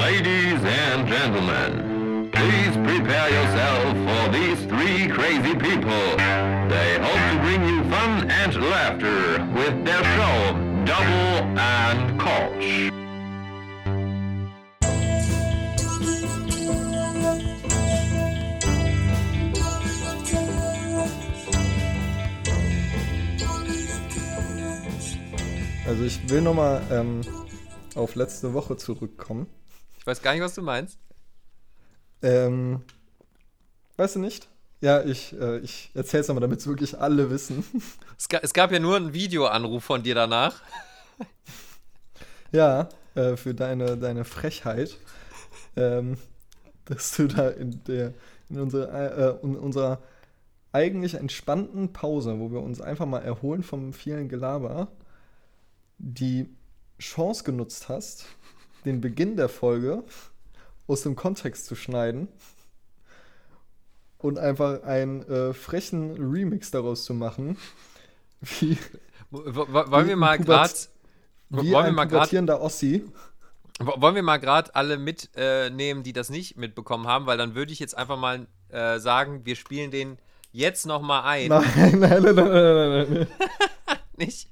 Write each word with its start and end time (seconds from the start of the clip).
Ladies 0.00 0.64
and 0.64 1.06
gentlemen, 1.06 2.30
please 2.32 2.74
prepare 2.76 3.28
yourself 3.30 3.92
for 4.06 4.32
these 4.32 4.64
three 4.66 5.06
crazy 5.08 5.54
people. 5.54 6.16
They 6.68 6.98
hope 6.98 7.22
to 7.30 7.38
bring 7.42 7.62
you 7.68 7.84
fun 7.90 8.30
and 8.30 8.54
laughter 8.70 9.44
with 9.54 9.84
their 9.84 10.02
show, 10.16 10.52
Double 10.84 11.58
and 11.58 12.20
Koch. 12.20 12.90
Also 25.86 26.04
ich 26.04 26.30
will 26.30 26.40
nochmal 26.40 26.80
ähm, 26.90 27.20
auf 27.94 28.14
letzte 28.14 28.54
Woche 28.54 28.76
zurückkommen. 28.76 29.46
Ich 30.02 30.06
weiß 30.08 30.20
gar 30.20 30.32
nicht, 30.32 30.42
was 30.42 30.56
du 30.56 30.62
meinst. 30.62 30.98
Ähm, 32.22 32.82
weißt 33.98 34.16
du 34.16 34.18
nicht? 34.18 34.48
Ja, 34.80 35.00
ich, 35.04 35.32
äh, 35.40 35.58
ich 35.58 35.92
erzähl's 35.94 36.26
nochmal, 36.26 36.40
damit 36.40 36.58
es 36.58 36.66
wirklich 36.66 36.98
alle 36.98 37.30
wissen. 37.30 37.64
Es, 38.18 38.28
ga, 38.28 38.38
es, 38.42 38.52
gab 38.52 38.72
ja 38.72 38.80
nur 38.80 38.96
einen 38.96 39.12
Videoanruf 39.12 39.84
von 39.84 40.02
dir 40.02 40.16
danach. 40.16 40.60
ja, 42.52 42.88
äh, 43.14 43.36
für 43.36 43.54
deine, 43.54 43.96
deine 43.96 44.24
Frechheit, 44.24 44.96
ähm, 45.76 46.16
dass 46.84 47.16
du 47.16 47.28
da 47.28 47.48
in 47.48 47.82
der 47.84 48.12
in 48.48 48.58
unserer, 48.58 49.38
äh, 49.40 49.44
in 49.44 49.56
unserer 49.56 50.02
eigentlich 50.72 51.14
entspannten 51.14 51.92
Pause, 51.92 52.40
wo 52.40 52.50
wir 52.50 52.60
uns 52.60 52.80
einfach 52.80 53.06
mal 53.06 53.22
erholen 53.22 53.62
vom 53.62 53.92
vielen 53.92 54.28
Gelaber, 54.28 54.88
die 55.98 56.48
Chance 56.98 57.44
genutzt 57.44 57.88
hast, 57.88 58.26
den 58.84 59.00
Beginn 59.00 59.36
der 59.36 59.48
Folge 59.48 60.04
aus 60.86 61.02
dem 61.02 61.16
Kontext 61.16 61.66
zu 61.66 61.74
schneiden 61.74 62.28
und 64.18 64.38
einfach 64.38 64.82
einen 64.82 65.22
äh, 65.28 65.52
frechen 65.52 66.16
Remix 66.16 66.70
daraus 66.70 67.04
zu 67.04 67.14
machen. 67.14 67.56
Wie, 68.40 68.76
wollen 69.30 70.08
wir 70.08 70.16
mal 70.16 70.38
gerade 70.38 70.72
wollen 71.50 71.70
wir 71.70 71.92
mal 71.92 72.06
pubertierender 72.06 72.60
Ossi. 72.60 73.04
Wollen 73.78 74.14
wir 74.14 74.22
mal 74.22 74.38
gerade 74.38 74.74
alle 74.74 74.96
mitnehmen, 74.98 76.00
äh, 76.00 76.02
die 76.02 76.12
das 76.12 76.30
nicht 76.30 76.56
mitbekommen 76.56 77.06
haben, 77.06 77.26
weil 77.26 77.38
dann 77.38 77.54
würde 77.54 77.72
ich 77.72 77.78
jetzt 77.78 77.96
einfach 77.96 78.18
mal 78.18 78.46
äh, 78.68 78.98
sagen, 78.98 79.44
wir 79.44 79.56
spielen 79.56 79.90
den 79.90 80.18
jetzt 80.52 80.86
noch 80.86 81.02
mal 81.02 81.22
ein. 81.22 81.48
Nein, 81.48 81.64
nein, 81.76 82.22
nein, 82.22 82.22
nein, 82.22 82.34
nein, 82.34 83.06
nein. 83.12 83.26
nicht? 84.16 84.48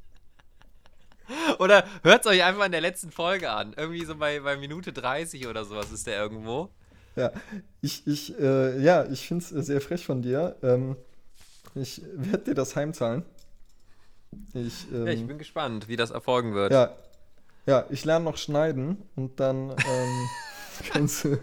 Oder 1.59 1.84
hört 2.03 2.25
es 2.25 2.31
euch 2.31 2.42
einfach 2.42 2.67
in 2.67 2.73
der 2.73 2.81
letzten 2.81 3.11
Folge 3.11 3.50
an. 3.50 3.75
Irgendwie 3.77 4.05
so 4.05 4.17
bei, 4.17 4.41
bei 4.41 4.56
Minute 4.56 4.92
30 4.92 5.47
oder 5.47 5.64
sowas 5.64 5.92
ist 5.92 6.06
der 6.06 6.20
irgendwo. 6.20 6.70
Ja, 7.17 7.33
ich, 7.81 8.06
ich, 8.06 8.39
äh, 8.39 8.81
ja, 8.81 9.05
ich 9.06 9.27
finde 9.27 9.45
es 9.45 9.67
sehr 9.67 9.81
frech 9.81 10.05
von 10.05 10.23
dir. 10.23 10.56
Ähm, 10.62 10.97
ich 11.75 12.03
werde 12.14 12.45
dir 12.45 12.55
das 12.55 12.77
heimzahlen. 12.77 13.25
Ich, 14.55 14.86
ähm, 14.92 15.06
ja, 15.06 15.12
ich 15.12 15.27
bin 15.27 15.39
gespannt, 15.39 15.89
wie 15.89 15.97
das 15.97 16.11
erfolgen 16.11 16.55
wird. 16.55 16.73
Ja, 16.73 16.95
ja 17.67 17.84
ich 17.91 18.05
lerne 18.05 18.25
noch 18.25 18.36
schneiden 18.36 19.03
und 19.17 19.41
dann 19.41 19.70
ähm, 19.70 20.28
kannst 20.92 21.25
du. 21.25 21.39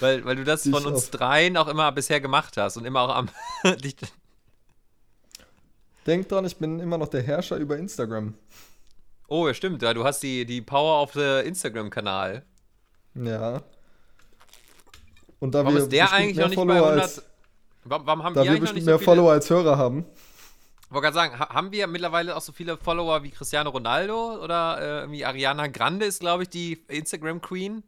Weil, 0.00 0.24
weil 0.24 0.36
du 0.36 0.44
das 0.44 0.68
von 0.68 0.86
uns 0.86 1.10
dreien 1.10 1.56
auch 1.56 1.68
immer 1.68 1.92
bisher 1.92 2.20
gemacht 2.20 2.56
hast 2.56 2.76
und 2.76 2.84
immer 2.84 3.00
auch 3.02 3.14
am. 3.14 3.28
Denk 6.06 6.28
dran, 6.28 6.44
ich 6.46 6.56
bin 6.56 6.80
immer 6.80 6.96
noch 6.96 7.08
der 7.08 7.22
Herrscher 7.22 7.56
über 7.56 7.76
Instagram. 7.76 8.34
Oh, 9.30 9.46
ja, 9.46 9.54
stimmt. 9.54 9.80
Ja, 9.80 9.94
du 9.94 10.02
hast 10.02 10.24
die, 10.24 10.44
die 10.44 10.60
Power 10.60 10.98
auf 10.98 11.12
der 11.12 11.44
Instagram-Kanal. 11.44 12.42
Ja. 13.14 13.62
Und 15.38 15.54
da 15.54 15.60
warum 15.60 15.74
wir 15.76 15.82
ist 15.84 15.92
der 15.92 16.12
eigentlich 16.12 16.36
noch 16.36 16.48
nicht 16.48 16.56
Follower 16.56 16.80
bei 16.80 16.86
100? 16.86 17.02
Als, 17.02 17.22
warum, 17.84 18.06
warum 18.06 18.22
haben 18.24 18.34
da 18.34 18.42
wir, 18.42 18.58
bestimmt 18.58 18.84
mehr 18.84 18.98
so 18.98 19.04
Follower 19.04 19.30
als 19.30 19.48
Hörer 19.48 19.78
haben. 19.78 20.04
Ich 20.82 20.90
wollte 20.90 21.12
gerade 21.12 21.14
sagen, 21.14 21.38
haben 21.38 21.70
wir 21.70 21.86
mittlerweile 21.86 22.36
auch 22.36 22.40
so 22.40 22.50
viele 22.50 22.76
Follower 22.76 23.22
wie 23.22 23.30
Cristiano 23.30 23.70
Ronaldo 23.70 24.42
oder 24.42 24.78
äh, 24.80 25.00
irgendwie 25.02 25.24
Ariana 25.24 25.68
Grande 25.68 26.06
ist, 26.06 26.18
glaube 26.18 26.42
ich, 26.42 26.48
die 26.48 26.82
Instagram-Queen? 26.88 27.84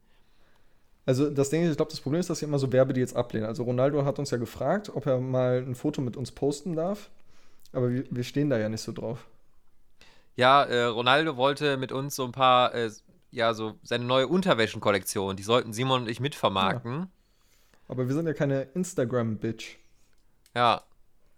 Also 1.06 1.28
das 1.28 1.50
Ding 1.50 1.64
ist, 1.64 1.70
ich 1.70 1.76
glaube, 1.76 1.90
das 1.90 2.00
Problem 2.00 2.20
ist, 2.20 2.30
dass 2.30 2.38
sie 2.38 2.44
immer 2.44 2.60
so 2.60 2.70
Werbedeals 2.70 3.16
ablehnen. 3.16 3.48
Also 3.48 3.64
Ronaldo 3.64 4.04
hat 4.04 4.20
uns 4.20 4.30
ja 4.30 4.38
gefragt, 4.38 4.92
ob 4.94 5.06
er 5.06 5.18
mal 5.18 5.58
ein 5.58 5.74
Foto 5.74 6.00
mit 6.02 6.16
uns 6.16 6.30
posten 6.30 6.76
darf. 6.76 7.10
Aber 7.72 7.90
wir, 7.90 8.04
wir 8.08 8.22
stehen 8.22 8.48
da 8.48 8.58
ja 8.58 8.68
nicht 8.68 8.82
so 8.82 8.92
drauf. 8.92 9.26
Ja, 10.36 10.64
äh, 10.64 10.84
Ronaldo 10.84 11.36
wollte 11.36 11.76
mit 11.76 11.92
uns 11.92 12.16
so 12.16 12.24
ein 12.24 12.32
paar, 12.32 12.74
äh, 12.74 12.90
ja, 13.30 13.54
so 13.54 13.78
seine 13.82 14.04
neue 14.04 14.28
Unterwäschenkollektion, 14.28 15.36
die 15.36 15.42
sollten 15.42 15.72
Simon 15.72 16.02
und 16.02 16.08
ich 16.08 16.20
mitvermarkten. 16.20 16.92
Ja. 16.92 17.08
Aber 17.88 18.08
wir 18.08 18.14
sind 18.14 18.26
ja 18.26 18.32
keine 18.32 18.62
Instagram-Bitch. 18.74 19.76
Ja, 20.54 20.82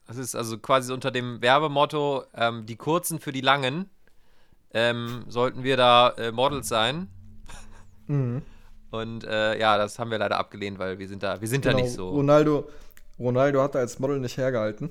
das 0.06 0.16
ist 0.18 0.34
also 0.34 0.58
quasi 0.58 0.92
unter 0.92 1.10
dem 1.10 1.40
Werbemotto, 1.40 2.24
ähm, 2.34 2.66
die 2.66 2.76
kurzen 2.76 3.18
für 3.18 3.32
die 3.32 3.40
langen, 3.40 3.90
ähm, 4.72 5.24
sollten 5.28 5.64
wir 5.64 5.76
da 5.76 6.10
äh, 6.10 6.32
Models 6.32 6.68
sein. 6.68 7.08
Mhm. 8.06 8.42
Und 8.90 9.24
äh, 9.24 9.58
ja, 9.58 9.76
das 9.76 9.98
haben 9.98 10.12
wir 10.12 10.18
leider 10.18 10.38
abgelehnt, 10.38 10.78
weil 10.78 11.00
wir 11.00 11.08
sind 11.08 11.24
da, 11.24 11.40
wir 11.40 11.48
sind 11.48 11.62
genau, 11.62 11.76
da 11.76 11.82
nicht 11.82 11.92
so. 11.92 12.10
Ronaldo, 12.10 12.68
Ronaldo 13.18 13.60
hat 13.60 13.74
da 13.74 13.80
als 13.80 13.98
Model 13.98 14.20
nicht 14.20 14.36
hergehalten. 14.36 14.90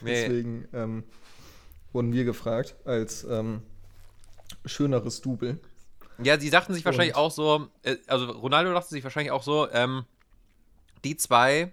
Nee. 0.00 0.22
Deswegen 0.28 0.68
ähm, 0.72 1.04
wurden 1.94 2.12
wir 2.12 2.24
gefragt 2.24 2.74
als 2.84 3.24
ähm, 3.24 3.62
schöneres 4.64 5.20
Double. 5.22 5.58
Ja, 6.22 6.38
sie 6.38 6.50
dachten 6.50 6.74
sich 6.74 6.84
wahrscheinlich 6.84 7.16
Und 7.16 7.22
auch 7.22 7.30
so, 7.30 7.68
äh, 7.82 7.96
also 8.06 8.30
Ronaldo 8.30 8.72
dachte 8.72 8.90
sich 8.90 9.04
wahrscheinlich 9.04 9.32
auch 9.32 9.42
so, 9.42 9.70
ähm, 9.70 10.04
die 11.04 11.16
zwei 11.16 11.72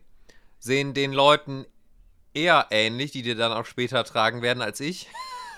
sehen 0.60 0.94
den 0.94 1.12
Leuten 1.12 1.66
eher 2.34 2.68
ähnlich, 2.70 3.12
die 3.12 3.24
dir 3.24 3.36
dann 3.36 3.52
auch 3.52 3.66
später 3.66 4.04
tragen 4.04 4.42
werden 4.42 4.62
als 4.62 4.80
ich. 4.80 5.08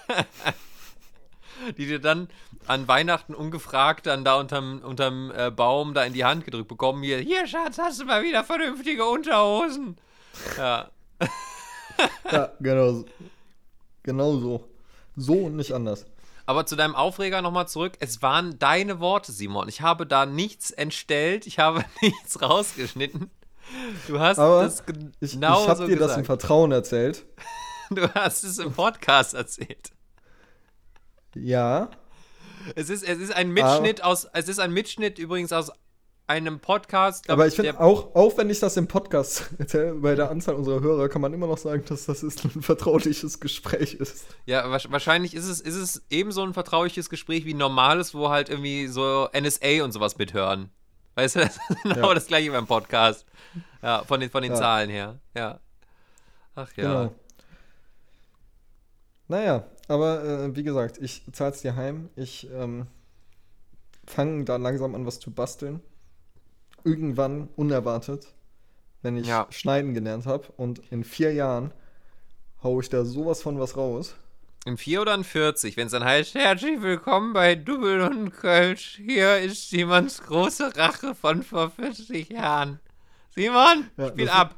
die 1.77 1.85
dir 1.85 1.99
dann 1.99 2.29
an 2.67 2.87
Weihnachten 2.87 3.35
ungefragt 3.35 4.05
dann 4.05 4.23
da 4.23 4.35
unterm, 4.35 4.79
unterm 4.79 5.31
äh, 5.35 5.51
Baum 5.51 5.93
da 5.93 6.03
in 6.03 6.13
die 6.13 6.25
Hand 6.25 6.45
gedrückt 6.45 6.67
bekommen. 6.67 7.03
Hier, 7.03 7.19
hier, 7.19 7.47
Schatz, 7.47 7.77
hast 7.77 7.99
du 7.99 8.05
mal 8.05 8.23
wieder 8.23 8.43
vernünftige 8.43 9.05
Unterhosen. 9.05 9.97
Ja. 10.57 10.89
ja, 12.31 12.51
genau. 12.59 13.05
Genau 14.03 14.37
so. 14.37 14.69
So 15.15 15.33
und 15.33 15.55
nicht 15.55 15.73
anders. 15.73 16.05
Aber 16.45 16.65
zu 16.65 16.75
deinem 16.75 16.95
Aufreger 16.95 17.41
nochmal 17.41 17.67
zurück. 17.67 17.93
Es 17.99 18.21
waren 18.21 18.59
deine 18.59 18.99
Worte, 18.99 19.31
Simon. 19.31 19.69
Ich 19.69 19.81
habe 19.81 20.05
da 20.05 20.25
nichts 20.25 20.71
entstellt. 20.71 21.47
Ich 21.47 21.59
habe 21.59 21.85
nichts 22.01 22.41
rausgeschnitten. 22.41 23.31
Du 24.07 24.19
hast 24.19 24.39
Aber 24.39 24.63
das 24.63 24.85
genau 24.85 25.07
ich, 25.21 25.33
ich 25.35 25.41
habe 25.41 25.75
so 25.75 25.87
dir 25.87 25.95
gesagt. 25.95 26.11
das 26.11 26.17
im 26.17 26.25
Vertrauen 26.25 26.71
erzählt. 26.71 27.25
Du 27.89 28.11
hast 28.15 28.43
es 28.43 28.57
im 28.57 28.73
Podcast 28.73 29.35
erzählt. 29.35 29.91
Ja. 31.35 31.91
Es 32.75 32.89
ist, 32.89 33.03
es 33.03 33.19
ist 33.19 33.35
ein 33.35 33.51
Mitschnitt 33.51 34.01
Aber 34.01 34.11
aus, 34.11 34.25
es 34.33 34.47
ist 34.47 34.59
ein 34.59 34.71
Mitschnitt 34.71 35.19
übrigens 35.19 35.51
aus 35.51 35.71
einem 36.33 36.59
Podcast. 36.59 37.29
Aber 37.29 37.47
ich 37.47 37.55
finde 37.55 37.79
auch, 37.79 38.15
auch 38.15 38.37
wenn 38.37 38.49
ich 38.49 38.59
das 38.59 38.75
im 38.75 38.87
Podcast 38.87 39.49
erzähle, 39.59 39.93
bei 39.93 40.15
der 40.15 40.31
Anzahl 40.31 40.55
unserer 40.55 40.81
Hörer, 40.81 41.07
kann 41.07 41.21
man 41.21 41.33
immer 41.33 41.47
noch 41.47 41.59
sagen, 41.59 41.83
dass 41.87 42.05
das 42.05 42.23
ist 42.23 42.43
ein 42.43 42.61
vertrauliches 42.61 43.39
Gespräch 43.39 43.93
ist. 43.93 44.25
Ja, 44.45 44.69
wahrscheinlich 44.69 45.35
ist 45.35 45.47
es, 45.47 45.61
ist 45.61 45.75
es 45.75 46.03
ebenso 46.09 46.41
ein 46.43 46.53
vertrauliches 46.53 47.09
Gespräch 47.09 47.45
wie 47.45 47.53
ein 47.53 47.57
normales, 47.57 48.15
wo 48.15 48.29
halt 48.29 48.49
irgendwie 48.49 48.87
so 48.87 49.29
NSA 49.31 49.83
und 49.83 49.91
sowas 49.91 50.17
mithören. 50.17 50.69
Weißt 51.15 51.35
du, 51.35 51.39
das 51.41 51.57
ist 51.69 51.83
genau 51.83 52.09
ja. 52.09 52.13
das 52.15 52.27
gleiche 52.27 52.51
beim 52.51 52.65
Podcast. 52.65 53.25
Ja, 53.83 54.03
von 54.03 54.19
den, 54.19 54.31
von 54.31 54.41
den 54.41 54.53
ja. 54.53 54.57
Zahlen 54.57 54.89
her. 54.89 55.19
Ja. 55.35 55.59
Ach 56.55 56.71
ja. 56.75 56.83
Genau. 56.83 57.15
Naja, 59.27 59.63
aber 59.87 60.23
äh, 60.23 60.55
wie 60.55 60.63
gesagt, 60.63 60.97
ich 60.97 61.23
zahl's 61.31 61.61
dir 61.61 61.75
heim. 61.75 62.09
Ich 62.15 62.49
ähm, 62.51 62.87
fange 64.07 64.45
da 64.45 64.55
langsam 64.55 64.95
an, 64.95 65.05
was 65.05 65.19
zu 65.19 65.31
basteln 65.31 65.81
irgendwann 66.83 67.49
unerwartet, 67.55 68.27
wenn 69.01 69.17
ich 69.17 69.27
ja. 69.27 69.47
schneiden 69.49 69.93
gelernt 69.93 70.25
habe 70.25 70.47
und 70.57 70.81
in 70.91 71.03
vier 71.03 71.33
Jahren 71.33 71.71
haue 72.61 72.81
ich 72.81 72.89
da 72.89 73.05
sowas 73.05 73.41
von 73.41 73.59
was 73.59 73.77
raus. 73.77 74.15
In 74.65 74.77
vier 74.77 75.01
oder 75.01 75.13
in 75.13 75.25
40, 75.25 75.75
wenn 75.75 75.87
es 75.87 75.91
dann 75.91 76.05
heißt, 76.05 76.35
herzlich 76.35 76.81
willkommen 76.81 77.33
bei 77.33 77.55
Double 77.55 78.01
und 78.01 78.31
Kölsch. 78.31 78.95
Hier 78.95 79.39
ist 79.39 79.69
Simons 79.69 80.23
große 80.23 80.75
Rache 80.77 81.15
von 81.15 81.43
vor 81.43 81.69
40 81.71 82.29
Jahren. 82.29 82.79
Simon, 83.31 83.89
ja, 83.97 84.07
spiel 84.07 84.29
ab. 84.29 84.55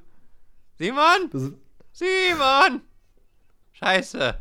Simon? 0.77 1.31
Simon! 1.91 2.81
Scheiße. 3.73 4.37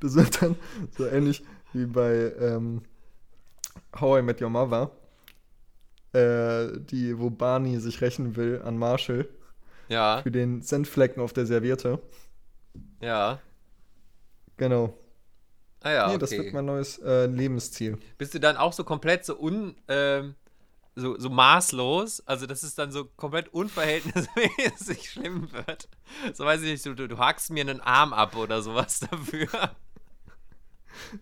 Das 0.00 0.14
wird 0.14 0.42
dann 0.42 0.56
so 0.96 1.06
ähnlich 1.06 1.42
wie 1.72 1.86
bei 1.86 2.32
ähm, 2.38 2.82
How 3.98 4.18
I 4.18 4.22
Met 4.22 4.42
Your 4.42 4.50
Mother 4.50 4.90
äh, 6.12 6.68
die, 6.78 7.18
wo 7.18 7.30
Barney 7.30 7.78
sich 7.80 8.00
rächen 8.00 8.36
will 8.36 8.62
an 8.64 8.78
Marshall. 8.78 9.28
Ja. 9.88 10.22
Für 10.22 10.30
den 10.30 10.62
Senfflecken 10.62 11.22
auf 11.22 11.32
der 11.32 11.46
Serviette. 11.46 12.00
Ja. 13.00 13.40
Genau. 14.56 14.94
Ah 15.82 15.90
ja, 15.90 16.06
nee, 16.06 16.12
okay. 16.14 16.20
das 16.20 16.30
wird 16.30 16.52
mein 16.52 16.64
neues 16.64 16.98
äh, 16.98 17.26
Lebensziel. 17.26 17.98
Bist 18.16 18.34
du 18.34 18.40
dann 18.40 18.56
auch 18.56 18.72
so 18.72 18.84
komplett 18.84 19.24
so 19.24 19.38
un... 19.38 19.74
ähm, 19.88 20.34
so, 20.94 21.18
so 21.18 21.30
maßlos, 21.30 22.26
also 22.26 22.44
dass 22.46 22.62
es 22.62 22.74
dann 22.74 22.92
so 22.92 23.06
komplett 23.06 23.48
unverhältnismäßig 23.54 25.10
schlimm 25.10 25.50
wird. 25.52 25.88
So 26.34 26.44
weiß 26.44 26.60
ich 26.62 26.70
nicht, 26.70 26.84
du, 26.84 26.94
du, 26.94 27.08
du 27.08 27.16
hackst 27.18 27.50
mir 27.50 27.62
einen 27.62 27.80
Arm 27.80 28.12
ab 28.12 28.36
oder 28.36 28.60
sowas 28.60 29.00
dafür. 29.10 29.48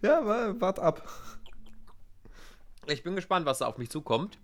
Ja, 0.02 0.26
wa- 0.26 0.54
wart 0.60 0.78
ab. 0.80 1.06
Ich 2.86 3.02
bin 3.02 3.14
gespannt, 3.14 3.46
was 3.46 3.58
da 3.58 3.66
auf 3.66 3.78
mich 3.78 3.90
zukommt. 3.90 4.38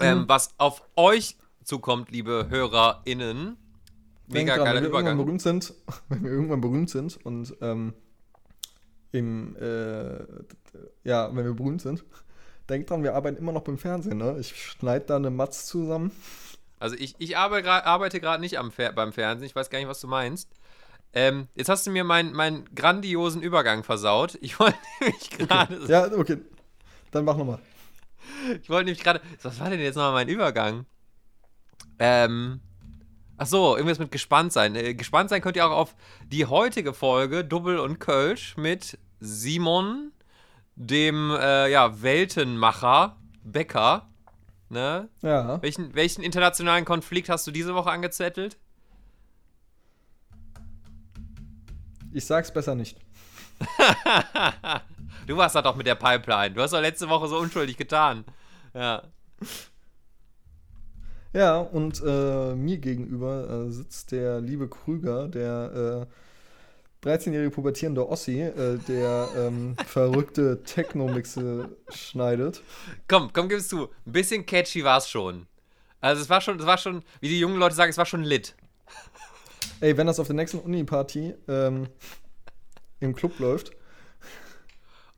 Ähm, 0.00 0.24
was 0.26 0.50
auf 0.58 0.82
euch 0.96 1.36
zukommt, 1.64 2.10
liebe 2.10 2.46
HörerInnen. 2.48 3.56
Denk 4.28 4.48
Mega 4.48 4.56
dran, 4.56 4.64
geiler 4.64 4.76
wenn 4.76 4.82
wir 4.82 4.88
irgendwann 4.88 5.00
Übergang. 5.02 5.18
berühmt 5.18 5.42
sind, 5.42 5.74
wenn 6.08 6.24
wir 6.24 6.30
irgendwann 6.30 6.60
berühmt 6.60 6.90
sind 6.90 7.24
und 7.24 7.54
ähm, 7.60 7.94
im, 9.12 9.56
äh, 9.56 10.18
ja, 11.04 11.34
wenn 11.34 11.44
wir 11.44 11.54
berühmt 11.54 11.80
sind, 11.80 12.04
denkt 12.68 12.90
dran, 12.90 13.02
wir 13.02 13.14
arbeiten 13.14 13.38
immer 13.38 13.52
noch 13.52 13.62
beim 13.62 13.78
Fernsehen, 13.78 14.18
ne? 14.18 14.36
Ich 14.40 14.60
schneide 14.60 15.06
da 15.06 15.16
eine 15.16 15.30
Matz 15.30 15.66
zusammen. 15.66 16.10
Also 16.78 16.96
ich, 16.96 17.14
ich 17.18 17.36
arbeite 17.36 18.20
gerade 18.20 18.40
nicht 18.40 18.58
am 18.58 18.70
Fer 18.70 18.92
beim 18.92 19.12
Fernsehen, 19.12 19.46
ich 19.46 19.54
weiß 19.54 19.70
gar 19.70 19.78
nicht, 19.78 19.88
was 19.88 20.00
du 20.00 20.08
meinst. 20.08 20.50
Ähm, 21.12 21.48
jetzt 21.54 21.68
hast 21.68 21.86
du 21.86 21.90
mir 21.90 22.04
meinen 22.04 22.32
meinen 22.32 22.68
grandiosen 22.74 23.40
Übergang 23.42 23.84
versaut. 23.84 24.36
Ich 24.42 24.58
wollte 24.58 24.76
nämlich 25.00 25.30
gerade. 25.30 25.80
Ja, 25.86 26.12
okay. 26.12 26.38
Dann 27.10 27.24
mach 27.24 27.36
nochmal. 27.36 27.58
Ich 28.62 28.70
wollte 28.70 28.86
nämlich 28.86 29.02
gerade. 29.02 29.20
Was 29.42 29.60
war 29.60 29.70
denn 29.70 29.80
jetzt 29.80 29.96
nochmal 29.96 30.12
mein 30.12 30.28
Übergang? 30.28 30.86
Ähm. 31.98 32.60
Ach 33.38 33.46
so, 33.46 33.76
irgendwas 33.76 33.98
mit 33.98 34.10
gespannt 34.10 34.52
sein. 34.52 34.74
Äh, 34.76 34.94
gespannt 34.94 35.28
sein 35.28 35.42
könnt 35.42 35.56
ihr 35.56 35.66
auch 35.66 35.76
auf 35.76 35.94
die 36.24 36.46
heutige 36.46 36.94
Folge 36.94 37.44
Double 37.44 37.78
und 37.78 37.98
Kölsch 37.98 38.56
mit 38.56 38.98
Simon, 39.20 40.12
dem 40.74 41.30
äh, 41.30 41.70
ja, 41.70 42.00
Weltenmacher 42.00 43.16
Becker. 43.44 44.08
Ne? 44.68 45.08
Ja. 45.22 45.60
Welchen, 45.62 45.94
welchen 45.94 46.22
internationalen 46.22 46.84
Konflikt 46.84 47.28
hast 47.28 47.46
du 47.46 47.50
diese 47.50 47.74
Woche 47.74 47.90
angezettelt? 47.90 48.58
Ich 52.12 52.24
sag's 52.24 52.52
besser 52.52 52.74
nicht. 52.74 52.98
Du 55.26 55.36
warst 55.36 55.56
da 55.56 55.62
doch 55.62 55.74
mit 55.74 55.86
der 55.86 55.96
Pipeline. 55.96 56.54
Du 56.54 56.62
hast 56.62 56.72
doch 56.72 56.80
letzte 56.80 57.08
Woche 57.08 57.26
so 57.26 57.38
unschuldig 57.38 57.76
getan. 57.76 58.24
Ja. 58.74 59.02
Ja, 61.32 61.58
und 61.58 62.00
äh, 62.06 62.54
mir 62.54 62.78
gegenüber 62.78 63.66
äh, 63.66 63.70
sitzt 63.70 64.12
der 64.12 64.40
liebe 64.40 64.68
Krüger, 64.68 65.28
der 65.28 66.06
äh, 67.04 67.06
13-jährige 67.06 67.50
pubertierende 67.50 68.08
Ossi, 68.08 68.40
äh, 68.40 68.78
der 68.88 69.28
ähm, 69.36 69.76
verrückte 69.86 70.62
Techno-Mixe 70.62 71.68
schneidet. 71.90 72.62
Komm, 73.08 73.32
komm, 73.32 73.48
gib's 73.48 73.68
zu. 73.68 73.90
Ein 74.06 74.12
bisschen 74.12 74.46
catchy 74.46 74.82
war's 74.84 75.10
schon. 75.10 75.46
Also 76.00 76.22
es 76.22 76.30
war 76.30 76.40
schon, 76.40 76.58
es 76.58 76.66
war 76.66 76.78
schon, 76.78 77.02
wie 77.20 77.28
die 77.28 77.40
jungen 77.40 77.58
Leute 77.58 77.74
sagen, 77.74 77.90
es 77.90 77.98
war 77.98 78.06
schon 78.06 78.22
lit. 78.22 78.54
Ey, 79.80 79.96
wenn 79.96 80.06
das 80.06 80.20
auf 80.20 80.28
der 80.28 80.36
nächsten 80.36 80.60
Uni-Party 80.60 81.34
ähm, 81.48 81.88
im 83.00 83.14
Club 83.14 83.38
läuft, 83.40 83.72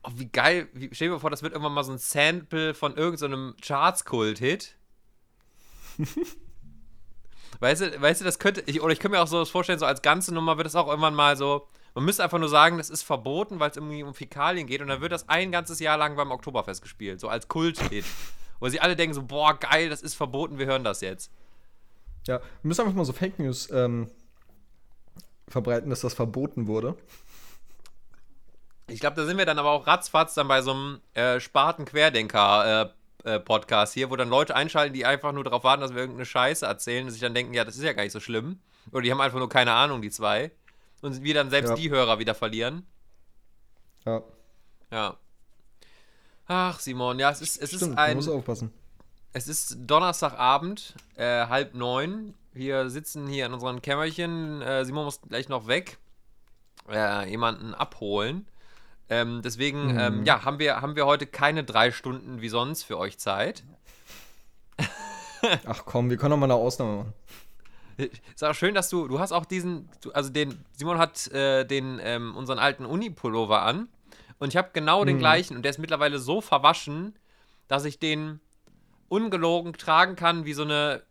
Oh, 0.09 0.13
wie 0.15 0.27
geil. 0.27 0.67
Wie, 0.73 0.89
stell 0.91 1.07
dir 1.07 1.13
mal 1.13 1.19
vor, 1.19 1.29
das 1.29 1.43
wird 1.43 1.53
irgendwann 1.53 1.73
mal 1.73 1.83
so 1.83 1.91
ein 1.91 1.97
Sample 1.97 2.73
von 2.73 2.95
irgendeinem 2.95 3.55
Charts-Kult-Hit. 3.61 4.75
weißt 7.59 7.81
du, 7.81 8.01
weißt 8.01 8.21
du, 8.21 8.25
das 8.25 8.39
könnte, 8.39 8.63
ich, 8.65 8.81
oder 8.81 8.93
ich 8.93 8.99
könnte 8.99 9.17
mir 9.17 9.23
auch 9.23 9.27
so 9.27 9.39
das 9.39 9.49
vorstellen, 9.49 9.79
so 9.79 9.85
als 9.85 10.01
ganze 10.01 10.33
Nummer 10.33 10.57
wird 10.57 10.67
es 10.67 10.75
auch 10.75 10.87
irgendwann 10.87 11.15
mal 11.15 11.35
so, 11.35 11.67
man 11.95 12.05
müsste 12.05 12.23
einfach 12.23 12.39
nur 12.39 12.49
sagen, 12.49 12.77
das 12.77 12.89
ist 12.89 13.03
verboten, 13.03 13.59
weil 13.59 13.71
es 13.71 13.77
irgendwie 13.77 14.03
um 14.03 14.13
Fäkalien 14.13 14.67
geht 14.67 14.81
und 14.81 14.87
dann 14.87 15.01
wird 15.01 15.11
das 15.11 15.27
ein 15.27 15.51
ganzes 15.51 15.79
Jahr 15.79 15.97
lang 15.97 16.15
beim 16.15 16.31
Oktoberfest 16.31 16.81
gespielt, 16.81 17.19
so 17.19 17.27
als 17.27 17.47
Kult-Hit. 17.47 18.05
Wo 18.61 18.67
sie 18.67 18.79
alle 18.81 18.95
denken 18.95 19.13
so, 19.13 19.23
boah, 19.23 19.57
geil, 19.57 19.89
das 19.89 20.01
ist 20.01 20.15
verboten, 20.15 20.59
wir 20.59 20.65
hören 20.65 20.83
das 20.83 21.01
jetzt. 21.01 21.31
ja, 22.27 22.39
wir 22.39 22.67
müssen 22.67 22.81
einfach 22.81 22.93
mal 22.95 23.05
so 23.05 23.13
Fake 23.13 23.39
News 23.39 23.69
ähm, 23.71 24.09
verbreiten, 25.47 25.89
dass 25.89 26.01
das 26.01 26.13
verboten 26.13 26.67
wurde. 26.67 26.97
Ich 28.89 28.99
glaube, 28.99 29.15
da 29.15 29.25
sind 29.25 29.37
wir 29.37 29.45
dann 29.45 29.59
aber 29.59 29.71
auch 29.71 29.87
ratzfatz 29.87 30.33
dann 30.33 30.47
bei 30.47 30.61
so 30.61 30.71
einem 30.71 30.99
äh, 31.13 31.39
Spaten-Querdenker-Podcast 31.39 33.93
hier, 33.93 34.09
wo 34.09 34.15
dann 34.15 34.29
Leute 34.29 34.55
einschalten, 34.55 34.93
die 34.93 35.05
einfach 35.05 35.31
nur 35.31 35.43
darauf 35.43 35.63
warten, 35.63 35.81
dass 35.81 35.91
wir 35.91 35.99
irgendeine 35.99 36.25
Scheiße 36.25 36.65
erzählen 36.65 37.05
und 37.05 37.11
sich 37.11 37.21
dann 37.21 37.33
denken, 37.33 37.53
ja, 37.53 37.65
das 37.65 37.75
ist 37.77 37.83
ja 37.83 37.93
gar 37.93 38.03
nicht 38.03 38.11
so 38.13 38.19
schlimm. 38.19 38.59
Oder 38.91 39.01
die 39.03 39.11
haben 39.11 39.21
einfach 39.21 39.39
nur 39.39 39.49
keine 39.49 39.73
Ahnung, 39.73 40.01
die 40.01 40.09
zwei. 40.09 40.51
Und 41.01 41.23
wir 41.23 41.33
dann 41.33 41.49
selbst 41.49 41.69
Ja. 41.69 41.75
die 41.75 41.89
Hörer 41.89 42.19
wieder 42.19 42.35
verlieren. 42.35 42.85
Ja, 44.05 44.21
Ja. 44.91 45.17
Ach, 46.51 46.79
Simon, 46.79 47.19
ja, 47.19 47.29
es 47.29 47.41
ist, 47.41 47.61
es 47.61 47.69
stimmt, 47.69 47.81
ist 47.83 47.87
man 47.89 47.97
ein. 47.99 48.15
muss 48.15 48.27
aufpassen. 48.27 48.73
Es 49.33 49.47
ist 49.47 49.77
Donnerstagabend, 49.81 50.95
äh, 51.15 51.45
halb 51.45 51.75
neun. 51.75 52.33
Wir 52.53 52.89
sitzen 52.89 53.27
hier 53.27 53.45
in 53.45 53.53
unseren 53.53 53.83
Kämmerchen. 53.83 54.59
Äh, 54.63 54.83
Simon 54.83 55.05
muss 55.05 55.21
gleich 55.21 55.47
noch 55.47 55.67
weg. 55.67 55.99
Äh, 56.89 57.29
jemanden 57.29 57.75
abholen. 57.75 58.47
Ähm, 59.09 59.41
deswegen, 59.43 59.93
Mhm. 59.93 59.97
ähm, 59.99 60.25
ja, 60.25 60.45
haben 60.45 60.59
wir, 60.59 60.81
haben 60.81 60.95
wir 60.95 61.05
heute 61.05 61.25
keine 61.25 61.63
drei 61.63 61.91
Stunden 61.91 62.41
wie 62.41 62.49
sonst 62.49 62.83
für 62.83 62.97
euch 62.97 63.17
Zeit. 63.17 63.63
Ach 65.65 65.83
komm, 65.85 66.09
wir 66.09 66.17
können 66.17 66.31
doch 66.31 66.37
mal 66.37 66.45
eine 66.45 66.55
Ausnahme 66.55 66.97
machen. 66.97 67.13
Ist 68.33 68.43
auch 68.43 68.53
schön, 68.53 68.73
dass 68.75 68.89
du, 68.89 69.07
du 69.07 69.19
hast 69.19 69.31
auch 69.33 69.45
diesen, 69.45 69.89
also 70.13 70.29
den, 70.29 70.63
Simon 70.77 70.97
hat 70.97 71.27
äh, 71.31 71.65
den, 71.65 71.99
ähm, 72.01 72.35
unseren 72.35 72.57
alten 72.59 72.85
Uni-Pullover 72.85 73.61
an 73.61 73.89
und 74.37 74.49
ich 74.49 74.57
habe 74.57 74.69
genau 74.73 75.03
den 75.03 75.15
Mhm. 75.17 75.19
gleichen 75.19 75.55
und 75.57 75.63
der 75.63 75.71
ist 75.71 75.79
mittlerweile 75.79 76.17
so 76.19 76.39
verwaschen, 76.39 77.13
dass 77.67 77.83
ich 77.83 77.99
den 77.99 78.39
ungelogen 79.09 79.73
tragen 79.73 80.15
kann 80.15 80.45
wie 80.45 80.53
so 80.53 80.63
eine, 80.63 81.03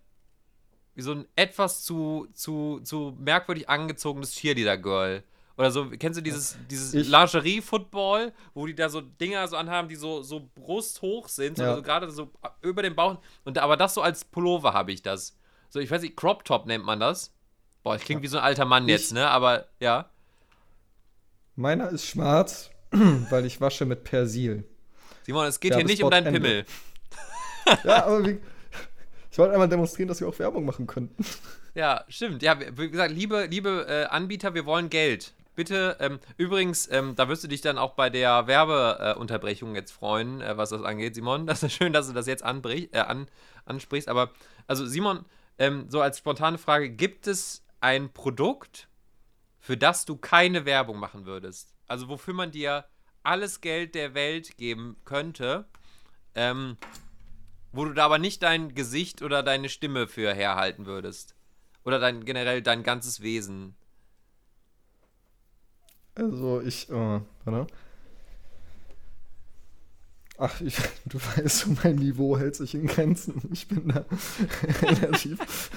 wie 0.95 1.03
so 1.03 1.13
ein 1.13 1.27
etwas 1.37 1.85
zu, 1.85 2.27
zu, 2.33 2.81
zu 2.85 3.15
merkwürdig 3.19 3.69
angezogenes 3.69 4.33
Cheerleader-Girl. 4.35 5.23
Oder 5.59 5.71
so, 5.73 5.91
kennst 5.91 6.17
du 6.19 6.23
dieses, 6.23 6.57
dieses 6.71 6.93
Lingerie-Football, 7.09 8.33
wo 8.55 8.67
die 8.67 8.75
da 8.77 8.89
so 8.89 9.01
Dinger 9.01 9.47
so 9.49 9.57
anhaben, 9.57 9.89
die 9.89 9.97
so, 9.97 10.23
so 10.23 10.49
brusthoch 10.55 11.29
sind, 11.29 11.59
Ja. 11.59 11.75
so 11.75 11.83
gerade 11.83 12.11
so 12.11 12.31
über 12.63 12.83
dem 12.83 12.95
Bauch. 12.95 13.19
Und 13.45 13.59
aber 13.59 13.77
das 13.77 13.95
so 13.95 14.01
als 14.03 14.25
Pullover 14.25 14.73
habe 14.73 14.93
ich 14.93 15.03
das. 15.03 15.37
So, 15.69 15.81
ich 15.81 15.91
weiß 15.91 16.03
nicht, 16.03 16.17
Crop 16.17 16.45
Top 16.45 16.67
nennt 16.67 16.85
man 16.85 17.01
das. 17.01 17.35
Boah, 17.83 17.97
ich 17.97 18.03
klinge 18.05 18.23
wie 18.23 18.29
so 18.29 18.39
ein 18.39 18.45
alter 18.45 18.65
Mann 18.65 18.85
Ich- 18.85 18.91
jetzt, 18.91 19.13
ne? 19.13 19.29
Aber 19.29 19.67
ja. 19.81 20.09
Meiner 21.57 21.89
ist 21.91 22.07
schwarz, 22.07 22.71
weil 22.91 23.45
ich 23.45 23.61
wasche 23.61 23.85
mit 23.85 24.05
Persil. 24.05 24.65
Simon, 25.25 25.47
es 25.47 25.59
geht 25.61 25.73
Ja, 25.73 25.79
hier 25.79 25.87
nicht 25.87 26.03
um 26.03 26.11
deinen 26.11 26.27
Ende. 26.27 26.41
Pimmel. 26.41 26.65
Ja, 27.85 28.07
aber 28.07 28.25
wie, 28.25 28.39
ich 29.31 29.37
wollte 29.39 29.53
einmal 29.53 29.69
demonstrieren, 29.69 30.09
dass 30.09 30.21
wir 30.21 30.29
auch 30.29 30.39
Werbung 30.39 30.65
machen 30.65 30.87
könnten. 30.87 31.23
Ja, 31.75 32.03
stimmt. 32.09 32.43
Ja, 32.43 32.57
wie 32.79 32.89
gesagt, 32.91 33.13
liebe, 33.13 33.45
liebe 33.45 33.85
äh, 33.87 34.05
Anbieter, 34.07 34.55
wir 34.55 34.65
wollen 34.65 34.89
Geld. 34.89 35.35
Bitte, 35.59 35.97
ähm, 35.99 36.21
übrigens, 36.37 36.89
ähm, 36.89 37.17
da 37.17 37.29
wirst 37.29 37.43
du 37.43 37.49
dich 37.49 37.61
dann 37.61 37.79
auch 37.79 37.95
bei 37.95 38.11
der 38.11 38.47
Werbeunterbrechung 38.47 39.75
äh, 39.75 39.79
jetzt 39.79 39.91
freuen, 39.91 40.41
äh, 40.41 40.57
was 40.57 40.71
das 40.71 40.85
angeht, 40.85 41.17
Simon. 41.17 41.47
Das 41.49 41.65
ist 41.65 41.73
schön, 41.73 41.93
dass 41.93 42.07
du 42.07 42.13
das 42.13 42.29
jetzt 42.29 42.45
äh, 42.45 42.99
an, 43.01 43.27
ansprichst. 43.65 44.09
Aber, 44.09 44.31
also 44.69 44.87
Simon, 44.87 45.25
ähm, 45.59 45.87
so 45.89 46.01
als 46.01 46.19
spontane 46.19 46.59
Frage, 46.59 46.91
gibt 46.91 47.27
es 47.27 47.65
ein 47.81 48.13
Produkt, 48.13 48.87
für 49.59 49.77
das 49.77 50.05
du 50.05 50.17
keine 50.17 50.65
Werbung 50.65 51.01
machen 51.01 51.27
würdest? 51.27 51.75
Also 51.89 52.07
wofür 52.07 52.35
man 52.35 52.53
dir 52.53 52.85
alles 53.25 53.61
Geld 53.61 53.97
der 53.97 54.15
Welt 54.15 54.59
geben 54.59 54.97
könnte, 55.05 55.67
ähm, 56.37 56.77
wo 57.73 57.85
du 57.85 57.95
da 57.95 58.05
aber 58.05 58.19
nicht 58.19 58.45
dein 58.45 58.77
Gesicht 58.77 59.23
oder 59.23 59.43
deine 59.43 59.69
Stimme 59.69 60.07
für 60.07 60.33
herhalten 60.33 60.87
würdest? 60.87 61.35
Oder 61.83 61.99
dein 61.99 62.25
generell 62.25 62.63
dein 62.63 62.85
ganzes 62.85 63.23
Wesen? 63.23 63.75
Also 66.19 66.61
ich, 66.61 66.89
äh, 66.91 67.21
warte. 67.45 67.67
Ach, 70.37 70.61
ich, 70.61 70.77
du 71.07 71.19
weißt, 71.19 71.83
mein 71.83 71.97
Niveau 71.97 72.37
hält 72.37 72.57
sich 72.57 72.75
in 72.75 72.87
Grenzen. 72.87 73.43
Ich 73.53 73.69
bin 73.69 73.89
da 73.89 74.05
relativ. 74.83 75.71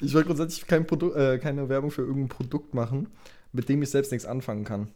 Ich 0.00 0.14
wollte 0.14 0.26
grundsätzlich 0.26 0.66
kein 0.66 0.86
Produ 0.86 1.12
äh, 1.14 1.38
keine 1.38 1.68
Werbung 1.68 1.90
für 1.90 2.02
irgendein 2.02 2.28
Produkt 2.28 2.74
machen, 2.74 3.08
mit 3.52 3.68
dem 3.68 3.82
ich 3.82 3.90
selbst 3.90 4.12
nichts 4.12 4.26
anfangen 4.26 4.64
kann. 4.64 4.92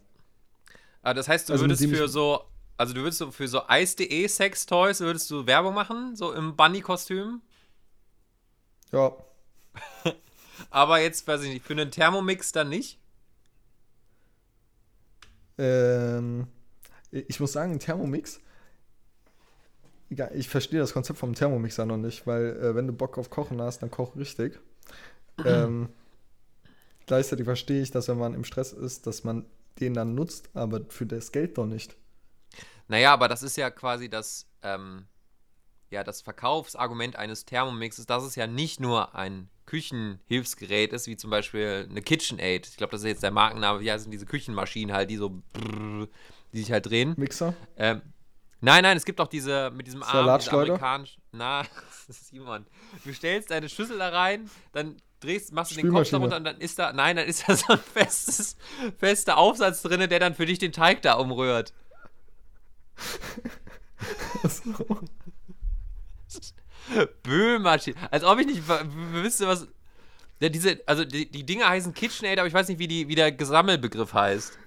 Ah, 1.01 1.13
das 1.13 1.27
heißt, 1.27 1.49
du 1.49 1.53
Also 1.53 1.65
würdest 1.65 1.85
für 1.85 2.07
so, 2.07 2.41
also 2.77 2.93
du 2.93 3.01
würdest 3.01 3.19
so 3.19 3.31
für 3.31 3.47
so 3.47 3.67
Eis.de 3.67 4.27
Sextoys, 4.27 5.01
würdest 5.01 5.29
du 5.31 5.45
Werbung 5.45 5.73
machen, 5.73 6.15
so 6.15 6.31
im 6.31 6.55
Bunny-Kostüm? 6.55 7.41
Ja, 8.91 9.11
Aber 10.69 10.99
jetzt, 10.99 11.27
weiß 11.27 11.43
ich 11.43 11.49
nicht, 11.53 11.65
für 11.65 11.73
einen 11.73 11.91
Thermomix 11.91 12.51
dann 12.51 12.69
nicht? 12.69 12.99
Ähm, 15.63 16.47
ich 17.11 17.39
muss 17.39 17.53
sagen, 17.53 17.73
ein 17.73 17.79
Thermomix, 17.79 18.39
ich 20.35 20.49
verstehe 20.49 20.79
das 20.79 20.93
Konzept 20.93 21.19
vom 21.19 21.33
Thermomixer 21.33 21.85
noch 21.85 21.97
nicht, 21.97 22.27
weil 22.27 22.57
äh, 22.57 22.75
wenn 22.75 22.87
du 22.87 22.93
Bock 22.93 23.17
auf 23.17 23.29
Kochen 23.29 23.61
hast, 23.61 23.81
dann 23.81 23.89
koch 23.89 24.15
richtig. 24.15 24.59
ähm, 25.45 25.89
gleichzeitig 27.07 27.45
verstehe 27.45 27.81
ich, 27.81 27.91
dass 27.91 28.07
wenn 28.07 28.17
man 28.17 28.33
im 28.33 28.43
Stress 28.43 28.73
ist, 28.73 29.07
dass 29.07 29.23
man 29.23 29.45
den 29.79 29.93
dann 29.93 30.13
nutzt, 30.13 30.49
aber 30.53 30.81
für 30.89 31.05
das 31.05 31.31
Geld 31.31 31.57
doch 31.57 31.65
nicht. 31.65 31.95
Naja, 32.87 33.13
aber 33.13 33.27
das 33.27 33.41
ist 33.41 33.57
ja 33.57 33.71
quasi 33.71 34.09
das, 34.09 34.45
ähm, 34.61 35.07
ja, 35.89 36.03
das 36.03 36.21
Verkaufsargument 36.21 37.15
eines 37.15 37.45
Thermomixes, 37.45 38.05
dass 38.05 38.23
es 38.23 38.35
ja 38.35 38.45
nicht 38.45 38.79
nur 38.79 39.15
ein 39.15 39.49
Küchenhilfsgerät 39.65 40.93
ist, 40.93 41.07
wie 41.07 41.17
zum 41.17 41.29
Beispiel 41.29 41.87
eine 41.89 42.01
KitchenAid. 42.01 42.67
Ich 42.67 42.77
glaube, 42.77 42.91
das 42.91 43.01
ist 43.01 43.07
jetzt 43.07 43.23
der 43.23 43.31
Markenname. 43.31 43.79
Wie 43.79 43.91
heißen 43.91 44.11
diese 44.11 44.25
Küchenmaschinen 44.25 44.93
halt, 44.95 45.09
die 45.09 45.17
so, 45.17 45.41
brrr, 45.53 46.07
die 46.51 46.59
sich 46.59 46.71
halt 46.71 46.85
drehen. 46.85 47.13
Mixer? 47.17 47.53
Ähm, 47.77 48.01
nein, 48.61 48.83
nein, 48.83 48.97
es 48.97 49.05
gibt 49.05 49.19
auch 49.19 49.27
diese 49.27 49.71
mit 49.71 49.87
diesem 49.87 50.03
Arm, 50.03 50.39
diese 50.39 50.51
amerikanisch. 50.51 51.17
Na, 51.31 51.63
Simon, 52.09 52.65
du 53.03 53.13
stellst 53.13 53.51
deine 53.51 53.69
Schüssel 53.69 53.97
da 53.97 54.09
rein, 54.09 54.49
dann 54.71 54.97
drehst, 55.19 55.53
machst 55.53 55.71
du 55.71 55.75
den 55.75 55.89
Kopf 55.89 56.07
Spülmaschine. 56.07 56.19
darunter 56.19 56.37
und 56.37 56.43
dann 56.43 56.61
ist 56.61 56.77
da, 56.79 56.93
nein, 56.93 57.15
dann 57.15 57.27
ist 57.27 57.47
da 57.47 57.55
so 57.55 57.73
ein 57.73 57.79
festes, 57.79 58.57
fester 58.97 59.37
Aufsatz 59.37 59.81
drin, 59.81 60.07
der 60.09 60.19
dann 60.19 60.35
für 60.35 60.45
dich 60.45 60.59
den 60.59 60.71
Teig 60.71 61.01
da 61.01 61.13
umrührt. 61.13 61.73
Achso. 64.43 64.99
Böhlmaschine. 67.23 67.95
Als 68.11 68.23
ob 68.23 68.39
ich 68.39 68.47
nicht 68.47 68.63
wüsste, 69.13 69.47
was. 69.47 69.67
Ja, 70.39 70.49
diese, 70.49 70.81
also 70.85 71.05
die, 71.05 71.29
die 71.29 71.45
Dinger 71.45 71.69
heißen 71.69 71.93
KitchenAid, 71.93 72.37
aber 72.39 72.47
ich 72.47 72.53
weiß 72.53 72.67
nicht, 72.67 72.79
wie, 72.79 72.87
die, 72.87 73.07
wie 73.07 73.15
der 73.15 73.31
Gesammelbegriff 73.31 74.13
heißt. 74.13 74.57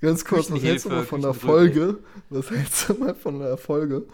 Ganz 0.00 0.24
kurz, 0.24 0.50
was 0.50 0.62
hältst 0.62 0.86
du 0.86 0.90
mal 0.90 1.04
von 1.04 1.22
der. 1.22 1.32
Folge? 1.32 1.98
Was 2.28 2.50
hältst 2.50 2.88
du 2.88 2.94
mal 2.94 3.14
von 3.14 3.38
der 3.38 3.56
Folge, 3.56 4.04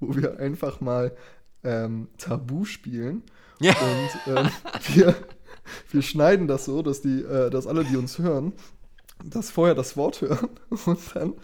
wo 0.00 0.16
wir 0.16 0.40
einfach 0.40 0.80
mal 0.80 1.16
ähm, 1.62 2.08
Tabu 2.18 2.64
spielen? 2.64 3.22
Ja. 3.60 3.74
Und 3.74 4.36
ähm, 4.36 4.50
wir, 4.94 5.14
wir 5.90 6.02
schneiden 6.02 6.48
das 6.48 6.64
so, 6.64 6.82
dass 6.82 7.00
die, 7.00 7.22
äh, 7.22 7.48
dass 7.50 7.68
alle, 7.68 7.84
die 7.84 7.96
uns 7.96 8.18
hören, 8.18 8.54
das 9.24 9.50
vorher 9.50 9.74
das 9.74 9.96
Wort 9.96 10.20
hören 10.20 10.50
und 10.84 10.98
dann 11.14 11.34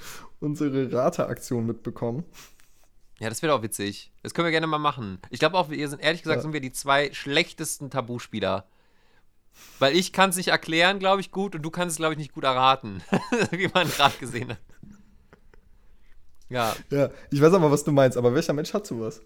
unsere 0.41 0.93
Rateaktion 0.93 1.65
mitbekommen. 1.65 2.25
Ja, 3.23 3.29
das 3.29 3.41
wäre 3.41 3.53
doch 3.53 3.63
witzig. 3.63 4.11
Das 4.25 4.35
können 4.35 4.47
wir 4.47 4.51
gerne 4.51 4.67
mal 4.67 4.79
machen. 4.79 5.21
Ich 5.31 5.39
glaube 5.39 5.57
auch, 5.57 5.71
wir 5.71 5.89
sind 5.89 6.03
ehrlich 6.03 6.23
gesagt, 6.23 6.39
Ja. 6.39 6.43
sind 6.43 6.53
wir 6.53 6.61
die 6.61 6.73
zwei 6.73 7.13
schlechtesten 7.13 7.89
Tabuspieler. 7.89 8.67
Weil 9.79 9.95
ich 9.95 10.13
kann 10.13 10.31
es 10.31 10.37
nicht 10.37 10.49
erklären, 10.49 10.99
glaube 10.99 11.21
ich, 11.21 11.31
gut, 11.31 11.55
und 11.55 11.63
du 11.63 11.71
kannst 11.71 11.93
es, 11.95 11.99
glaube 11.99 12.15
ich, 12.15 12.19
nicht 12.19 12.33
gut 12.33 12.43
erraten. 12.43 13.01
Wie 13.53 13.69
man 13.73 13.89
gerade 13.89 14.17
gesehen 14.19 14.49
hat. 14.51 14.59
Ja, 16.49 16.75
Ja, 16.91 17.11
ich 17.31 17.41
weiß 17.41 17.53
aber, 17.55 17.71
was 17.71 17.85
du 17.85 17.93
meinst, 17.93 18.17
aber 18.19 18.35
welcher 18.35 18.53
Mensch 18.53 18.75
hat 18.75 18.87
sowas? 18.87 19.23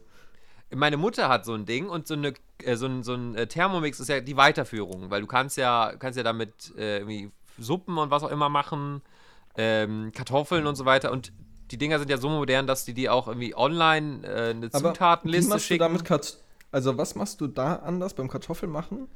meine 0.74 0.96
Mutter 0.96 1.28
hat 1.28 1.44
so 1.44 1.54
ein 1.54 1.64
Ding 1.64 1.88
und 1.88 2.06
so, 2.08 2.14
eine, 2.14 2.34
äh, 2.62 2.74
so 2.76 2.86
ein, 2.86 3.02
so 3.04 3.14
ein 3.14 3.34
äh, 3.36 3.46
Thermomix 3.46 4.00
ist 4.00 4.08
ja 4.08 4.20
die 4.20 4.36
Weiterführung, 4.36 5.10
weil 5.10 5.20
du 5.20 5.26
kannst 5.28 5.56
ja, 5.56 5.94
kannst 5.98 6.16
ja 6.18 6.22
damit 6.24 6.74
äh, 6.76 6.98
irgendwie 6.98 7.30
Suppen 7.56 7.96
und 7.98 8.10
was 8.10 8.24
auch 8.24 8.30
immer 8.30 8.48
machen, 8.48 9.00
ähm, 9.56 10.10
Kartoffeln 10.12 10.66
und 10.66 10.74
so 10.74 10.84
weiter 10.84 11.12
und 11.12 11.32
die 11.70 11.78
Dinger 11.78 11.98
sind 11.98 12.10
ja 12.10 12.18
so 12.18 12.28
modern, 12.28 12.66
dass 12.66 12.84
die 12.84 12.94
die 12.94 13.08
auch 13.08 13.28
irgendwie 13.28 13.54
online 13.56 14.26
äh, 14.26 14.50
eine 14.50 14.66
Aber 14.72 14.90
wie 14.90 14.92
Zutatenliste 14.92 15.52
du 15.52 15.58
schicken. 15.58 15.80
damit 15.80 16.04
Kat 16.04 16.38
also 16.72 16.98
was 16.98 17.14
machst 17.14 17.40
du 17.40 17.46
da 17.46 17.76
anders 17.76 18.14
beim 18.14 18.28
Kartoffeln 18.28 18.70
machen, 18.70 19.08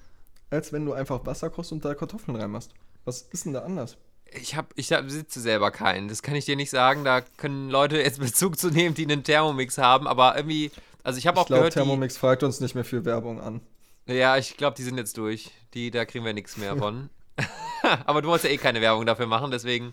als 0.50 0.73
wenn 0.73 0.87
du 0.87 0.92
einfach 0.92 1.26
Wasser 1.26 1.50
kochst 1.50 1.73
und 1.73 1.85
da 1.85 1.95
Kartoffeln 1.95 2.37
reinmachst? 2.37 2.73
Was 3.04 3.23
ist 3.23 3.45
denn 3.45 3.52
da 3.52 3.62
anders? 3.62 3.97
Ich 4.33 4.54
habe 4.54 4.69
ich 4.76 4.92
hab, 4.92 5.04
besitze 5.04 5.40
selber 5.40 5.71
keinen. 5.71 6.09
Das 6.09 6.23
kann 6.23 6.37
ich 6.37 6.45
dir 6.45 6.57
nicht 6.57 6.71
sagen. 6.71 7.04
Da 7.04 7.21
können 7.21 7.69
Leute 7.69 7.99
jetzt 7.99 8.21
Bezug 8.21 8.59
zu 8.59 8.71
nehmen, 8.71 8.95
die 8.95 9.04
einen 9.04 9.25
Thermomix 9.25 9.76
haben. 9.78 10.07
Aber 10.07 10.37
irgendwie, 10.37 10.71
also 11.02 11.19
ich 11.19 11.26
habe 11.26 11.40
auch 11.40 11.47
glaube, 11.47 11.61
gehört, 11.61 11.75
Thermomix 11.75 12.16
fragt 12.16 12.42
uns 12.45 12.61
nicht 12.61 12.75
mehr 12.75 12.85
viel 12.85 13.04
Werbung 13.04 13.40
an. 13.40 13.61
die, 14.07 14.14
ja, 14.14 14.37
ich 14.37 14.57
glaube, 14.57 14.76
die 14.76 14.83
sind 14.83 14.97
jetzt 14.99 15.19
durch. 15.19 15.50
Die, 15.75 15.90
da 15.90 16.04
kriegen 16.04 16.25
wir 16.25 16.33
nichts 16.33 16.57
mehr 16.57 16.76
von. 16.76 17.11
aber 18.07 18.23
du 18.23 18.28
wolltest 18.28 18.45
ja 18.45 18.54
eh 18.54 18.59
keine 18.59 18.80
Werbung 18.80 19.04
dafür 19.07 19.26
machen, 19.26 19.50
deswegen. 19.50 19.92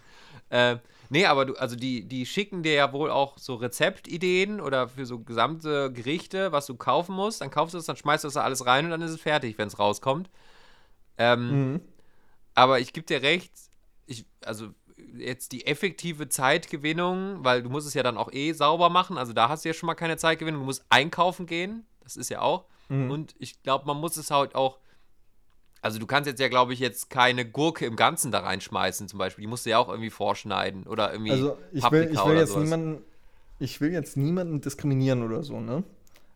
Äh, 0.49 0.77
nee, 1.09 1.25
aber 1.25 1.45
du, 1.45 1.53
also 1.55 1.75
die, 1.75 2.05
die 2.05 2.25
schicken 2.25 2.63
dir 2.63 2.73
ja 2.73 2.93
wohl 2.93 3.11
auch 3.11 3.37
so 3.37 3.55
Rezeptideen 3.55 4.61
oder 4.61 4.87
für 4.87 5.05
so 5.05 5.19
gesamte 5.19 5.91
Gerichte, 5.91 6.51
was 6.51 6.65
du 6.65 6.75
kaufen 6.75 7.15
musst. 7.15 7.41
Dann 7.41 7.51
kaufst 7.51 7.73
du 7.73 7.77
es, 7.77 7.85
dann 7.85 7.97
schmeißt 7.97 8.23
du 8.23 8.27
das 8.27 8.35
da 8.35 8.41
alles 8.41 8.65
rein 8.65 8.85
und 8.85 8.91
dann 8.91 9.01
ist 9.01 9.11
es 9.11 9.21
fertig, 9.21 9.57
wenn 9.57 9.67
es 9.67 9.79
rauskommt. 9.79 10.29
Ähm, 11.17 11.49
Mhm. 11.49 11.81
Aber 12.55 12.79
ich 12.79 12.91
gebe 12.91 13.05
dir 13.05 13.21
recht, 13.21 13.51
ich, 14.07 14.25
also 14.43 14.69
jetzt 15.15 15.51
die 15.51 15.67
effektive 15.67 16.27
Zeitgewinnung, 16.27 17.43
weil 17.43 17.61
du 17.61 17.69
musst 17.69 17.87
es 17.87 17.93
ja 17.93 18.01
dann 18.01 18.17
auch 18.17 18.31
eh 18.31 18.51
sauber 18.53 18.89
machen, 18.89 19.17
also 19.17 19.31
da 19.31 19.47
hast 19.47 19.63
du 19.63 19.69
ja 19.69 19.73
schon 19.73 19.85
mal 19.85 19.93
keine 19.93 20.17
Zeitgewinnung, 20.17 20.61
du 20.61 20.65
musst 20.65 20.83
einkaufen 20.89 21.45
gehen, 21.45 21.85
das 22.01 22.17
ist 22.17 22.29
ja 22.29 22.41
auch. 22.41 22.65
Mhm. 22.89 23.11
Und 23.11 23.35
ich 23.37 23.61
glaube, 23.61 23.85
man 23.85 23.97
muss 23.97 24.17
es 24.17 24.31
halt 24.31 24.55
auch, 24.55 24.79
also 25.87 25.99
du 25.99 26.05
kannst 26.05 26.27
jetzt 26.27 26.41
ja, 26.41 26.49
glaube 26.49 26.73
ich, 26.73 26.79
jetzt 26.79 27.09
keine 27.09 27.49
Gurke 27.49 27.85
im 27.85 27.95
Ganzen 27.95 28.29
da 28.29 28.39
reinschmeißen 28.39 29.07
zum 29.07 29.17
Beispiel, 29.19 29.43
die 29.43 29.47
musst 29.47 29.65
du 29.65 29.69
ja 29.69 29.77
auch 29.77 29.87
irgendwie 29.87 30.09
vorschneiden 30.09 30.85
oder 30.85 31.13
irgendwie 31.13 31.31
Also 31.31 31.57
ich 31.71 31.81
will, 31.91 32.01
Paprika 32.01 32.11
ich 32.11 32.25
will 32.25 32.31
oder 32.31 32.39
jetzt 32.41 32.49
sowas. 32.49 32.63
niemanden, 32.63 33.01
ich 33.59 33.79
will 33.79 33.93
jetzt 33.93 34.17
niemanden 34.17 34.59
diskriminieren 34.59 35.23
oder 35.23 35.43
so, 35.43 35.61
ne? 35.61 35.83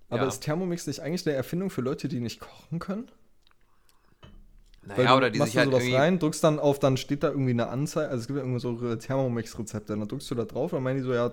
Aber 0.09 0.21
Ja. 0.21 0.27
ist 0.29 0.39
Thermomix 0.41 0.87
nicht 0.87 1.01
eigentlich 1.01 1.27
eine 1.27 1.35
Erfindung 1.35 1.69
für 1.69 1.81
Leute, 1.81 2.07
die 2.07 2.21
nicht 2.21 2.39
kochen 2.39 2.79
können? 2.79 3.11
Naja, 4.83 5.17
oder 5.17 5.29
die 5.29 5.37
machst 5.37 5.51
sich 5.51 5.57
halt 5.59 5.67
du 5.67 5.71
sowas 5.73 5.83
irgendwie, 5.83 5.97
rein, 5.97 6.19
drückst 6.19 6.43
dann 6.45 6.57
auf, 6.57 6.79
dann 6.79 6.95
steht 6.95 7.23
da 7.23 7.29
irgendwie 7.29 7.51
eine 7.51 7.67
Anzeige, 7.67 8.07
also 8.07 8.21
es 8.21 8.27
gibt 8.27 8.37
ja 8.37 8.43
irgendwie 8.43 8.61
so 8.61 8.95
Thermomix-Rezepte, 8.95 9.97
dann 9.97 10.07
drückst 10.07 10.31
du 10.31 10.35
da 10.35 10.45
drauf, 10.45 10.71
dann 10.71 10.81
meinen 10.81 10.97
die 10.97 11.03
so, 11.03 11.13
ja, 11.13 11.31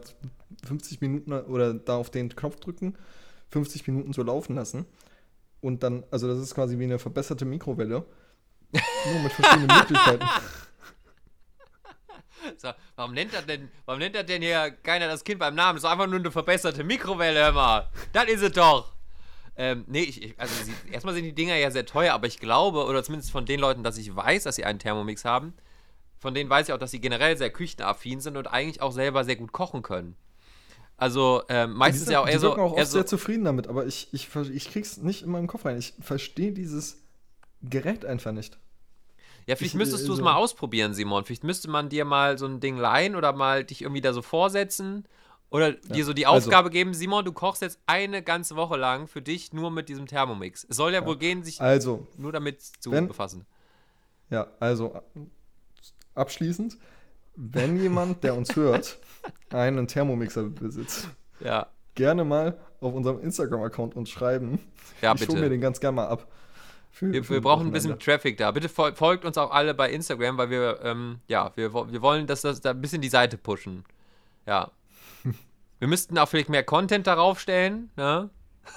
50 0.66 1.00
Minuten 1.00 1.32
oder 1.32 1.72
da 1.72 1.96
auf 1.96 2.10
den 2.10 2.34
Knopf 2.34 2.56
drücken, 2.56 2.96
50 3.50 3.87
Minuten 3.87 4.12
so 4.12 4.25
laufen 4.25 4.56
lassen. 4.56 4.87
Und 5.61 5.83
dann, 5.83 6.05
also 6.11 6.29
das 6.29 6.38
ist 6.38 6.55
quasi 6.55 6.79
wie 6.79 6.85
eine 6.85 6.99
verbesserte 6.99 7.45
Mikrowelle. 7.45 8.05
Nur 8.73 9.23
mit 9.23 9.33
verschiedenen 9.33 9.77
Möglichkeiten. 9.77 10.27
So, 12.57 12.71
warum 12.97 13.12
nennt 13.12 13.35
er 13.35 13.43
denn, 13.43 13.71
warum 13.85 13.99
nennt 13.99 14.17
er 14.17 14.25
denn 14.25 14.41
hier 14.41 14.71
keiner 14.83 15.07
das 15.07 15.23
Kind 15.23 15.38
beim 15.38 15.55
Namen? 15.55 15.77
Das 15.77 15.85
ist 15.85 15.91
einfach 15.91 16.07
nur 16.07 16.19
eine 16.19 16.31
verbesserte 16.31 16.83
Mikrowelle, 16.83 17.41
hör 17.41 17.53
mal. 17.53 17.91
Das 18.12 18.25
ist 18.25 18.43
es 18.43 18.53
doch. 18.53 18.95
Ähm, 19.57 19.85
nee, 19.88 20.03
ich, 20.03 20.23
ich, 20.23 20.41
also 20.41 20.55
sie, 20.65 20.73
erstmal 20.91 21.15
sind 21.15 21.25
die 21.25 21.35
Dinger 21.35 21.57
ja 21.57 21.71
sehr 21.71 21.85
teuer, 21.85 22.15
aber 22.15 22.27
ich 22.27 22.38
glaube, 22.38 22.85
oder 22.85 23.03
zumindest 23.03 23.33
von 23.33 23.45
den 23.45 23.59
Leuten, 23.61 23.83
dass 23.83 23.99
ich 23.99 24.15
weiß, 24.15 24.45
dass 24.45 24.57
sie 24.57 24.65
einen 24.65 24.79
Thermomix 24.79 25.25
haben, 25.25 25.53
von 26.19 26.33
denen 26.33 26.49
weiß 26.49 26.69
ich 26.69 26.75
auch, 26.75 26.79
dass 26.79 26.93
sie 26.93 27.00
generell 27.00 27.37
sehr 27.37 27.50
küchenaffin 27.50 28.21
sind 28.21 28.37
und 28.37 28.47
eigentlich 28.47 28.81
auch 28.81 28.93
selber 28.93 29.25
sehr 29.25 29.37
gut 29.37 29.53
kochen 29.53 29.83
können. 29.83 30.17
Also 31.00 31.43
ähm, 31.49 31.75
meistens 31.75 32.07
die 32.07 32.12
ja 32.12 32.21
auch 32.21 32.26
eher 32.26 32.33
die 32.35 32.38
so, 32.40 32.49
wirken 32.49 32.61
auch 32.61 32.73
eher 32.76 32.83
oft 32.83 32.90
so 32.90 32.99
sehr 32.99 33.07
zufrieden 33.07 33.45
damit, 33.45 33.69
aber 33.69 33.87
ich, 33.87 34.09
ich, 34.12 34.28
ich 34.35 34.71
krieg's 34.71 34.97
nicht 34.99 35.23
in 35.23 35.31
meinen 35.31 35.47
Kopf 35.47 35.64
rein. 35.64 35.78
Ich 35.78 35.95
verstehe 36.00 36.52
dieses 36.52 36.99
Gerät 37.62 38.05
einfach 38.05 38.33
nicht. 38.33 38.59
Ja, 39.47 39.55
vielleicht 39.57 39.75
Ich- 39.75 39.78
müsstest 39.78 40.02
du 40.09 40.12
es 40.12 40.19
also- 40.19 40.25
mal 40.25 40.35
ausprobieren, 40.35 40.93
Simon. 40.95 41.25
Vielleicht 41.25 41.45
müsste 41.45 41.71
man 41.71 41.88
dir 41.88 42.05
mal 42.05 42.37
so 42.37 42.47
ein 42.47 42.59
Ding 42.61 42.76
leihen 42.76 43.14
oder 43.14 43.33
mal 43.33 43.64
dich 43.64 43.81
irgendwie 43.83 44.00
da 44.00 44.12
so 44.12 44.23
vorsetzen 44.23 45.07
oder 45.50 45.73
dir 45.73 46.05
so 46.05 46.12
die 46.12 46.26
also- 46.26 46.49
Aufgabe 46.49 46.69
geben, 46.69 46.93
Simon, 46.95 47.25
du 47.25 47.33
kochst 47.33 47.62
jetzt 47.62 47.78
eine 47.87 48.21
ganze 48.23 48.57
Woche 48.57 48.76
lang 48.76 49.07
für 49.07 49.23
dich 49.23 49.52
nur 49.52 49.71
mit 49.71 49.88
diesem 49.88 50.07
Thermomix. 50.07 50.67
Es 50.69 50.76
soll 50.76 50.93
ja, 50.93 51.07
wohl 51.07 51.17
gehen, 51.17 51.45
sich 51.45 51.61
Also, 51.61 52.09
nur 52.17 52.33
damit 52.33 52.61
zu 52.61 52.90
wenn- 52.90 53.07
befassen. 53.07 53.47
ja, 54.31 54.49
also 54.59 55.00
abschließend, 56.14 56.76
wenn 57.37 57.81
jemand, 57.81 58.25
der 58.25 58.35
uns 58.35 58.57
hört, 58.57 58.99
einen 59.50 59.87
Thermomixer 59.87 60.44
besitzt, 60.44 61.08
Ja, 61.40 61.66
gerne 61.94 62.25
mal 62.25 62.58
auf 62.80 62.94
unserem 62.94 63.20
Instagram-Account 63.20 63.96
uns 63.96 64.10
schreiben. 64.10 64.60
ja 65.02 65.14
ich 65.14 65.20
hole 65.22 65.32
mir 65.34 65.40
bitte. 65.40 65.50
den 65.50 65.60
ganz 65.60 65.80
gerne 65.80 65.96
mal 65.96 66.06
ab. 66.08 66.26
Für- 66.90 67.12
Wir, 67.12 67.22
für 67.25 67.34
wir 67.34 67.40
brauchen 67.42 67.66
ein 67.68 67.72
bisschen. 67.72 67.98
Traffic 67.98 68.37
da. 68.38 68.50
Bitte 68.50 68.68
fol 68.68 68.94
folgt 68.94 69.25
uns 69.25 69.38
auch 69.38 69.50
alle 69.50 69.75
bei 69.75 69.90
Instagram, 69.90 70.37
weil 70.38 70.50
wir, 70.50 70.80
ähm, 70.82 71.20
ja, 71.28 71.52
wir, 71.54 71.72
wir 71.72 72.02
wollen, 72.02 72.26
dass 72.26 72.40
das 72.42 72.60
da 72.60 72.70
ein 72.70 72.80
bisschen 72.80 73.00
die 73.02 73.08
Seite 73.08 73.37
pushen. 73.38 73.84
Ja. 74.46 74.70
Wir 75.80 75.87
müssten 75.87 76.18
auch 76.18 76.28
vielleicht 76.28 76.48
mehr 76.48 76.64
Content 76.64 77.06
darauf 77.06 77.38
stellen, 77.38 77.90
ne? 77.96 78.30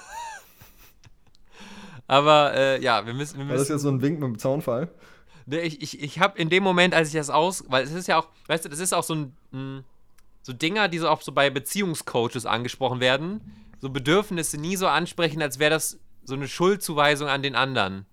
Aber 2.06 2.54
äh, 2.54 2.82
ja, 2.82 3.06
wir 3.06 3.14
müssen, 3.14 3.38
wir 3.38 3.46
War 3.46 3.52
das 3.52 3.60
müssen 3.62 3.72
jetzt 3.72 3.82
so 3.82 3.88
ein 3.88 4.02
Wink 4.02 4.20
mit 4.20 4.28
dem 4.28 4.38
Zaunfall? 4.38 4.88
Ne, 5.46 5.60
ich, 5.62 5.80
ich, 5.82 6.00
ich 6.02 6.20
habe 6.20 6.38
in 6.38 6.48
dem 6.50 6.62
Moment, 6.62 6.94
als 6.94 7.08
ich 7.08 7.14
das 7.14 7.30
aus, 7.30 7.64
weil 7.68 7.84
es 7.84 7.92
ist 7.92 8.06
ja 8.08 8.18
auch, 8.18 8.28
weißt 8.46 8.64
du, 8.64 8.68
das 8.68 8.78
ist 8.78 8.92
auch 8.92 9.02
so 9.02 9.14
ein, 9.14 9.36
mh, 9.50 9.82
so 10.42 10.52
Dinger, 10.52 10.88
die 10.88 10.98
so 10.98 11.08
auch 11.08 11.22
so 11.22 11.32
bei 11.32 11.50
Beziehungscoaches 11.50 12.46
angesprochen 12.46 13.00
werden, 13.00 13.40
so 13.80 13.90
Bedürfnisse 13.90 14.58
nie 14.58 14.76
so 14.76 14.86
ansprechen, 14.88 15.42
als 15.42 15.58
wäre 15.58 15.70
das 15.70 15.98
so 16.24 16.34
eine 16.34 16.48
Schuldzuweisung 16.48 17.28
an 17.28 17.42
den 17.42 17.54
anderen. 17.56 18.06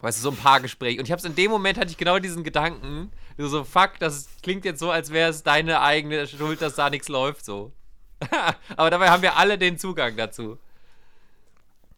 Weißt 0.00 0.18
du, 0.18 0.22
so 0.22 0.30
ein 0.30 0.36
Paargespräch. 0.36 0.98
Und 0.98 1.06
ich 1.06 1.10
habe 1.10 1.18
es 1.18 1.24
in 1.24 1.34
dem 1.34 1.50
Moment, 1.50 1.78
hatte 1.78 1.90
ich 1.90 1.96
genau 1.96 2.18
diesen 2.18 2.44
Gedanken, 2.44 3.10
so, 3.36 3.48
so 3.48 3.64
fuck, 3.64 3.98
das 3.98 4.28
klingt 4.42 4.64
jetzt 4.64 4.78
so, 4.78 4.90
als 4.90 5.10
wäre 5.10 5.30
es 5.30 5.42
deine 5.42 5.80
eigene 5.80 6.26
Schuld, 6.26 6.62
dass 6.62 6.76
da 6.76 6.90
nichts 6.90 7.08
läuft, 7.08 7.44
so. 7.44 7.72
Aber 8.76 8.90
dabei 8.90 9.10
haben 9.10 9.22
wir 9.22 9.36
alle 9.36 9.58
den 9.58 9.78
Zugang 9.78 10.16
dazu. 10.16 10.58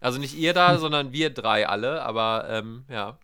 Also 0.00 0.18
nicht 0.18 0.34
ihr 0.34 0.54
da, 0.54 0.78
sondern 0.78 1.12
wir 1.12 1.28
drei 1.30 1.68
alle, 1.68 2.02
aber 2.02 2.46
ähm, 2.48 2.84
ja. 2.88 3.18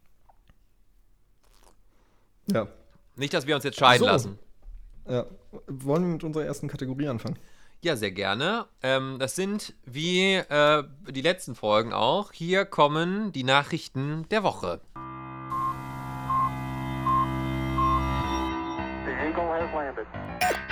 Ja. 2.52 2.68
Nicht, 3.16 3.32
dass 3.32 3.46
wir 3.46 3.54
uns 3.54 3.64
jetzt 3.64 3.78
scheiden 3.78 4.00
So. 4.00 4.06
lassen. 4.06 4.38
ja. 5.08 5.24
Wollen 5.66 6.02
wir 6.02 6.12
mit 6.12 6.24
unserer 6.24 6.44
ersten 6.44 6.68
Kategorie 6.68 7.08
anfangen? 7.08 7.38
Ja, 7.82 7.96
sehr 7.96 8.10
gerne. 8.10 8.66
Ähm, 8.82 9.16
das 9.18 9.36
sind 9.36 9.74
wie 9.84 10.34
äh, 10.34 10.84
die 11.08 11.20
letzten 11.20 11.54
Folgen 11.54 11.92
auch. 11.92 12.32
Hier 12.32 12.64
kommen 12.64 13.32
die 13.32 13.44
Nachrichten 13.44 14.26
der 14.30 14.42
Woche. 14.42 14.80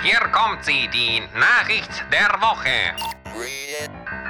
Big 0.01 0.31
kommt 0.31 0.63
sie, 0.63 0.87
die 0.93 1.21
Nachricht 1.37 2.05
der 2.11 2.29
Woche. 2.41 2.95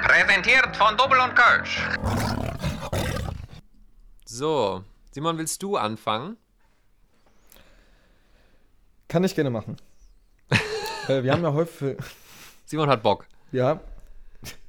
Präsentiert 0.02 0.76
von 0.76 0.96
Double 0.96 1.18
und 1.18 1.34
Kölsch. 1.34 1.82
So, 4.24 4.84
Simon, 5.10 5.38
willst 5.38 5.62
du 5.62 5.76
anfangen? 5.76 6.36
Kann 9.08 9.24
ich 9.24 9.34
gerne 9.34 9.50
machen. 9.50 9.76
Äh, 11.08 11.22
wir 11.22 11.32
haben 11.32 11.42
ja 11.42 11.52
häufig. 11.52 11.96
Simon 12.64 12.88
hat 12.88 13.02
Bock. 13.02 13.26
Ja. 13.52 13.80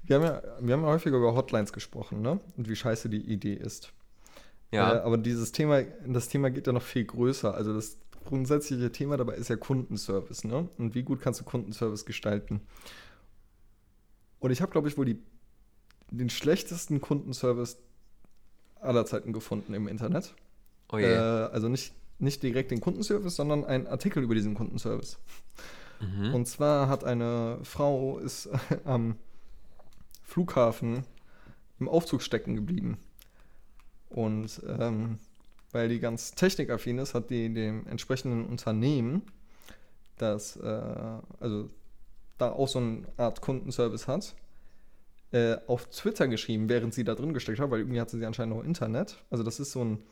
Wir 0.03 0.15
haben 0.15 0.23
ja, 0.23 0.41
wir 0.61 0.73
haben 0.73 0.83
ja 0.83 0.87
häufiger 0.87 1.17
über 1.17 1.35
Hotlines 1.35 1.73
gesprochen, 1.73 2.21
ne? 2.21 2.39
Und 2.55 2.69
wie 2.69 2.75
scheiße 2.75 3.09
die 3.09 3.21
Idee 3.21 3.53
ist. 3.53 3.91
Ja. 4.71 4.95
Äh, 4.95 4.99
aber 4.99 5.17
dieses 5.17 5.51
Thema, 5.51 5.81
das 6.05 6.29
Thema 6.29 6.49
geht 6.49 6.67
ja 6.67 6.73
noch 6.73 6.81
viel 6.81 7.05
größer. 7.05 7.53
Also 7.53 7.73
das 7.73 7.97
grundsätzliche 8.25 8.91
Thema 8.91 9.17
dabei 9.17 9.35
ist 9.35 9.49
ja 9.49 9.55
Kundenservice, 9.55 10.43
ne? 10.45 10.69
Und 10.77 10.95
wie 10.95 11.03
gut 11.03 11.21
kannst 11.21 11.39
du 11.41 11.43
Kundenservice 11.43 12.05
gestalten? 12.05 12.61
Und 14.39 14.51
ich 14.51 14.61
habe, 14.61 14.71
glaube 14.71 14.87
ich, 14.87 14.97
wohl 14.97 15.05
die, 15.05 15.21
den 16.11 16.29
schlechtesten 16.29 17.01
Kundenservice 17.01 17.77
aller 18.79 19.05
Zeiten 19.05 19.33
gefunden 19.33 19.73
im 19.73 19.87
Internet. 19.87 20.35
Oh 20.91 20.97
je. 20.97 21.05
Äh, 21.05 21.17
also 21.17 21.69
nicht, 21.69 21.93
nicht 22.19 22.43
direkt 22.43 22.71
den 22.71 22.81
Kundenservice, 22.81 23.35
sondern 23.35 23.65
ein 23.65 23.87
Artikel 23.87 24.23
über 24.23 24.35
diesen 24.35 24.53
Kundenservice. 24.53 25.17
Mhm. 25.99 26.33
Und 26.33 26.47
zwar 26.47 26.89
hat 26.89 27.03
eine 27.03 27.59
Frau 27.63 28.19
ist 28.19 28.49
am 28.85 29.15
Flughafen 30.23 31.03
im 31.79 31.89
Aufzug 31.89 32.21
stecken 32.21 32.55
geblieben. 32.55 32.97
Und 34.09 34.61
ähm, 34.67 35.19
weil 35.71 35.89
die 35.89 35.99
ganz 35.99 36.33
technikaffin 36.33 36.97
ist, 36.97 37.13
hat 37.13 37.29
die 37.29 37.53
dem 37.53 37.85
entsprechenden 37.87 38.45
Unternehmen, 38.45 39.23
das 40.17 40.55
äh, 40.57 41.19
also 41.39 41.69
da 42.37 42.51
auch 42.51 42.67
so 42.67 42.79
eine 42.79 43.03
Art 43.17 43.41
Kundenservice 43.41 44.07
hat, 44.07 44.35
äh, 45.31 45.57
auf 45.67 45.89
Twitter 45.89 46.27
geschrieben, 46.27 46.69
während 46.69 46.93
sie 46.93 47.03
da 47.03 47.15
drin 47.15 47.33
gesteckt 47.33 47.59
hat, 47.59 47.69
weil 47.69 47.79
irgendwie 47.79 47.99
hatte 47.99 48.17
sie 48.17 48.25
anscheinend 48.25 48.55
noch 48.55 48.63
Internet. 48.63 49.17
Also 49.29 49.43
das 49.43 49.59
ist 49.59 49.71
so 49.71 49.83
ein 49.83 50.03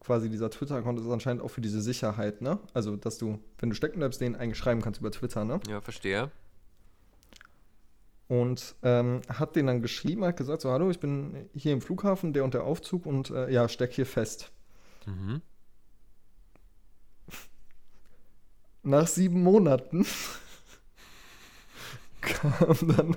quasi 0.00 0.30
dieser 0.30 0.50
Twitter-Account 0.50 0.98
ist 0.98 1.08
anscheinend 1.08 1.42
auch 1.42 1.50
für 1.50 1.60
diese 1.60 1.80
Sicherheit, 1.80 2.40
ne? 2.40 2.58
Also, 2.74 2.96
dass 2.96 3.18
du, 3.18 3.38
wenn 3.58 3.68
du 3.68 3.76
stecken 3.76 3.98
bleibst, 3.98 4.20
den 4.20 4.34
eigentlich 4.34 4.58
schreiben 4.58 4.80
kannst 4.82 5.00
über 5.00 5.10
Twitter, 5.10 5.44
ne? 5.44 5.60
Ja, 5.68 5.80
verstehe. 5.80 6.30
Und 8.28 8.76
ähm, 8.82 9.20
hat 9.28 9.56
den 9.56 9.66
dann 9.66 9.82
geschrieben, 9.82 10.24
hat 10.24 10.36
gesagt, 10.36 10.62
so, 10.62 10.70
hallo, 10.70 10.90
ich 10.90 11.00
bin 11.00 11.48
hier 11.52 11.72
im 11.72 11.80
Flughafen, 11.80 12.32
der 12.32 12.44
und 12.44 12.54
der 12.54 12.64
Aufzug 12.64 13.04
und 13.04 13.30
äh, 13.30 13.50
ja, 13.50 13.68
steck 13.68 13.92
hier 13.92 14.06
fest. 14.06 14.52
Mhm. 15.06 15.42
Nach 18.82 19.06
sieben 19.06 19.42
Monaten 19.42 20.06
kam 22.20 22.76
dann 22.96 23.16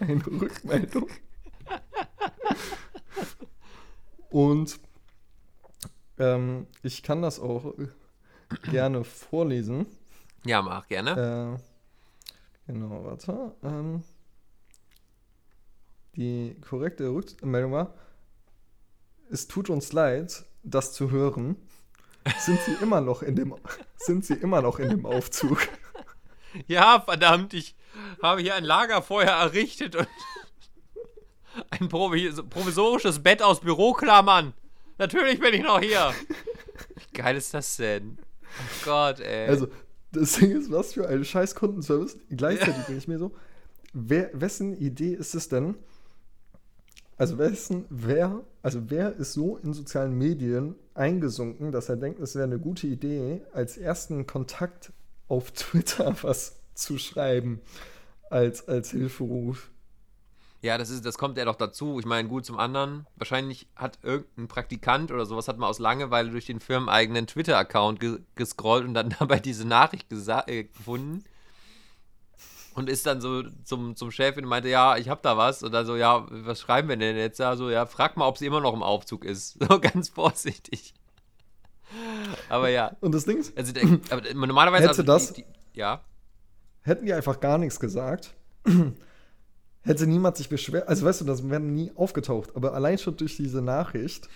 eine 0.00 0.26
Rückmeldung. 0.26 1.08
Und 4.30 4.80
ähm, 6.18 6.66
ich 6.82 7.02
kann 7.02 7.22
das 7.22 7.40
auch 7.40 7.74
gerne 8.70 9.04
vorlesen. 9.04 9.86
Ja, 10.44 10.62
mach 10.62 10.86
gerne. 10.88 11.58
Äh, 12.68 12.72
genau, 12.72 13.04
warte. 13.04 13.54
Ähm, 13.62 14.02
die 16.16 16.56
korrekte 16.60 17.08
Rückmeldung 17.08 17.72
war, 17.72 17.94
es 19.30 19.48
tut 19.48 19.70
uns 19.70 19.92
leid, 19.92 20.44
das 20.62 20.92
zu 20.92 21.10
hören. 21.10 21.56
Sind 22.38 22.60
sie 22.60 22.74
immer 22.82 23.00
noch 23.00 23.22
in 23.22 23.36
dem, 23.36 23.54
sind 23.96 24.24
sie 24.24 24.34
immer 24.34 24.62
noch 24.62 24.78
in 24.78 24.90
dem 24.90 25.06
Aufzug? 25.06 25.68
Ja, 26.68 27.00
verdammt, 27.00 27.52
ich 27.52 27.74
habe 28.22 28.40
hier 28.40 28.54
ein 28.54 28.64
Lagerfeuer 28.64 29.28
errichtet 29.30 29.96
und 29.96 30.08
ein 31.70 31.88
provis 31.88 32.42
provisorisches 32.48 33.22
Bett 33.22 33.42
aus 33.42 33.60
Büroklammern. 33.60 34.54
Natürlich 34.98 35.40
bin 35.40 35.54
ich 35.54 35.62
noch 35.62 35.80
hier. 35.80 36.12
Wie 36.96 37.16
geil 37.16 37.36
ist 37.36 37.52
das 37.54 37.76
denn? 37.76 38.18
Oh 38.42 38.84
Gott, 38.84 39.20
ey. 39.20 39.48
Also, 39.48 39.68
das 40.12 40.34
Ding 40.34 40.52
ist, 40.52 40.70
was 40.70 40.94
für 40.94 41.08
ein 41.08 41.24
scheiß 41.24 41.54
Kundenservice. 41.54 42.16
Gleichzeitig 42.30 42.84
denke 42.84 42.98
ich 42.98 43.08
mir 43.08 43.18
so, 43.18 43.32
wer, 43.92 44.30
wessen 44.32 44.76
Idee 44.76 45.14
ist 45.14 45.34
es 45.34 45.48
denn? 45.48 45.76
Also 47.16 47.38
wessen, 47.38 47.84
wer, 47.90 48.42
also 48.62 48.90
wer 48.90 49.14
ist 49.14 49.34
so 49.34 49.56
in 49.58 49.72
sozialen 49.72 50.18
Medien 50.18 50.74
eingesunken, 50.94 51.70
dass 51.70 51.88
er 51.88 51.96
denkt, 51.96 52.18
es 52.18 52.34
wäre 52.34 52.44
eine 52.44 52.58
gute 52.58 52.88
Idee, 52.88 53.42
als 53.52 53.76
ersten 53.76 54.26
Kontakt 54.26 54.92
auf 55.28 55.52
Twitter 55.52 56.16
was 56.22 56.56
zu 56.74 56.98
schreiben, 56.98 57.60
als, 58.30 58.66
als 58.66 58.90
Hilferuf? 58.90 59.70
Ja, 60.64 60.78
das, 60.78 60.88
ist, 60.88 61.04
das 61.04 61.18
kommt 61.18 61.36
ja 61.36 61.44
doch 61.44 61.56
dazu. 61.56 61.98
Ich 62.00 62.06
meine, 62.06 62.26
gut 62.26 62.46
zum 62.46 62.58
anderen. 62.58 63.06
Wahrscheinlich 63.16 63.68
hat 63.76 63.98
irgendein 64.02 64.48
Praktikant 64.48 65.12
oder 65.12 65.26
sowas 65.26 65.46
hat 65.46 65.58
mal 65.58 65.68
aus 65.68 65.78
Langeweile 65.78 66.30
durch 66.30 66.46
den 66.46 66.58
firmeneigenen 66.58 67.26
Twitter-Account 67.26 68.00
ge 68.00 68.20
gescrollt 68.34 68.86
und 68.86 68.94
dann 68.94 69.10
dabei 69.18 69.40
diese 69.40 69.68
Nachricht 69.68 70.10
äh, 70.10 70.64
gefunden. 70.64 71.22
Und 72.74 72.88
ist 72.88 73.04
dann 73.04 73.20
so 73.20 73.42
zum, 73.64 73.94
zum 73.94 74.10
Chef 74.10 74.38
und 74.38 74.46
meinte, 74.46 74.70
ja, 74.70 74.96
ich 74.96 75.10
hab 75.10 75.20
da 75.22 75.36
was. 75.36 75.62
Und 75.62 75.72
dann 75.72 75.84
so, 75.84 75.96
ja, 75.96 76.26
was 76.30 76.62
schreiben 76.62 76.88
wir 76.88 76.96
denn 76.96 77.14
jetzt? 77.14 77.40
Ja, 77.40 77.56
so, 77.56 77.68
ja, 77.68 77.84
frag 77.84 78.16
mal, 78.16 78.26
ob 78.26 78.38
sie 78.38 78.46
immer 78.46 78.62
noch 78.62 78.72
im 78.72 78.82
Aufzug 78.82 79.26
ist. 79.26 79.58
So 79.68 79.78
ganz 79.78 80.08
vorsichtig. 80.08 80.94
Aber 82.48 82.70
ja. 82.70 82.96
Und 83.02 83.12
das 83.14 83.26
Ding 83.26 83.36
ist, 83.36 83.54
Also, 83.58 83.74
der, 83.74 83.84
aber 84.08 84.22
normalerweise. 84.32 84.84
Hätte 84.84 84.90
also, 84.92 85.02
das- 85.02 85.34
Die, 85.34 85.42
die, 85.42 85.78
ja. 85.78 86.00
hätten 86.80 87.04
die 87.04 87.12
einfach 87.12 87.38
gar 87.38 87.58
nichts 87.58 87.78
gesagt, 87.78 88.32
hätte 89.84 90.06
niemand 90.06 90.36
sich 90.36 90.48
beschwert. 90.48 90.88
Also 90.88 91.06
weißt 91.06 91.20
du, 91.20 91.24
das 91.24 91.48
wäre 91.48 91.60
nie 91.60 91.92
aufgetaucht. 91.94 92.56
Aber 92.56 92.74
allein 92.74 92.98
schon 92.98 93.16
durch 93.16 93.36
diese 93.36 93.62
Nachricht, 93.62 94.28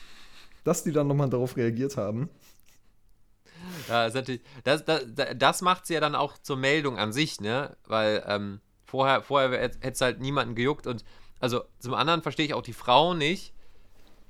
dass 0.64 0.84
die 0.84 0.92
dann 0.92 1.08
nochmal 1.08 1.30
darauf 1.30 1.56
reagiert 1.56 1.96
haben. 1.96 2.28
Ja, 3.88 4.08
natürlich, 4.08 4.42
das, 4.64 4.84
das, 4.84 5.04
das 5.36 5.62
macht 5.62 5.86
sie 5.86 5.94
ja 5.94 6.00
dann 6.00 6.14
auch 6.14 6.38
zur 6.38 6.56
Meldung 6.56 6.98
an 6.98 7.12
sich, 7.12 7.40
ne? 7.40 7.76
Weil 7.86 8.22
ähm, 8.26 8.60
vorher, 8.84 9.22
vorher 9.22 9.50
hätte 9.60 9.78
es 9.82 10.00
halt 10.00 10.20
niemanden 10.20 10.54
gejuckt 10.54 10.86
und 10.86 11.04
also 11.40 11.62
zum 11.78 11.94
anderen 11.94 12.22
verstehe 12.22 12.46
ich 12.46 12.54
auch 12.54 12.62
die 12.62 12.72
Frau 12.72 13.14
nicht. 13.14 13.54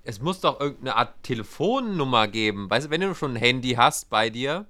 Es 0.05 0.21
muss 0.21 0.41
doch 0.41 0.61
irgendeine 0.61 0.97
Art 0.97 1.23
Telefonnummer 1.23 2.29
geben. 2.29 2.71
Weißt 2.71 2.87
du, 2.87 2.91
wenn 2.91 3.01
du 3.01 3.15
schon 3.15 3.33
ein 3.33 3.37
Handy 3.37 3.73
hast 3.73 4.11
bei 4.11 4.31
dir 4.31 4.67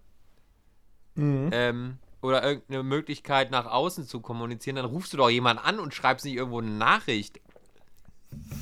ähm, 1.53 1.99
oder 2.23 2.43
irgendeine 2.43 2.83
Möglichkeit 2.83 3.51
nach 3.51 3.67
außen 3.67 4.07
zu 4.07 4.21
kommunizieren, 4.21 4.77
dann 4.77 4.85
rufst 4.87 5.13
du 5.13 5.17
doch 5.17 5.31
jemanden 5.31 5.63
an 5.63 5.79
und 5.79 5.95
schreibst 5.95 6.25
nicht 6.25 6.35
irgendwo 6.35 6.59
eine 6.59 6.71
Nachricht. 6.71 7.41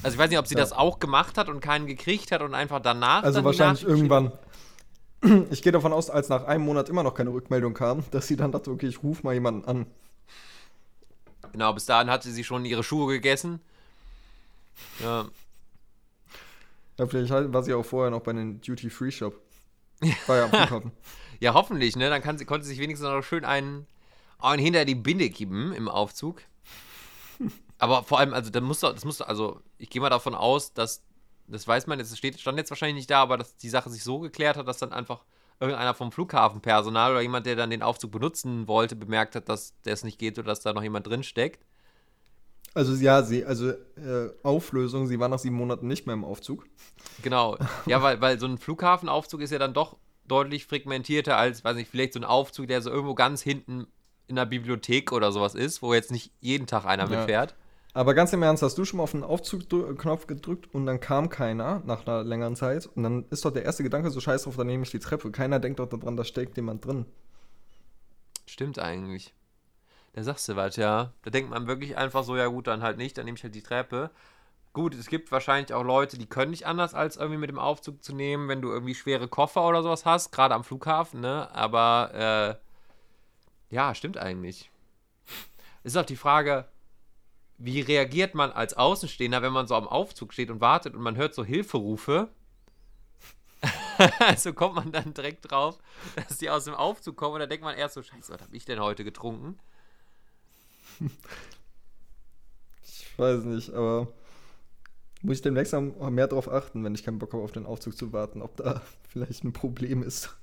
Also 0.03 0.15
ich 0.15 0.19
weiß 0.19 0.31
nicht, 0.31 0.39
ob 0.39 0.47
sie 0.47 0.55
Ja. 0.55 0.61
das 0.61 0.73
auch 0.73 0.99
gemacht 0.99 1.39
hat 1.39 1.49
und 1.49 1.61
keinen 1.61 1.87
gekriegt 1.87 2.31
hat 2.33 2.43
und 2.43 2.55
einfach 2.55 2.81
danach. 2.81 3.23
Also 3.23 3.43
wahrscheinlich 3.45 3.83
irgendwann. 3.85 4.33
Ich 5.51 5.63
gehe 5.63 5.73
davon 5.73 5.93
aus, 5.93 6.09
als 6.11 6.29
nach 6.29 6.45
einem 6.45 6.65
Monat 6.65 6.89
immer 6.89 7.03
noch 7.03 7.15
keine 7.15 7.31
Rückmeldung 7.33 7.75
kam, 7.75 8.05
dass 8.13 8.29
sie 8.29 8.37
dann 8.37 8.53
dachte, 8.53 8.71
okay, 8.71 8.87
ich 8.87 9.03
rufe 9.03 9.23
mal 9.25 9.33
jemanden 9.33 9.65
an. 9.65 9.87
Genau, 11.53 11.73
bis 11.73 11.87
dahin 11.87 12.11
hatte 12.11 12.31
sie 12.31 12.45
schon 12.45 12.65
ihre 12.65 12.85
Schuhe 12.85 13.13
gegessen. 13.15 13.61
Ja, 15.03 15.27
Ja, 16.99 17.07
vielleicht 17.07 17.33
war 17.33 17.63
sie 17.63 17.75
auch 17.75 17.83
vorher 17.85 18.11
noch 18.11 18.21
bei 18.21 18.31
einem 18.33 18.61
Duty-Free-Shop. 18.61 19.35
War 20.27 20.37
ja 20.37 20.45
am 20.45 20.51
Flughafen. 20.51 20.93
Ja 21.41 21.55
hoffentlich, 21.55 21.97
ne? 21.97 22.11
Dann 22.11 22.23
kann 22.23 22.45
konnte 22.47 22.65
sie 22.65 22.73
sich 22.73 22.81
wenigstens 22.81 23.09
noch 23.09 23.23
schön 23.23 23.45
einen, 23.45 23.87
einen 24.39 24.63
hinter 24.63 24.85
die 24.85 24.95
Binde 24.95 25.31
kippen 25.31 25.73
im 25.73 25.89
Aufzug. 25.89 26.43
Aber 27.79 28.05
vor 28.05 28.19
allem, 28.19 28.33
also, 28.33 28.51
dann 28.51 28.65
muss 28.65 28.81
doch, 28.81 28.93
das 28.93 29.05
muss 29.05 29.19
doch, 29.19 29.29
also, 29.29 29.61
ich 29.79 29.91
gehe 29.91 30.01
mal 30.01 30.11
davon 30.11 30.35
aus, 30.35 30.73
dass, 30.73 31.03
das 31.47 31.69
weiß 31.69 31.87
man, 31.87 32.01
es 32.01 32.17
steht, 32.17 32.41
stand 32.41 32.59
jetzt 32.59 32.71
wahrscheinlich 32.71 32.97
nicht 32.97 33.11
da, 33.11 33.23
aber 33.23 33.37
dass 33.37 33.57
die 33.57 33.69
Sache 33.69 33.91
sich 33.91 34.03
so 34.03 34.19
geklärt 34.19 34.57
hat, 34.57 34.67
dass 34.67 34.79
dann 34.79 34.93
einfach 34.93 35.25
irgendeiner 35.61 35.95
vom 35.95 36.11
Flughafenpersonal 36.11 37.13
oder 37.13 37.21
jemand, 37.21 37.47
der 37.47 37.57
dann 37.57 37.71
den 37.71 37.83
Aufzug 37.83 38.13
benutzen 38.13 38.67
wollte, 38.67 38.97
bemerkt 38.97 39.37
hat, 39.37 39.49
dass 39.49 39.75
das 39.83 40.05
nicht 40.05 40.19
geht 40.19 40.39
oder 40.39 40.49
dass 40.49 40.61
da 40.61 40.73
noch 40.73 40.83
jemand 40.83 41.07
drin 41.07 41.23
steckt. 41.23 41.65
Also 42.75 42.95
ja, 42.95 43.23
sie, 43.23 43.45
also 43.45 43.71
äh, 43.71 44.31
Auflösung, 44.43 45.07
sie 45.07 45.19
war 45.19 45.29
nach 45.29 45.39
sieben 45.39 45.57
Monaten 45.57 45.87
nicht 45.87 46.07
mehr 46.07 46.13
im 46.13 46.25
Aufzug. 46.25 46.67
Genau. 47.23 47.57
Ja, 47.87 48.03
weil, 48.03 48.21
weil 48.21 48.39
so 48.39 48.47
ein 48.47 48.59
Flughafenaufzug 48.59 49.41
ist 49.41 49.51
ja 49.51 49.59
dann 49.59 49.73
doch 49.73 49.97
deutlich 50.29 50.67
fragmentierter 50.67 51.37
als, 51.37 51.65
weiß 51.65 51.77
nicht, 51.77 51.91
vielleicht 51.91 52.13
so 52.15 52.21
ein 52.21 52.25
Aufzug, 52.25 52.69
der 52.69 52.83
so 52.83 52.91
irgendwo 52.91 53.15
ganz 53.15 53.43
hinten 53.43 53.87
in 54.29 54.37
der 54.37 54.47
Bibliothek 54.47 55.13
oder 55.13 55.31
sowas 55.33 55.55
ist, 55.55 55.83
wo 55.83 55.95
jetzt 55.95 56.11
nicht 56.11 56.33
jeden 56.41 56.67
Tag 56.67 56.85
einer 56.85 57.09
Ja. 57.11 57.19
mitfährt. 57.19 57.55
Aber 57.95 58.13
ganz 58.13 58.33
im 58.35 58.43
Ernst, 58.43 58.63
hast 58.63 58.77
du 58.77 58.85
schon 58.85 58.99
mal 58.99 59.05
auf 59.05 59.13
den 59.13 59.23
Aufzugknopf 59.25 60.27
gedrückt 60.27 60.69
und 60.75 60.85
dann 60.85 61.01
kam 61.01 61.31
keiner 61.31 61.83
nach 61.87 62.07
einer 62.07 62.23
längeren 62.25 62.55
Zeit 62.55 62.87
und 62.95 63.03
dann 63.03 63.25
ist 63.31 63.45
doch 63.45 63.53
der 63.53 63.65
erste 63.65 63.83
Gedanke 63.85 64.11
so 64.11 64.21
scheiß 64.21 64.43
drauf, 64.43 64.57
dann 64.57 64.67
nehme 64.67 64.83
ich 64.83 64.91
die 64.91 64.99
Treppe. 64.99 65.31
Keiner 65.31 65.61
denkt 65.61 65.79
doch 65.79 65.89
daran, 65.89 66.17
da 66.17 66.25
steckt 66.25 66.57
jemand 66.57 66.85
drin. 66.85 67.07
Stimmt 68.47 68.79
eigentlich. 68.79 69.33
Da 70.13 70.23
sagst 70.23 70.49
du 70.49 70.57
was, 70.57 70.77
ja. 70.77 71.13
Da 71.23 71.31
denkt 71.31 71.51
man 71.51 71.67
wirklich 71.67 71.97
einfach 71.97 72.25
so, 72.25 72.37
ja 72.37 72.47
gut, 72.47 72.67
dann 72.67 72.83
halt 72.83 72.97
nicht, 72.99 73.17
dann 73.19 73.25
nehme 73.25 73.37
ich 73.37 73.43
halt 73.45 73.55
die 73.55 73.63
Treppe. 73.63 74.11
Gut, 74.77 74.95
es 74.95 75.07
gibt 75.07 75.33
wahrscheinlich 75.33 75.73
auch 75.73 75.83
Leute, 75.83 76.19
die 76.19 76.27
können 76.27 76.51
nicht 76.51 76.67
anders, 76.67 76.93
als 76.93 77.17
irgendwie 77.17 77.39
mit 77.39 77.49
dem 77.49 77.59
Aufzug 77.59 78.05
zu 78.05 78.15
nehmen, 78.15 78.47
wenn 78.47 78.61
du 78.61 78.69
irgendwie 78.69 78.95
schwere 78.95 79.27
Koffer 79.27 79.67
oder 79.67 79.83
sowas 79.83 80.05
hast, 80.05 80.33
gerade 80.33 80.55
am 80.55 80.65
Flughafen, 80.65 81.23
ne? 81.23 81.49
Aber 81.55 82.59
Ja, 83.71 83.95
stimmt 83.95 84.19
eigentlich. 84.19 84.71
Ist 85.83 85.97
auch 85.97 86.05
die 86.05 86.17
Frage, 86.17 86.67
wie 87.57 87.81
reagiert 87.81 88.35
man 88.35 88.53
als 88.53 88.75
Außenstehender, 88.75 89.41
wenn 89.41 89.55
man 89.55 89.67
so 89.67 89.77
am 89.77 89.89
Aufzug 89.89 90.35
steht 90.35 90.51
und 90.51 90.61
wartet 90.61 90.95
und 90.95 91.01
man 91.01 91.17
hört 91.17 91.35
so 91.35 91.43
Hilferufe? 91.43 92.29
also 94.19 94.53
kommt 94.53 94.75
man 94.75 94.93
dann 94.93 95.15
direkt 95.15 95.51
drauf, 95.51 95.79
dass 96.17 96.37
die 96.37 96.51
aus 96.51 96.65
dem 96.65 96.75
Aufzug 96.75 97.17
kommen 97.17 97.37
und 97.37 97.41
dann 97.41 97.49
denkt 97.49 97.65
man 97.65 97.77
erst 97.79 97.95
so, 97.95 98.03
scheiße, 98.03 98.31
was 98.31 98.43
habe 98.43 98.55
ich 98.55 98.67
denn 98.67 98.81
heute 98.81 99.05
getrunken? 99.05 99.59
Ich 102.85 103.19
weiß 103.19 103.45
nicht, 103.45 103.73
aber 103.73 104.09
muss 105.23 105.37
ich 105.37 105.43
demnächst 105.43 105.73
mehr 105.73 106.29
darauf 106.29 106.51
achten, 106.51 106.85
wenn 106.85 106.95
ich 106.95 107.05
keinen 107.05 107.19
Bock 107.19 107.33
habe, 107.33 107.43
auf 107.43 107.53
den 107.53 107.67
Aufzug 107.67 107.97
zu 107.97 108.13
warten, 108.13 108.43
ob 108.43 108.57
da 108.57 108.83
vielleicht 109.09 109.45
ein 109.45 109.53
Problem 109.53 110.03
ist. 110.03 110.37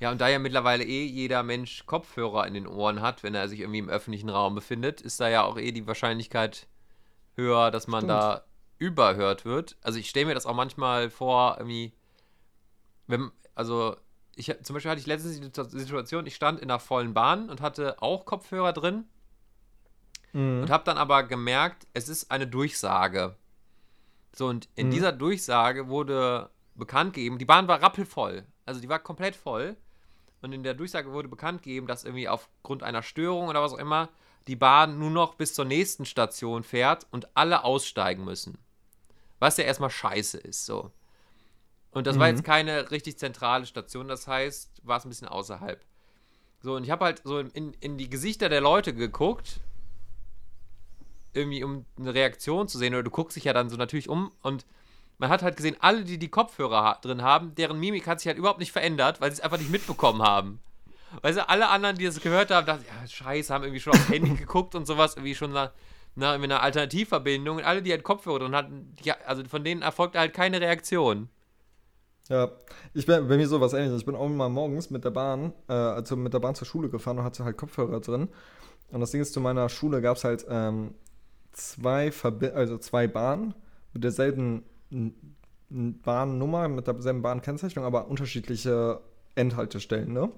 Ja, 0.00 0.10
und 0.10 0.20
da 0.20 0.28
ja 0.28 0.38
mittlerweile 0.38 0.84
eh 0.84 1.04
jeder 1.04 1.42
Mensch 1.42 1.86
Kopfhörer 1.86 2.46
in 2.46 2.54
den 2.54 2.66
Ohren 2.66 3.00
hat, 3.00 3.22
wenn 3.22 3.34
er 3.34 3.48
sich 3.48 3.60
irgendwie 3.60 3.78
im 3.78 3.88
öffentlichen 3.88 4.28
Raum 4.28 4.54
befindet, 4.54 5.00
ist 5.00 5.20
da 5.20 5.28
ja 5.28 5.44
auch 5.44 5.56
eh 5.56 5.72
die 5.72 5.86
Wahrscheinlichkeit 5.86 6.66
höher, 7.36 7.70
dass 7.70 7.86
man 7.86 8.00
Stimmt. 8.00 8.10
da 8.10 8.44
überhört 8.78 9.44
wird. 9.44 9.76
Also 9.82 9.98
ich 9.98 10.10
stelle 10.10 10.26
mir 10.26 10.34
das 10.34 10.46
auch 10.46 10.54
manchmal 10.54 11.10
vor, 11.10 11.56
irgendwie, 11.58 11.92
wenn, 13.06 13.30
also 13.54 13.96
ich 14.36 14.52
zum 14.62 14.74
Beispiel 14.74 14.90
hatte 14.90 15.00
ich 15.00 15.06
letztens 15.06 15.40
die 15.40 15.78
Situation, 15.78 16.26
ich 16.26 16.34
stand 16.34 16.60
in 16.60 16.70
einer 16.70 16.80
vollen 16.80 17.14
Bahn 17.14 17.48
und 17.48 17.60
hatte 17.60 18.02
auch 18.02 18.24
Kopfhörer 18.24 18.72
drin 18.72 19.04
mhm. 20.32 20.62
und 20.62 20.70
habe 20.70 20.84
dann 20.84 20.98
aber 20.98 21.22
gemerkt, 21.22 21.86
es 21.92 22.08
ist 22.08 22.30
eine 22.30 22.46
Durchsage. 22.46 23.36
So, 24.34 24.48
und 24.48 24.68
in 24.74 24.88
mhm. 24.88 24.92
dieser 24.92 25.12
Durchsage 25.12 25.88
wurde 25.88 26.50
bekannt 26.74 27.14
gegeben, 27.14 27.38
die 27.38 27.44
Bahn 27.44 27.68
war 27.68 27.82
rappelvoll. 27.82 28.44
Also 28.66 28.80
die 28.80 28.88
war 28.88 28.98
komplett 28.98 29.36
voll. 29.36 29.76
Und 30.42 30.52
in 30.52 30.62
der 30.62 30.74
Durchsage 30.74 31.12
wurde 31.12 31.28
bekannt 31.28 31.62
gegeben, 31.62 31.86
dass 31.86 32.04
irgendwie 32.04 32.28
aufgrund 32.28 32.82
einer 32.82 33.02
Störung 33.02 33.48
oder 33.48 33.62
was 33.62 33.72
auch 33.72 33.78
immer 33.78 34.10
die 34.46 34.56
Bahn 34.56 34.98
nur 34.98 35.10
noch 35.10 35.36
bis 35.36 35.54
zur 35.54 35.64
nächsten 35.64 36.04
Station 36.04 36.62
fährt 36.62 37.06
und 37.10 37.34
alle 37.34 37.64
aussteigen 37.64 38.24
müssen. 38.24 38.58
Was 39.38 39.56
ja 39.56 39.64
erstmal 39.64 39.90
scheiße 39.90 40.38
ist, 40.38 40.66
so. 40.66 40.90
Und 41.92 42.06
das 42.06 42.16
mhm. 42.16 42.20
war 42.20 42.28
jetzt 42.28 42.44
keine 42.44 42.90
richtig 42.90 43.18
zentrale 43.18 43.64
Station, 43.66 44.08
das 44.08 44.26
heißt, 44.26 44.82
war 44.82 44.98
es 44.98 45.06
ein 45.06 45.08
bisschen 45.08 45.28
außerhalb. 45.28 45.82
So, 46.60 46.76
und 46.76 46.84
ich 46.84 46.90
habe 46.90 47.04
halt 47.04 47.22
so 47.24 47.38
in, 47.38 47.72
in 47.74 47.96
die 47.96 48.10
Gesichter 48.10 48.48
der 48.48 48.60
Leute 48.60 48.94
geguckt, 48.94 49.60
irgendwie 51.34 51.64
um 51.64 51.84
eine 51.98 52.14
Reaktion 52.14 52.68
zu 52.68 52.78
sehen, 52.78 52.94
oder 52.94 53.02
du 53.02 53.10
guckst 53.10 53.36
dich 53.36 53.44
ja 53.44 53.52
dann 53.52 53.68
so 53.68 53.76
natürlich 53.76 54.08
um 54.08 54.32
und 54.42 54.64
man 55.18 55.30
hat 55.30 55.42
halt 55.42 55.56
gesehen, 55.56 55.76
alle, 55.80 56.04
die 56.04 56.18
die 56.18 56.28
Kopfhörer 56.28 56.98
drin 57.02 57.22
haben, 57.22 57.54
deren 57.54 57.78
Mimik 57.78 58.06
hat 58.06 58.20
sich 58.20 58.26
halt 58.26 58.38
überhaupt 58.38 58.58
nicht 58.58 58.72
verändert, 58.72 59.20
weil 59.20 59.30
sie 59.30 59.36
es 59.36 59.40
einfach 59.40 59.58
nicht 59.58 59.70
mitbekommen 59.70 60.22
haben. 60.22 60.60
Weißt 61.22 61.38
du, 61.38 61.48
alle 61.48 61.68
anderen, 61.68 61.96
die 61.96 62.04
das 62.04 62.20
gehört 62.20 62.50
haben, 62.50 62.66
dachten, 62.66 62.84
ja, 62.86 63.06
scheiße, 63.06 63.52
haben 63.52 63.64
irgendwie 63.64 63.80
schon 63.80 63.92
aufs 63.92 64.08
Handy 64.08 64.30
geguckt 64.36 64.74
und 64.74 64.86
sowas, 64.86 65.14
irgendwie 65.14 65.34
schon 65.34 65.52
nach, 65.52 65.70
nach 66.16 66.34
einer 66.34 66.62
Alternativverbindung. 66.62 67.58
Und 67.58 67.64
alle, 67.64 67.82
die 67.82 67.92
halt 67.92 68.02
Kopfhörer 68.02 68.40
drin 68.40 68.54
hatten, 68.54 68.94
die, 69.04 69.12
also 69.12 69.44
von 69.44 69.62
denen 69.62 69.82
erfolgte 69.82 70.18
halt 70.18 70.34
keine 70.34 70.60
Reaktion. 70.60 71.28
Ja, 72.28 72.50
ich 72.94 73.06
bin 73.06 73.28
bei 73.28 73.36
mir 73.36 73.46
sowas 73.46 73.74
ähnliches. 73.74 74.00
Ich 74.00 74.06
bin 74.06 74.16
auch 74.16 74.28
mal 74.28 74.48
morgens 74.48 74.90
mit 74.90 75.04
der 75.04 75.10
Bahn, 75.10 75.52
äh, 75.68 75.74
also 75.74 76.16
mit 76.16 76.32
der 76.32 76.40
Bahn 76.40 76.54
zur 76.54 76.66
Schule 76.66 76.88
gefahren 76.88 77.18
und 77.18 77.24
hatte 77.24 77.44
halt 77.44 77.56
Kopfhörer 77.56 78.00
drin. 78.00 78.28
Und 78.90 79.00
das 79.00 79.10
Ding 79.10 79.20
ist, 79.20 79.32
zu 79.32 79.40
meiner 79.40 79.68
Schule 79.68 80.00
gab 80.00 80.16
es 80.16 80.24
halt 80.24 80.46
ähm, 80.48 80.94
zwei, 81.54 82.10
Verbi 82.10 82.48
also 82.48 82.78
zwei 82.78 83.06
Bahnen 83.06 83.54
mit 83.92 84.04
derselben 84.04 84.62
Bahnnummer, 85.70 86.68
mit 86.68 86.86
derselben 86.86 87.22
Bahnkennzeichnung, 87.22 87.84
aber 87.84 88.08
unterschiedliche 88.08 89.00
Endhaltestellen, 89.34 90.12
ne? 90.12 90.30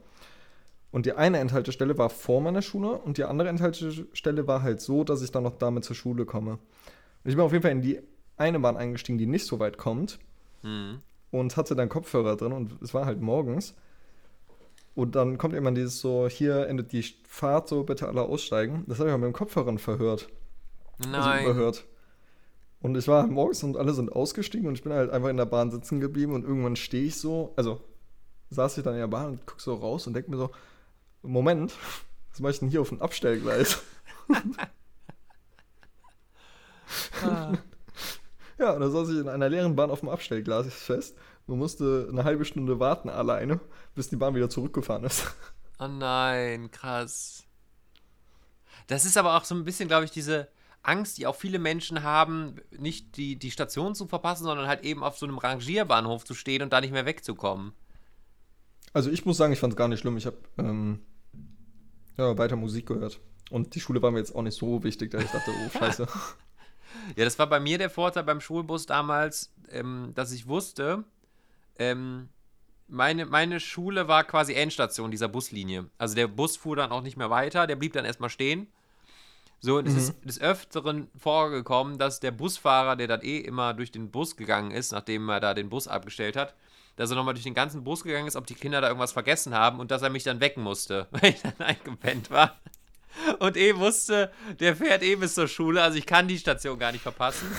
Und 0.92 1.04
die 1.04 1.12
eine 1.12 1.38
Endhaltestelle 1.38 1.98
war 1.98 2.08
vor 2.08 2.40
meiner 2.40 2.62
Schule 2.62 2.92
und 2.92 3.18
die 3.18 3.24
andere 3.24 3.48
Endhaltestelle 3.48 4.46
war 4.46 4.62
halt 4.62 4.80
so, 4.80 5.04
dass 5.04 5.20
ich 5.20 5.30
dann 5.30 5.42
noch 5.42 5.58
damit 5.58 5.84
zur 5.84 5.96
Schule 5.96 6.24
komme. 6.24 6.52
Und 6.52 6.60
ich 7.24 7.34
bin 7.34 7.44
auf 7.44 7.52
jeden 7.52 7.62
Fall 7.62 7.72
in 7.72 7.82
die 7.82 8.00
eine 8.38 8.60
Bahn 8.60 8.76
eingestiegen, 8.76 9.18
die 9.18 9.26
nicht 9.26 9.46
so 9.46 9.58
weit 9.58 9.76
kommt. 9.76 10.18
Mhm. 10.62 11.00
Und 11.32 11.56
hatte 11.56 11.74
dann 11.74 11.88
Kopfhörer 11.88 12.36
drin 12.36 12.52
und 12.52 12.80
es 12.80 12.94
war 12.94 13.04
halt 13.04 13.20
morgens. 13.20 13.74
Und 14.94 15.16
dann 15.16 15.36
kommt 15.36 15.52
immer 15.54 15.72
dieses 15.72 16.00
so, 16.00 16.28
hier 16.28 16.66
endet 16.68 16.92
die 16.92 17.04
Fahrt, 17.28 17.68
so 17.68 17.84
bitte 17.84 18.08
alle 18.08 18.22
aussteigen. 18.22 18.84
Das 18.86 18.98
habe 18.98 19.10
ich 19.10 19.14
auch 19.14 19.18
mit 19.18 19.26
dem 19.26 19.34
Kopfhörern 19.34 19.78
verhört. 19.78 20.30
Also 20.98 21.10
Nein. 21.10 21.22
Also 21.22 21.50
überhört. 21.50 21.84
Und 22.80 22.96
ich 22.96 23.08
war 23.08 23.26
morgens 23.26 23.62
und 23.62 23.76
alle 23.76 23.94
sind 23.94 24.12
ausgestiegen 24.12 24.68
und 24.68 24.74
ich 24.74 24.82
bin 24.82 24.92
halt 24.92 25.10
einfach 25.10 25.28
in 25.28 25.36
der 25.36 25.46
Bahn 25.46 25.70
sitzen 25.70 26.00
geblieben 26.00 26.34
und 26.34 26.44
irgendwann 26.44 26.76
stehe 26.76 27.06
ich 27.06 27.16
so, 27.16 27.52
also 27.56 27.80
saß 28.50 28.78
ich 28.78 28.84
dann 28.84 28.94
in 28.94 29.00
der 29.00 29.08
Bahn 29.08 29.26
und 29.26 29.46
guck 29.46 29.60
so 29.60 29.74
raus 29.74 30.06
und 30.06 30.14
denke 30.14 30.30
mir 30.30 30.36
so, 30.36 30.50
Moment, 31.22 31.72
was 32.30 32.40
mache 32.40 32.52
ich 32.52 32.58
denn 32.60 32.68
hier 32.68 32.80
auf 32.80 32.90
dem 32.90 33.00
Abstellgleis? 33.02 33.82
ah. 37.22 37.52
Ja, 38.58 38.78
da 38.78 38.88
saß 38.88 39.10
ich 39.10 39.18
in 39.18 39.28
einer 39.28 39.50
leeren 39.50 39.76
Bahn 39.76 39.90
auf 39.90 40.00
dem 40.00 40.08
Abstellgleis 40.08 40.72
fest 40.72 41.14
und 41.46 41.58
musste 41.58 42.08
eine 42.10 42.24
halbe 42.24 42.46
Stunde 42.46 42.80
warten 42.80 43.10
alleine, 43.10 43.60
bis 43.94 44.08
die 44.08 44.16
Bahn 44.16 44.34
wieder 44.34 44.48
zurückgefahren 44.48 45.04
ist. 45.04 45.26
Oh 45.78 45.88
nein, 45.88 46.70
krass. 46.70 47.44
Das 48.86 49.04
ist 49.04 49.18
aber 49.18 49.36
auch 49.36 49.44
so 49.44 49.54
ein 49.54 49.64
bisschen, 49.64 49.88
glaube 49.88 50.06
ich, 50.06 50.10
diese 50.10 50.48
Angst, 50.86 51.18
die 51.18 51.26
auch 51.26 51.36
viele 51.36 51.58
Menschen 51.58 52.02
haben, 52.02 52.56
nicht 52.78 53.16
die, 53.16 53.36
die 53.36 53.50
Station 53.50 53.94
zu 53.94 54.06
verpassen, 54.06 54.44
sondern 54.44 54.68
halt 54.68 54.84
eben 54.84 55.02
auf 55.02 55.18
so 55.18 55.26
einem 55.26 55.38
Rangierbahnhof 55.38 56.24
zu 56.24 56.34
stehen 56.34 56.62
und 56.62 56.72
da 56.72 56.80
nicht 56.80 56.92
mehr 56.92 57.06
wegzukommen. 57.06 57.72
Also 58.92 59.10
ich 59.10 59.26
muss 59.26 59.36
sagen, 59.36 59.52
ich 59.52 59.58
fand 59.58 59.72
es 59.72 59.76
gar 59.76 59.88
nicht 59.88 60.00
schlimm. 60.00 60.16
Ich 60.16 60.26
habe 60.26 60.38
ähm, 60.58 61.00
ja, 62.16 62.38
weiter 62.38 62.56
Musik 62.56 62.86
gehört. 62.86 63.20
Und 63.50 63.74
die 63.74 63.80
Schule 63.80 64.02
war 64.02 64.10
mir 64.10 64.18
jetzt 64.18 64.34
auch 64.34 64.42
nicht 64.42 64.56
so 64.56 64.82
wichtig, 64.82 65.10
da 65.10 65.18
ich 65.18 65.30
dachte, 65.30 65.50
oh 65.50 65.70
scheiße. 65.78 66.06
ja, 67.16 67.24
das 67.24 67.38
war 67.38 67.48
bei 67.48 67.60
mir 67.60 67.78
der 67.78 67.90
Vorteil 67.90 68.24
beim 68.24 68.40
Schulbus 68.40 68.86
damals, 68.86 69.52
ähm, 69.70 70.12
dass 70.14 70.32
ich 70.32 70.46
wusste, 70.46 71.04
ähm, 71.78 72.28
meine, 72.88 73.26
meine 73.26 73.60
Schule 73.60 74.08
war 74.08 74.24
quasi 74.24 74.54
Endstation 74.54 75.10
dieser 75.10 75.28
Buslinie. 75.28 75.90
Also 75.98 76.14
der 76.14 76.28
Bus 76.28 76.56
fuhr 76.56 76.76
dann 76.76 76.92
auch 76.92 77.02
nicht 77.02 77.16
mehr 77.16 77.30
weiter, 77.30 77.66
der 77.66 77.76
blieb 77.76 77.92
dann 77.92 78.04
erstmal 78.04 78.30
stehen. 78.30 78.68
So, 79.60 79.78
und 79.78 79.88
mhm. 79.88 79.96
es 79.96 80.10
ist 80.10 80.24
des 80.24 80.40
Öfteren 80.40 81.08
vorgekommen, 81.16 81.98
dass 81.98 82.20
der 82.20 82.30
Busfahrer, 82.30 82.96
der 82.96 83.08
dann 83.08 83.22
eh 83.22 83.38
immer 83.38 83.74
durch 83.74 83.90
den 83.90 84.10
Bus 84.10 84.36
gegangen 84.36 84.70
ist, 84.70 84.92
nachdem 84.92 85.28
er 85.28 85.40
da 85.40 85.54
den 85.54 85.70
Bus 85.70 85.88
abgestellt 85.88 86.36
hat, 86.36 86.54
dass 86.96 87.10
er 87.10 87.16
nochmal 87.16 87.34
durch 87.34 87.44
den 87.44 87.54
ganzen 87.54 87.84
Bus 87.84 88.04
gegangen 88.04 88.26
ist, 88.26 88.36
ob 88.36 88.46
die 88.46 88.54
Kinder 88.54 88.80
da 88.80 88.88
irgendwas 88.88 89.12
vergessen 89.12 89.54
haben 89.54 89.80
und 89.80 89.90
dass 89.90 90.02
er 90.02 90.10
mich 90.10 90.24
dann 90.24 90.40
wecken 90.40 90.62
musste, 90.62 91.06
weil 91.10 91.30
ich 91.30 91.42
dann 91.42 91.58
eingepennt 91.58 92.30
war. 92.30 92.60
Und 93.38 93.56
eh 93.56 93.76
wusste, 93.76 94.30
der 94.60 94.76
fährt 94.76 95.02
eh 95.02 95.16
bis 95.16 95.34
zur 95.34 95.48
Schule, 95.48 95.82
also 95.82 95.96
ich 95.96 96.04
kann 96.04 96.28
die 96.28 96.38
Station 96.38 96.78
gar 96.78 96.92
nicht 96.92 97.02
verpassen. 97.02 97.50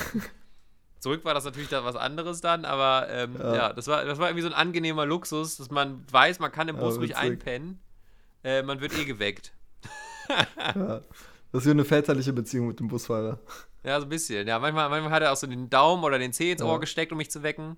Zurück 0.99 1.25
war 1.25 1.33
das 1.33 1.45
natürlich 1.45 1.69
dann 1.69 1.83
was 1.83 1.95
anderes 1.95 2.41
dann, 2.41 2.65
aber 2.65 3.07
ähm, 3.09 3.35
ja. 3.39 3.55
ja, 3.55 3.73
das, 3.73 3.87
war, 3.87 4.03
das 4.05 4.17
war 4.17 4.29
irgendwie 4.29 4.41
so 4.43 4.47
ein 4.47 4.53
angenehmer 4.53 5.05
Luxus, 5.05 5.57
dass 5.57 5.69
man 5.69 6.03
weiß, 6.11 6.39
man 6.39 6.51
kann 6.51 6.67
im 6.67 6.77
Bus 6.77 6.95
ja, 6.95 6.99
ruhig 6.99 7.15
einpennen. 7.15 7.79
Äh, 8.43 8.63
man 8.63 8.81
wird 8.81 8.97
eh 8.97 9.05
geweckt. 9.05 9.53
ja. 10.75 11.01
Das 11.51 11.61
ist 11.61 11.67
wie 11.67 11.71
eine 11.71 11.85
väterliche 11.85 12.33
Beziehung 12.33 12.67
mit 12.67 12.79
dem 12.79 12.87
Busfahrer. 12.87 13.39
Ja, 13.83 13.99
so 13.99 14.05
ein 14.05 14.09
bisschen. 14.09 14.47
Ja, 14.47 14.59
manchmal, 14.59 14.89
manchmal 14.89 15.11
hat 15.11 15.23
er 15.23 15.31
auch 15.31 15.37
so 15.37 15.47
den 15.47 15.69
Daumen 15.69 16.03
oder 16.03 16.19
den 16.19 16.33
Zeh 16.33 16.51
ins 16.51 16.61
Ohr 16.61 16.79
gesteckt, 16.79 17.11
um 17.11 17.17
mich 17.17 17.31
zu 17.31 17.41
wecken. 17.43 17.77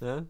Ne? 0.00 0.26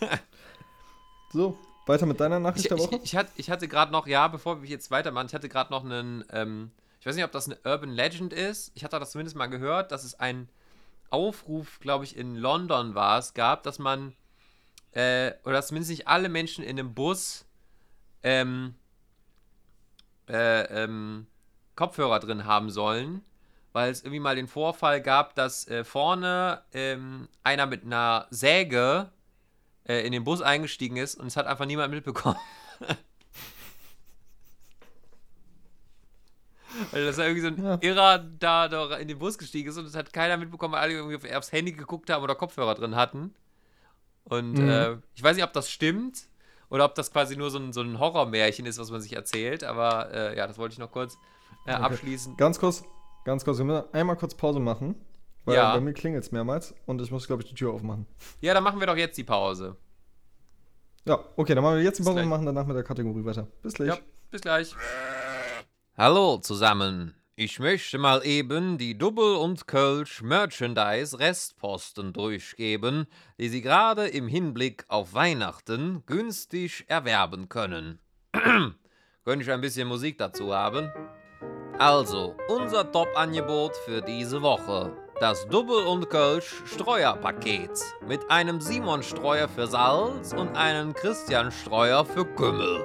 so, 1.32 1.58
weiter 1.86 2.06
mit 2.06 2.20
deiner 2.20 2.38
Nachricht 2.40 2.64
ich, 2.64 2.68
der 2.68 2.78
Woche. 2.78 2.96
Ich, 2.96 3.02
ich, 3.02 3.16
hatte, 3.16 3.30
ich 3.36 3.50
hatte 3.50 3.68
gerade 3.68 3.92
noch, 3.92 4.06
ja, 4.06 4.28
bevor 4.28 4.62
wir 4.62 4.68
jetzt 4.68 4.90
weitermachen, 4.90 5.26
ich 5.26 5.34
hatte 5.34 5.48
gerade 5.48 5.70
noch 5.70 5.84
einen, 5.84 6.24
ähm, 6.30 6.70
ich 7.00 7.06
weiß 7.06 7.16
nicht, 7.16 7.24
ob 7.24 7.32
das 7.32 7.46
eine 7.46 7.58
Urban 7.64 7.90
Legend 7.90 8.32
ist. 8.32 8.72
Ich 8.74 8.84
hatte 8.84 8.98
das 8.98 9.10
zumindest 9.10 9.36
mal 9.36 9.46
gehört, 9.46 9.92
dass 9.92 10.04
es 10.04 10.18
einen 10.18 10.48
Aufruf, 11.10 11.80
glaube 11.80 12.04
ich, 12.04 12.16
in 12.16 12.36
London 12.36 12.94
war 12.94 13.18
es, 13.18 13.34
gab, 13.34 13.62
dass 13.64 13.78
man, 13.78 14.14
äh, 14.92 15.32
oder 15.44 15.54
dass 15.54 15.68
zumindest 15.68 15.90
nicht 15.90 16.08
alle 16.08 16.28
Menschen 16.28 16.62
in 16.64 16.78
einem 16.78 16.94
Bus, 16.94 17.46
ähm, 18.22 18.74
äh, 20.28 20.84
ähm, 20.84 21.26
Kopfhörer 21.80 22.20
drin 22.20 22.44
haben 22.44 22.68
sollen, 22.68 23.22
weil 23.72 23.90
es 23.90 24.02
irgendwie 24.02 24.20
mal 24.20 24.36
den 24.36 24.48
Vorfall 24.48 25.00
gab, 25.00 25.34
dass 25.34 25.66
äh, 25.66 25.82
vorne 25.82 26.60
ähm, 26.74 27.26
einer 27.42 27.64
mit 27.64 27.86
einer 27.86 28.26
Säge 28.28 29.10
äh, 29.88 30.04
in 30.04 30.12
den 30.12 30.22
Bus 30.22 30.42
eingestiegen 30.42 30.98
ist 30.98 31.14
und 31.14 31.28
es 31.28 31.38
hat 31.38 31.46
einfach 31.46 31.64
niemand 31.64 31.90
mitbekommen. 31.94 32.36
Weil 36.90 37.04
das 37.06 37.16
irgendwie 37.16 37.40
so 37.40 37.46
ein 37.46 37.64
ja. 37.64 37.78
Irrer 37.80 38.18
da, 38.18 38.68
da, 38.68 38.96
in 38.98 39.08
den 39.08 39.18
Bus 39.18 39.38
gestiegen 39.38 39.70
ist 39.70 39.78
und 39.78 39.86
es 39.86 39.96
hat 39.96 40.12
keiner 40.12 40.36
mitbekommen, 40.36 40.74
weil 40.74 40.82
alle 40.82 40.92
irgendwie 40.92 41.34
aufs 41.34 41.50
Handy 41.50 41.72
geguckt 41.72 42.10
haben 42.10 42.22
oder 42.22 42.34
Kopfhörer 42.34 42.74
drin 42.74 42.94
hatten. 42.94 43.34
Und 44.24 44.58
mhm. 44.58 44.68
äh, 44.68 44.96
ich 45.14 45.22
weiß 45.22 45.34
nicht, 45.34 45.44
ob 45.46 45.54
das 45.54 45.70
stimmt 45.70 46.24
oder 46.68 46.84
ob 46.84 46.94
das 46.94 47.10
quasi 47.10 47.38
nur 47.38 47.50
so 47.50 47.58
ein, 47.58 47.72
so 47.72 47.80
ein 47.80 47.98
Horrormärchen 47.98 48.66
ist, 48.66 48.78
was 48.78 48.90
man 48.90 49.00
sich 49.00 49.14
erzählt, 49.14 49.64
aber 49.64 50.12
äh, 50.12 50.36
ja, 50.36 50.46
das 50.46 50.58
wollte 50.58 50.74
ich 50.74 50.78
noch 50.78 50.92
kurz 50.92 51.16
äh, 51.66 51.74
okay. 51.74 51.82
abschließen. 51.82 52.36
Ganz 52.36 52.58
kurz, 52.58 52.84
ganz 53.24 53.44
kurz, 53.44 53.58
wir 53.58 53.64
müssen 53.64 53.84
einmal 53.92 54.16
kurz 54.16 54.34
Pause 54.34 54.60
machen. 54.60 54.94
Weil 55.44 55.56
ja. 55.56 55.74
bei 55.74 55.80
mir 55.80 55.94
klingelt 55.94 56.24
es 56.24 56.32
mehrmals 56.32 56.74
und 56.86 57.00
ich 57.00 57.10
muss, 57.10 57.26
glaube 57.26 57.42
ich, 57.42 57.48
die 57.48 57.54
Tür 57.54 57.72
aufmachen. 57.72 58.06
Ja, 58.40 58.52
dann 58.52 58.62
machen 58.62 58.78
wir 58.78 58.86
doch 58.86 58.96
jetzt 58.96 59.16
die 59.16 59.24
Pause. 59.24 59.76
Ja, 61.06 61.18
okay, 61.36 61.54
dann 61.54 61.64
machen 61.64 61.76
wir 61.76 61.82
jetzt 61.82 61.98
die 61.98 62.02
Pause 62.02 62.20
und 62.20 62.28
machen 62.28 62.44
danach 62.44 62.66
mit 62.66 62.76
der 62.76 62.84
Kategorie 62.84 63.24
weiter. 63.24 63.48
Bis 63.62 63.72
gleich. 63.72 63.88
Ja, 63.88 63.98
bis 64.30 64.42
gleich. 64.42 64.74
Hallo 65.96 66.38
zusammen. 66.38 67.14
Ich 67.36 67.58
möchte 67.58 67.96
mal 67.96 68.24
eben 68.26 68.76
die 68.76 68.98
Double 68.98 69.36
und 69.36 69.66
Kölsch 69.66 70.20
Merchandise 70.20 71.18
Restposten 71.18 72.12
durchgeben, 72.12 73.06
die 73.38 73.48
Sie 73.48 73.62
gerade 73.62 74.08
im 74.08 74.28
Hinblick 74.28 74.84
auf 74.88 75.14
Weihnachten 75.14 76.02
günstig 76.04 76.84
erwerben 76.88 77.48
können. 77.48 77.98
Könnte 78.32 79.42
ich 79.42 79.50
ein 79.50 79.62
bisschen 79.62 79.88
Musik 79.88 80.18
dazu 80.18 80.54
haben? 80.54 80.92
Also, 81.80 82.34
unser 82.48 82.92
Top-Angebot 82.92 83.74
für 83.74 84.02
diese 84.02 84.42
Woche. 84.42 84.92
Das 85.18 85.48
Double 85.48 85.86
und 85.86 86.10
Kölsch 86.10 86.62
Streuerpaket 86.66 87.70
mit 88.06 88.20
einem 88.30 88.60
Simon-Streuer 88.60 89.48
für 89.48 89.66
Salz 89.66 90.34
und 90.34 90.54
einem 90.58 90.92
Christian-Streuer 90.92 92.04
für 92.04 92.26
Kümmel. 92.26 92.84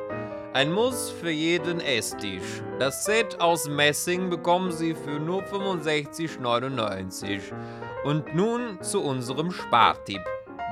Ein 0.54 0.72
Muss 0.72 1.10
für 1.10 1.30
jeden 1.30 1.82
Esstisch. 1.82 2.64
Das 2.80 3.04
Set 3.04 3.42
aus 3.42 3.68
Messing 3.68 4.30
bekommen 4.30 4.72
Sie 4.72 4.96
für 4.96 5.20
nur 5.20 5.42
65,99. 5.44 7.42
Und 8.06 8.34
nun 8.34 8.82
zu 8.82 9.04
unserem 9.04 9.52
Spartipp. 9.52 10.24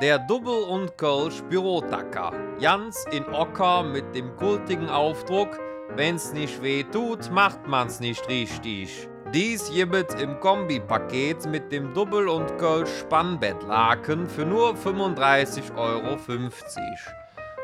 Der 0.01 0.19
Double 0.19 0.63
und 0.63 0.97
Kölsch 0.97 1.41
Bürotacker. 1.49 2.31
Ganz 2.61 3.03
in 3.11 3.25
Ocker 3.33 3.83
mit 3.83 4.15
dem 4.15 4.33
kultigen 4.37 4.87
Aufdruck 4.87 5.59
Wenn's 5.89 6.33
nicht 6.33 6.61
weh 6.63 6.83
tut, 6.83 7.31
macht 7.31 7.67
man's 7.67 7.99
nicht 7.99 8.27
richtig. 8.27 9.07
Dies 9.33 9.71
gibt 9.71 10.19
im 10.19 10.39
Kombipaket 10.39 11.45
mit 11.47 11.71
dem 11.71 11.93
Double 11.93 12.27
und 12.27 12.57
Kölsch 12.57 12.99
Spannbettlaken 12.99 14.27
für 14.27 14.45
nur 14.45 14.75
35,50 14.75 15.75
Euro. 15.75 16.17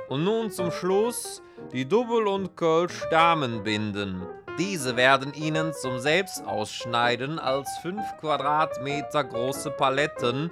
Und 0.10 0.24
nun 0.24 0.50
zum 0.50 0.72
Schluss 0.72 1.42
die 1.72 1.88
Double 1.88 2.28
und 2.28 2.56
Kölsch 2.56 3.04
Damenbinden. 3.12 4.24
Diese 4.58 4.98
werden 4.98 5.34
Ihnen 5.34 5.74
zum 5.74 6.00
Selbstausschneiden 6.00 7.40
als 7.40 7.70
5 7.82 8.02
Quadratmeter 8.20 9.24
große 9.24 9.72
Paletten 9.72 10.52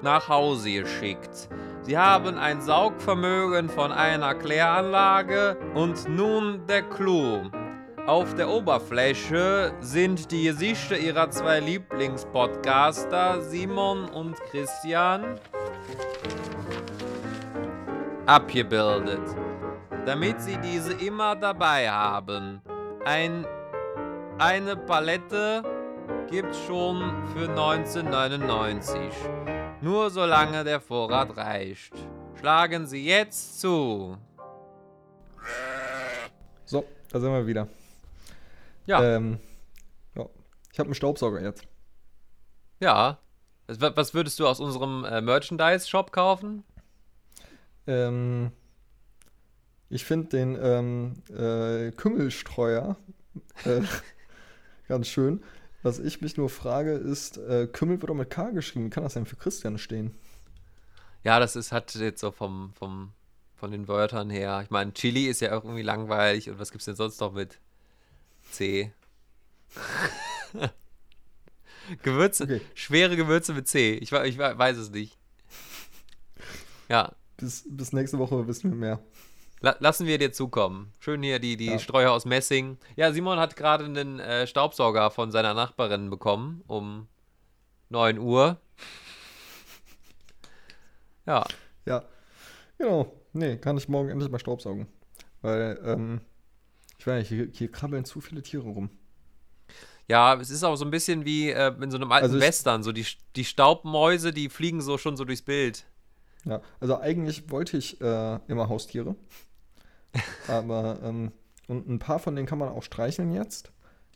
nach 0.00 0.28
Hause 0.28 0.82
geschickt. 0.82 1.48
Sie 1.82 1.98
haben 1.98 2.38
ein 2.38 2.60
Saugvermögen 2.60 3.68
von 3.68 3.90
einer 3.90 4.36
Kläranlage 4.36 5.56
und 5.74 6.08
nun 6.08 6.64
der 6.68 6.82
Clou. 6.82 7.50
Auf 8.06 8.34
der 8.34 8.48
Oberfläche 8.48 9.72
sind 9.80 10.30
die 10.30 10.44
Gesichter 10.44 10.96
ihrer 10.96 11.30
zwei 11.30 11.58
Lieblingspodcaster 11.58 13.40
Simon 13.42 14.04
und 14.04 14.36
Christian 14.50 15.40
abgebildet, 18.26 19.22
damit 20.06 20.40
sie 20.40 20.58
diese 20.58 20.92
immer 20.94 21.34
dabei 21.34 21.90
haben. 21.90 22.62
Ein, 23.04 23.44
eine 24.38 24.76
Palette 24.76 25.62
gibt's 26.30 26.58
schon 26.66 27.12
für 27.34 27.48
1999. 27.48 28.98
Nur 29.82 30.10
solange 30.10 30.64
der 30.64 30.80
Vorrat 30.80 31.36
reicht. 31.36 31.92
Schlagen 32.38 32.86
Sie 32.86 33.04
jetzt 33.04 33.60
zu. 33.60 34.16
So, 36.64 36.84
da 37.10 37.20
sind 37.20 37.32
wir 37.32 37.46
wieder. 37.46 37.68
Ja, 38.86 39.02
Ähm, 39.02 39.38
ja. 40.14 40.26
Ich 40.72 40.78
habe 40.78 40.86
einen 40.88 40.94
Staubsauger 40.94 41.40
jetzt. 41.42 41.64
ja. 42.80 43.18
Was- 43.68 44.12
würdest 44.12 44.38
du 44.38 44.46
aus 44.46 44.60
unserem 44.60 45.04
äh, 45.04 45.20
Merchandise-Shop 45.22 46.12
kaufen? 46.12 46.62
Ähm, 47.86 48.50
ich 49.88 50.04
finde 50.04 50.28
den 50.28 50.58
ähm, 50.60 51.22
äh, 51.34 51.90
Kümmelstreuer 51.92 52.96
äh, 53.64 53.80
ganz 54.88 55.06
schön. 55.06 55.42
Was 55.82 55.98
ich 55.98 56.20
mich 56.20 56.36
nur 56.36 56.48
frage, 56.48 56.92
ist, 56.92 57.38
äh, 57.38 57.66
Kümmel 57.66 58.00
wird 58.00 58.10
doch 58.10 58.14
mit 58.14 58.30
K 58.30 58.50
geschrieben. 58.50 58.86
Wie 58.86 58.90
kann 58.90 59.02
das 59.02 59.14
denn 59.14 59.26
für 59.26 59.36
Christian 59.36 59.78
stehen? 59.78 60.14
Ja, 61.24 61.40
das 61.40 61.56
ist 61.56 61.72
hat 61.72 61.94
jetzt 61.96 62.20
so 62.20 62.30
vom, 62.30 62.72
vom, 62.78 63.12
von 63.56 63.70
den 63.72 63.88
Wörtern 63.88 64.30
her. 64.30 64.60
Ich 64.64 64.70
meine, 64.70 64.92
Chili 64.92 65.26
ist 65.26 65.40
ja 65.40 65.50
irgendwie 65.50 65.82
langweilig 65.82 66.48
und 66.50 66.58
was 66.58 66.70
gibt's 66.70 66.84
denn 66.84 66.96
sonst 66.96 67.20
noch 67.20 67.32
mit 67.32 67.58
C? 68.50 68.92
Gewürze, 72.02 72.44
Okay. 72.44 72.60
schwere 72.74 73.16
Gewürze 73.16 73.54
mit 73.54 73.66
C. 73.68 73.94
Ich, 73.94 74.12
ich 74.12 74.38
we- 74.38 74.58
weiß 74.58 74.76
es 74.76 74.90
nicht. 74.90 75.16
Ja, 76.88 77.12
Bis, 77.38 77.64
bis 77.68 77.92
nächste 77.92 78.18
Woche 78.18 78.46
wissen 78.46 78.70
wir 78.70 78.76
mehr. 78.76 79.00
La 79.62 79.76
lassen 79.80 80.06
wir 80.06 80.18
dir 80.18 80.32
zukommen. 80.32 80.92
Schön 80.98 81.22
hier 81.22 81.38
die, 81.38 81.56
die 81.56 81.66
Ja. 81.66 81.78
Streuer 81.78 82.12
aus 82.12 82.24
Messing. 82.24 82.78
Ja, 82.96 83.12
Simon 83.12 83.38
hat 83.38 83.56
gerade 83.56 83.84
einen 83.84 84.20
äh, 84.20 84.46
Staubsauger 84.46 85.10
von 85.10 85.30
seiner 85.30 85.54
Nachbarin 85.54 86.10
bekommen 86.10 86.62
um 86.66 87.08
9 87.88 88.18
Uhr. 88.18 88.60
Ja, 91.26 91.44
Ja, 91.86 92.04
genau. 92.78 93.12
Nee, 93.32 93.56
kann 93.56 93.76
ich 93.78 93.88
morgen 93.88 94.10
endlich 94.10 94.30
mal 94.30 94.38
Staubsaugen. 94.38 94.86
Weil, 95.40 95.80
ähm, 95.84 96.20
ich 96.98 97.06
weiß 97.06 97.20
nicht, 97.20 97.28
hier, 97.28 97.48
hier 97.52 97.70
krabbeln 97.70 98.04
zu 98.04 98.20
viele 98.20 98.42
Tiere 98.42 98.64
rum. 98.68 98.90
Ja, 100.08 100.34
es 100.34 100.50
ist 100.50 100.62
auch 100.64 100.76
so 100.76 100.84
ein 100.84 100.90
bisschen 100.90 101.24
wie 101.24 101.50
äh, 101.50 101.72
in 101.80 101.90
so 101.90 101.96
einem 101.96 102.12
alten 102.12 102.24
Also 102.24 102.36
ich- 102.36 102.42
Western. 102.42 102.82
So 102.82 102.92
die, 102.92 103.06
die 103.36 103.44
Staubmäuse, 103.44 104.32
die 104.32 104.48
fliegen 104.48 104.80
so 104.82 104.98
schon 104.98 105.16
so 105.16 105.24
durchs 105.24 105.42
Bild. 105.42 105.84
Ja, 106.44 106.60
also 106.80 106.98
eigentlich 107.00 107.50
wollte 107.50 107.76
ich 107.76 108.00
äh, 108.00 108.38
immer 108.48 108.68
Haustiere. 108.68 109.14
Aber, 110.48 111.00
ähm, 111.02 111.32
und 111.68 111.88
ein 111.88 111.98
paar 111.98 112.18
von 112.18 112.34
denen 112.34 112.46
kann 112.46 112.58
man 112.58 112.68
auch 112.68 112.82
streicheln 112.82 113.32
jetzt. 113.32 113.72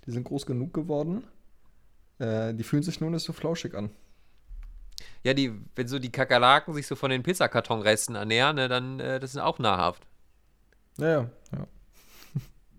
Die 0.06 0.10
sind 0.10 0.24
groß 0.24 0.46
genug 0.46 0.72
geworden. 0.72 1.24
Äh, 2.18 2.54
die 2.54 2.64
fühlen 2.64 2.82
sich 2.82 3.00
nur 3.00 3.10
nicht 3.10 3.24
so 3.24 3.32
flauschig 3.32 3.74
an. 3.74 3.90
Ja, 5.22 5.34
die, 5.34 5.52
wenn 5.74 5.88
so 5.88 5.98
die 5.98 6.12
Kakerlaken 6.12 6.74
sich 6.74 6.86
so 6.86 6.96
von 6.96 7.10
den 7.10 7.22
Pizzakartonresten 7.22 8.14
ernähren, 8.14 8.56
ne, 8.56 8.68
dann 8.68 9.00
äh, 9.00 9.20
das 9.20 9.30
ist 9.30 9.40
auch 9.40 9.58
nahrhaft. 9.58 10.06
Ja, 10.98 11.08
ja, 11.08 11.30
ja. 11.52 11.66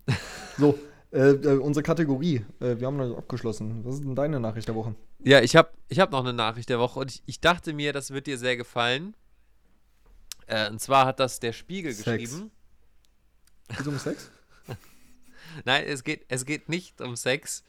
so, 0.58 0.80
äh, 1.12 1.32
äh, 1.32 1.58
unsere 1.58 1.84
Kategorie. 1.84 2.46
Äh, 2.60 2.80
wir 2.80 2.88
haben 2.88 2.98
noch 2.98 3.08
nicht 3.08 3.18
abgeschlossen. 3.18 3.84
Was 3.84 3.96
ist 3.96 4.04
denn 4.04 4.16
deine 4.16 4.40
Nachricht 4.40 4.68
der 4.68 4.76
Woche? 4.76 4.96
Ja, 5.20 5.42
ich 5.42 5.56
habe 5.56 5.70
ich 5.88 6.00
hab 6.00 6.12
noch 6.12 6.22
eine 6.22 6.34
Nachricht 6.34 6.70
der 6.70 6.80
Woche 6.80 7.00
und 7.00 7.12
ich, 7.12 7.24
ich 7.26 7.42
dachte 7.42 7.74
mir, 7.74 7.94
das 7.94 8.12
wird 8.12 8.28
dir 8.28 8.38
sehr 8.38 8.58
gefallen. 8.58 9.16
Äh, 10.48 10.70
und 10.70 10.80
zwar 10.80 11.06
hat 11.06 11.20
das 11.20 11.40
der 11.40 11.54
Spiegel 11.54 11.92
Sex. 11.94 12.06
geschrieben. 12.06 12.52
Geht 13.76 13.88
um 13.88 13.98
Sex? 14.00 14.30
Nein, 15.66 15.84
es 15.88 16.04
geht, 16.04 16.26
es 16.30 16.46
geht 16.46 16.70
nicht 16.70 17.02
um 17.02 17.16
Sex. 17.16 17.64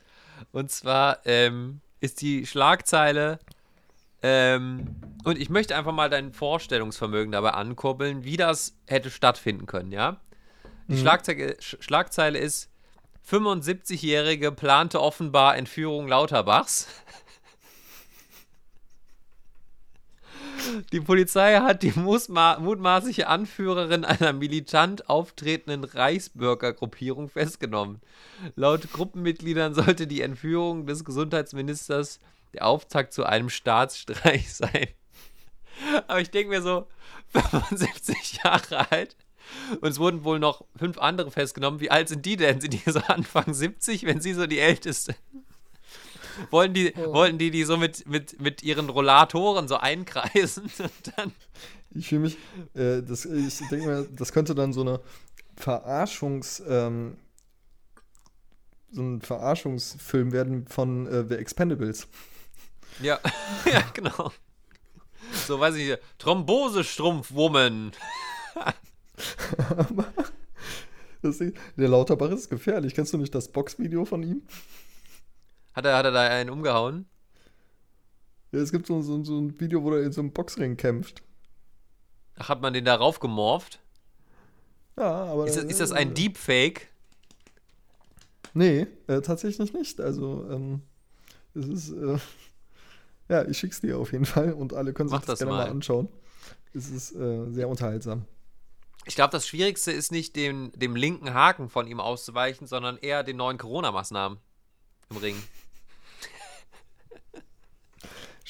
Und 0.53 0.71
zwar 0.71 1.19
ähm, 1.27 1.81
ist 2.01 2.21
die 2.21 2.47
Schlagzeile. 2.47 3.39
Ähm, 4.23 4.97
und 5.25 5.39
ich 5.39 5.49
möchte 5.49 5.77
einfach 5.77 5.93
mal 5.93 6.11
dein 6.11 6.33
Vorstellungsvermögen 6.33 7.33
dabei 7.33 7.51
ankurbeln, 7.53 8.25
wie 8.25 8.37
das 8.37 8.75
hätte 8.87 9.11
stattfinden 9.11 9.67
können, 9.67 9.93
ja? 9.93 10.17
Die 10.89 10.95
Mhm. 10.95 10.99
Schlagzeile, 11.01 11.53
Sch- 11.61 11.81
Schlagzeile 11.83 12.39
ist: 12.39 12.69
75-Jährige 13.29 14.53
plante 14.53 15.01
offenbar 15.01 15.57
Entführung 15.57 16.09
Lauterbachs. 16.09 16.89
Die 20.93 21.01
Polizei 21.01 21.57
hat 21.57 21.83
die 21.83 21.93
mutmaßliche 21.97 23.29
Anführerin 23.29 24.05
einer 24.05 24.33
militant 24.33 25.09
auftretenden 25.09 25.85
Reichsbürgergruppierung 25.85 27.29
festgenommen. 27.29 28.01
Laut 28.57 28.93
Gruppenmitgliedern 28.93 29.75
sollte 29.75 30.07
die 30.07 30.23
Entführung 30.23 30.87
des 30.87 31.05
Gesundheitsministers 31.05 32.21
der 32.55 32.67
Auftakt 32.67 33.13
zu 33.13 33.25
einem 33.25 33.51
Staatsstreich 33.51 34.53
sein. 34.55 34.89
Aber 36.07 36.21
ich 36.21 36.31
denke 36.31 36.51
mir 36.51 36.63
so, 36.63 36.87
75 37.29 38.41
Jahre 38.45 38.91
alt. 38.91 39.17
Und 39.81 39.89
es 39.89 39.99
wurden 39.99 40.25
wohl 40.25 40.39
noch 40.39 40.65
fünf 40.77 40.99
andere 40.99 41.31
festgenommen. 41.31 41.81
Wie 41.81 41.91
alt 41.91 42.09
sind 42.09 42.27
die 42.27 42.37
denn? 42.37 42.61
Sind 42.61 42.75
die 42.75 42.91
so 42.91 43.01
Anfang 43.01 43.55
70, 43.55 44.05
wenn 44.05 44.21
sie 44.21 44.35
so 44.35 44.47
die 44.47 44.59
älteste? 44.59 45.15
Wollten 46.51 46.75
die, 46.75 46.93
Oh. 46.97 47.13
wollten 47.15 47.39
die 47.39 47.51
die 47.51 47.65
so 47.65 47.77
mit, 47.77 48.07
mit, 48.07 48.41
mit 48.41 48.63
ihren 48.63 48.89
Rollatoren 48.89 49.69
so 49.69 49.77
einkreisen 49.77 50.65
und 50.79 51.13
dann 51.17 51.33
Ich 51.95 52.09
fühle 52.09 52.23
mich, 52.23 52.37
äh, 52.75 53.03
das, 53.03 53.25
ich 53.25 53.59
denke 53.69 53.87
mir, 53.87 54.09
das 54.11 54.33
könnte 54.33 54.55
dann 54.55 54.73
so 54.73 54.83
eine 54.83 55.01
Verarschungs, 55.57 56.63
ähm, 56.69 57.17
so 58.91 59.03
ein 59.03 59.21
Verarschungsfilm 59.21 60.33
werden 60.33 60.67
von 60.67 61.07
äh, 61.07 61.25
The 61.29 61.35
Expendables. 61.37 62.07
Ja, 63.01 63.19
ja, 63.71 63.83
genau. 63.93 64.33
So, 65.47 65.61
weiß 65.61 65.75
ich 65.75 65.89
nicht, 65.89 65.99
Thrombosestrumpfwoman. 66.19 67.93
Der 71.77 71.89
Lauterbach 71.89 72.31
ist 72.31 72.49
gefährlich. 72.49 72.95
Kennst 72.95 73.13
du 73.13 73.19
nicht 73.19 73.35
das 73.35 73.49
Boxvideo 73.49 74.05
von 74.05 74.23
ihm? 74.23 74.43
Hat 75.79 75.87
er, 75.87 75.97
hat 75.97 76.07
er 76.07 76.11
da 76.11 76.23
einen 76.23 76.51
umgehauen? 76.51 77.07
Ja, 78.51 78.59
es 78.59 78.73
gibt 78.73 78.89
so, 78.89 79.01
so, 79.01 79.23
so 79.23 79.39
ein 79.39 79.61
Video, 79.61 79.81
wo 79.85 79.93
er 79.93 80.03
in 80.03 80.11
so 80.11 80.21
einem 80.21 80.33
Boxring 80.33 80.77
kämpft. 80.77 81.23
Ach, 82.37 82.49
hat 82.49 82.61
man 82.61 82.73
den 82.73 82.85
da 82.85 82.97
raufgemorft? 82.97 83.79
Ja, 84.97 85.27
aber. 85.27 85.47
Ist 85.47 85.57
das, 85.57 85.63
ist 85.63 85.81
das 85.81 85.93
ein 85.93 86.15
Deepfake? 86.15 86.89
Nee, 88.55 88.89
äh, 89.07 89.21
tatsächlich 89.21 89.73
nicht. 89.73 90.01
Also, 90.01 90.51
ähm, 90.51 90.83
es 91.55 91.69
ist. 91.69 91.93
Äh, 91.93 92.19
ja, 93.29 93.47
ich 93.47 93.57
schick's 93.57 93.81
dir 93.81 93.99
auf 93.99 94.11
jeden 94.11 94.25
Fall 94.25 94.55
und 94.55 94.73
alle 94.73 94.93
können 94.93 95.09
sich 95.11 95.15
Mach 95.17 95.27
das, 95.27 95.39
das 95.39 95.39
gerne 95.39 95.53
mal. 95.53 95.67
mal. 95.67 95.71
anschauen. 95.71 96.09
Es 96.75 96.91
ist 96.91 97.15
äh, 97.15 97.53
sehr 97.53 97.69
unterhaltsam. 97.69 98.25
Ich 99.05 99.15
glaube, 99.15 99.31
das 99.31 99.47
Schwierigste 99.47 99.93
ist 99.93 100.11
nicht, 100.11 100.35
dem, 100.35 100.73
dem 100.75 100.97
linken 100.97 101.35
Haken 101.35 101.69
von 101.69 101.87
ihm 101.87 102.01
auszuweichen, 102.01 102.67
sondern 102.67 102.97
eher 102.97 103.23
den 103.23 103.37
neuen 103.37 103.59
Corona-Maßnahmen 103.59 104.39
im 105.11 105.17
Ring. 105.19 105.37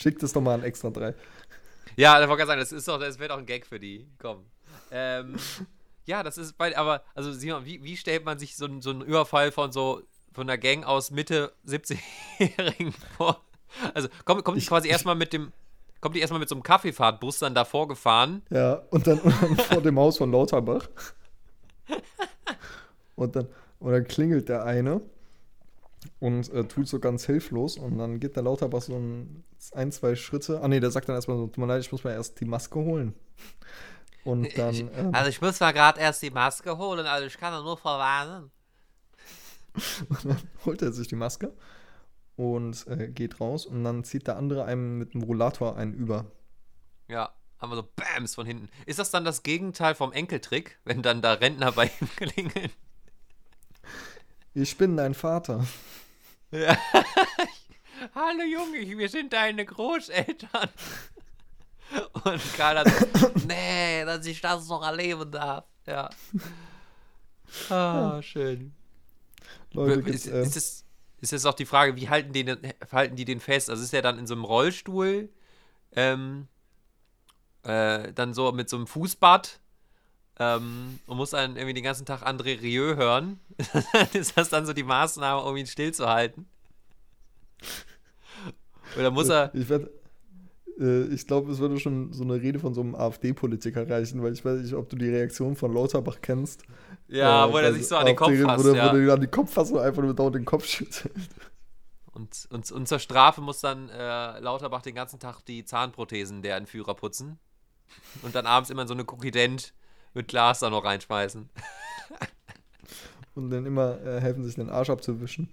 Schickt 0.00 0.22
es 0.22 0.32
doch 0.32 0.40
mal 0.40 0.54
an 0.54 0.62
extra 0.62 0.90
3. 0.90 1.12
Ja, 1.96 2.20
da 2.20 2.28
wollte 2.28 2.42
ich 2.42 2.46
sagen, 2.46 2.61
das 2.61 2.70
ist 2.70 2.87
doch, 2.87 3.00
das 3.00 3.18
wäre 3.18 3.30
doch 3.30 3.38
ein 3.38 3.46
Gag 3.46 3.66
für 3.66 3.80
die. 3.80 4.06
Komm. 4.20 4.44
Ähm, 4.92 5.34
ja, 6.06 6.22
das 6.22 6.38
ist 6.38 6.56
bei, 6.56 6.76
aber, 6.78 7.02
also 7.16 7.32
Simon, 7.32 7.64
wie, 7.64 7.82
wie 7.82 7.96
stellt 7.96 8.24
man 8.24 8.38
sich 8.38 8.56
so, 8.56 8.66
einen- 8.66 8.80
so 8.80 8.90
einen 8.90 9.00
Überfall 9.02 9.50
von 9.50 9.72
so, 9.72 10.02
von 10.32 10.48
einer 10.48 10.56
Gang 10.56 10.84
aus 10.84 11.11
Mitte 11.11 11.52
70-Jährigen 11.66 12.92
vor? 13.16 13.40
Also, 13.92 14.08
kommt, 14.24 14.44
kommt 14.44 14.56
die 14.56 14.61
Ich- 14.62 14.68
quasi 14.68 14.87
ich- 14.87 14.92
erstmal 14.92 15.16
mit 15.16 15.32
dem, 15.32 15.52
kommt 16.00 16.14
die 16.14 16.20
erstmal 16.20 16.38
mit 16.38 16.48
so 16.48 16.54
einem 16.54 16.62
Kaffeefahrtbus 16.62 17.40
dann 17.40 17.54
davor 17.56 17.88
gefahren? 17.88 18.42
Ja, 18.50 18.74
und 18.90 19.04
dann, 19.08 19.18
und 19.18 19.34
dann 19.42 19.56
vor 19.56 19.82
dem 19.82 19.98
Haus 19.98 20.18
von 20.18 20.30
Lauterbach. 20.30 20.88
Und 23.16 23.34
dann, 23.34 23.48
und 23.80 23.92
dann 23.92 24.06
klingelt 24.06 24.48
der 24.48 24.64
eine 24.64 25.00
und 26.20 26.52
äh, 26.52 26.64
tut 26.64 26.88
so 26.88 26.98
ganz 26.98 27.26
hilflos. 27.26 27.76
Und 27.76 27.98
dann 27.98 28.20
geht 28.20 28.37
der 28.37 28.42
Lauterbach 28.42 28.83
so 28.83 28.96
ein, 28.96 29.44
ein 29.72 29.92
zwei 29.92 30.14
Schritte. 30.16 30.61
Ah, 30.62 30.68
nee, 30.68 30.81
der 30.81 30.90
sagt 30.90 31.09
dann 31.09 31.16
erstmal 31.16 31.37
so: 31.37 31.46
Tut 31.46 31.59
mir 31.59 31.66
leid, 31.66 31.81
ich 31.81 31.92
muss 31.92 32.04
mir 32.04 32.12
erst 32.12 32.40
die 32.40 32.44
Maske 32.44 32.78
holen. 32.78 33.14
Und 34.24 34.57
dann. 34.59 34.74
Ähm, 34.74 35.14
also, 35.14 35.31
ich 35.31 35.40
muss 35.40 35.61
mal 35.61 35.72
gerade 35.72 36.00
erst 36.00 36.22
die 36.22 36.31
Maske 36.31 36.76
holen, 36.76 37.07
also 37.07 37.26
ich 37.26 37.38
kann 37.38 37.52
nur 37.62 37.76
verwarnen. 37.76 38.50
holt 40.64 40.83
er 40.83 40.92
sich 40.92 41.09
die 41.09 41.16
Maske 41.16 41.52
und 42.37 42.87
äh, 42.88 43.09
geht 43.09 43.40
raus. 43.40 43.66
Und 43.66 43.85
dann 43.85 44.04
zieht 44.04 44.26
der 44.26 44.37
andere 44.37 44.64
einem 44.64 44.98
mit 44.98 45.14
dem 45.14 45.22
Rollator 45.22 45.76
einen 45.76 45.94
über. 45.94 46.26
Ja, 47.07 47.33
haben 47.59 47.70
wir 47.70 47.76
so 47.76 47.88
Bams 47.96 48.35
von 48.35 48.46
hinten. 48.46 48.68
Ist 48.87 48.98
das 48.98 49.11
dann 49.11 49.24
das 49.24 49.42
Gegenteil 49.42 49.94
vom 49.94 50.12
Enkeltrick, 50.12 50.78
wenn 50.85 51.02
dann 51.02 51.22
da 51.22 51.35
Rentner 51.35 51.72
bei 51.72 51.90
ihm 52.00 52.09
klingeln? 52.16 52.70
Ich 54.54 54.76
bin 54.76 54.96
dein 54.96 55.14
Vater. 55.14 55.64
Ja. 56.50 56.76
Hallo 58.14 58.42
Junge, 58.42 58.96
wir 58.96 59.08
sind 59.08 59.32
deine 59.32 59.66
Großeltern. 59.66 60.70
Und 62.24 62.56
Karl 62.56 62.78
hat 62.78 62.88
so, 63.14 63.30
nee, 63.46 64.04
dass 64.04 64.24
ich 64.26 64.40
das 64.40 64.68
noch 64.68 64.82
erleben 64.82 65.30
darf. 65.30 65.64
Ja. 65.87 66.11
Ah, 67.70 68.22
schön. 68.22 68.72
Leute, 69.72 70.08
ist, 70.11 70.26
äh, 70.26 70.42
ist, 70.42 70.56
es, 70.56 70.84
ist 71.20 71.32
es 71.32 71.46
auch 71.46 71.54
die 71.54 71.66
Frage, 71.66 71.96
wie 71.96 72.08
halten 72.08 72.32
die, 72.32 72.44
den, 72.44 72.72
halten 72.92 73.16
die 73.16 73.24
den 73.24 73.40
fest? 73.40 73.68
Also 73.68 73.82
ist 73.82 73.92
er 73.92 74.02
dann 74.02 74.18
in 74.18 74.26
so 74.26 74.34
einem 74.34 74.44
Rollstuhl, 74.44 75.30
ähm, 75.92 76.48
äh, 77.62 78.12
dann 78.12 78.32
so 78.32 78.52
mit 78.52 78.68
so 78.68 78.76
einem 78.76 78.87
Fußbad 78.87 79.61
ähm, 80.38 80.98
und 81.07 81.16
muss 81.16 81.31
dann 81.31 81.57
irgendwie 81.57 81.74
den 81.74 81.85
ganzen 81.85 82.07
Tag 82.07 82.27
André 82.27 82.61
Rieu 82.61 82.96
hören? 82.96 83.40
ist 84.12 84.37
das 84.37 84.48
dann 84.48 84.66
so 84.66 84.72
die 84.72 84.83
Maßnahme, 84.85 85.42
um 85.42 85.57
ihn 85.57 85.66
stillzuhalten? 85.66 86.46
Oder 88.98 89.11
muss 89.11 89.29
er. 89.29 89.55
Ich 89.55 89.68
werde. 89.68 89.90
Äh, 90.79 91.05
ich 91.12 91.27
glaube, 91.27 91.51
es 91.51 91.59
würde 91.59 91.79
schon 91.81 92.12
so 92.12 92.24
eine 92.24 92.35
Rede 92.35 92.59
von 92.59 92.74
so 92.74 92.81
einem 92.81 92.94
AfD-Politiker 92.94 93.88
reichen, 93.88 94.22
weil 94.22 94.33
ich 94.33 94.44
weiß 94.44 94.61
nicht, 94.61 94.74
ob 94.74 94.88
du 94.88 94.96
die 94.96 95.09
Reaktion 95.09 95.57
von 95.57 95.72
Lauterbach 95.72 96.18
kennst. 96.22 96.62
Ja, 97.09 97.46
Äh, 97.46 97.53
wo 97.53 97.57
er 97.59 97.70
bei 97.70 97.72
sich 97.72 97.88
so 97.88 97.96
an 97.96 98.07
den 98.07 98.16
Kopf 98.16 98.33
fasst. 98.33 98.64
Wo 98.64 98.74
ja. 98.74 98.92
wo 98.92 98.96
der 98.96 99.14
an 99.14 99.20
die 99.20 99.27
Kopffassung 99.27 99.79
einfach 99.79 100.03
nur 100.03 100.14
dauernd 100.14 100.37
den 100.37 100.44
Kopf 100.44 100.66
schüttelt. 100.66 101.11
Und, 102.12 102.48
und, 102.51 102.70
und 102.70 102.88
zur 102.88 102.98
Strafe 102.98 103.40
muss 103.40 103.61
dann 103.61 103.88
äh, 103.90 104.40
Lauterbach 104.40 104.83
den 104.83 104.94
ganzen 104.94 105.18
Tag 105.20 105.40
die 105.46 105.64
Zahnprothesen 105.64 106.42
der 106.42 106.57
Entführer 106.57 106.94
putzen. 106.94 107.38
Und 108.22 108.35
dann 108.35 108.46
abends 108.46 108.70
immer 108.70 108.87
so 108.87 108.94
eine 108.94 109.05
Cookie 109.05 109.31
Dent 109.31 109.72
mit 110.18 110.28
Glas 110.28 110.59
da 110.59 110.68
noch 110.68 110.85
reinschmeißen. 110.85 111.48
Und 113.35 113.50
dann 113.50 113.64
immer 113.64 114.00
äh, 114.04 114.20
helfen, 114.20 114.44
sich 114.44 114.57
den 114.57 114.68
Arsch 114.68 114.90
abzuwischen. 114.90 115.48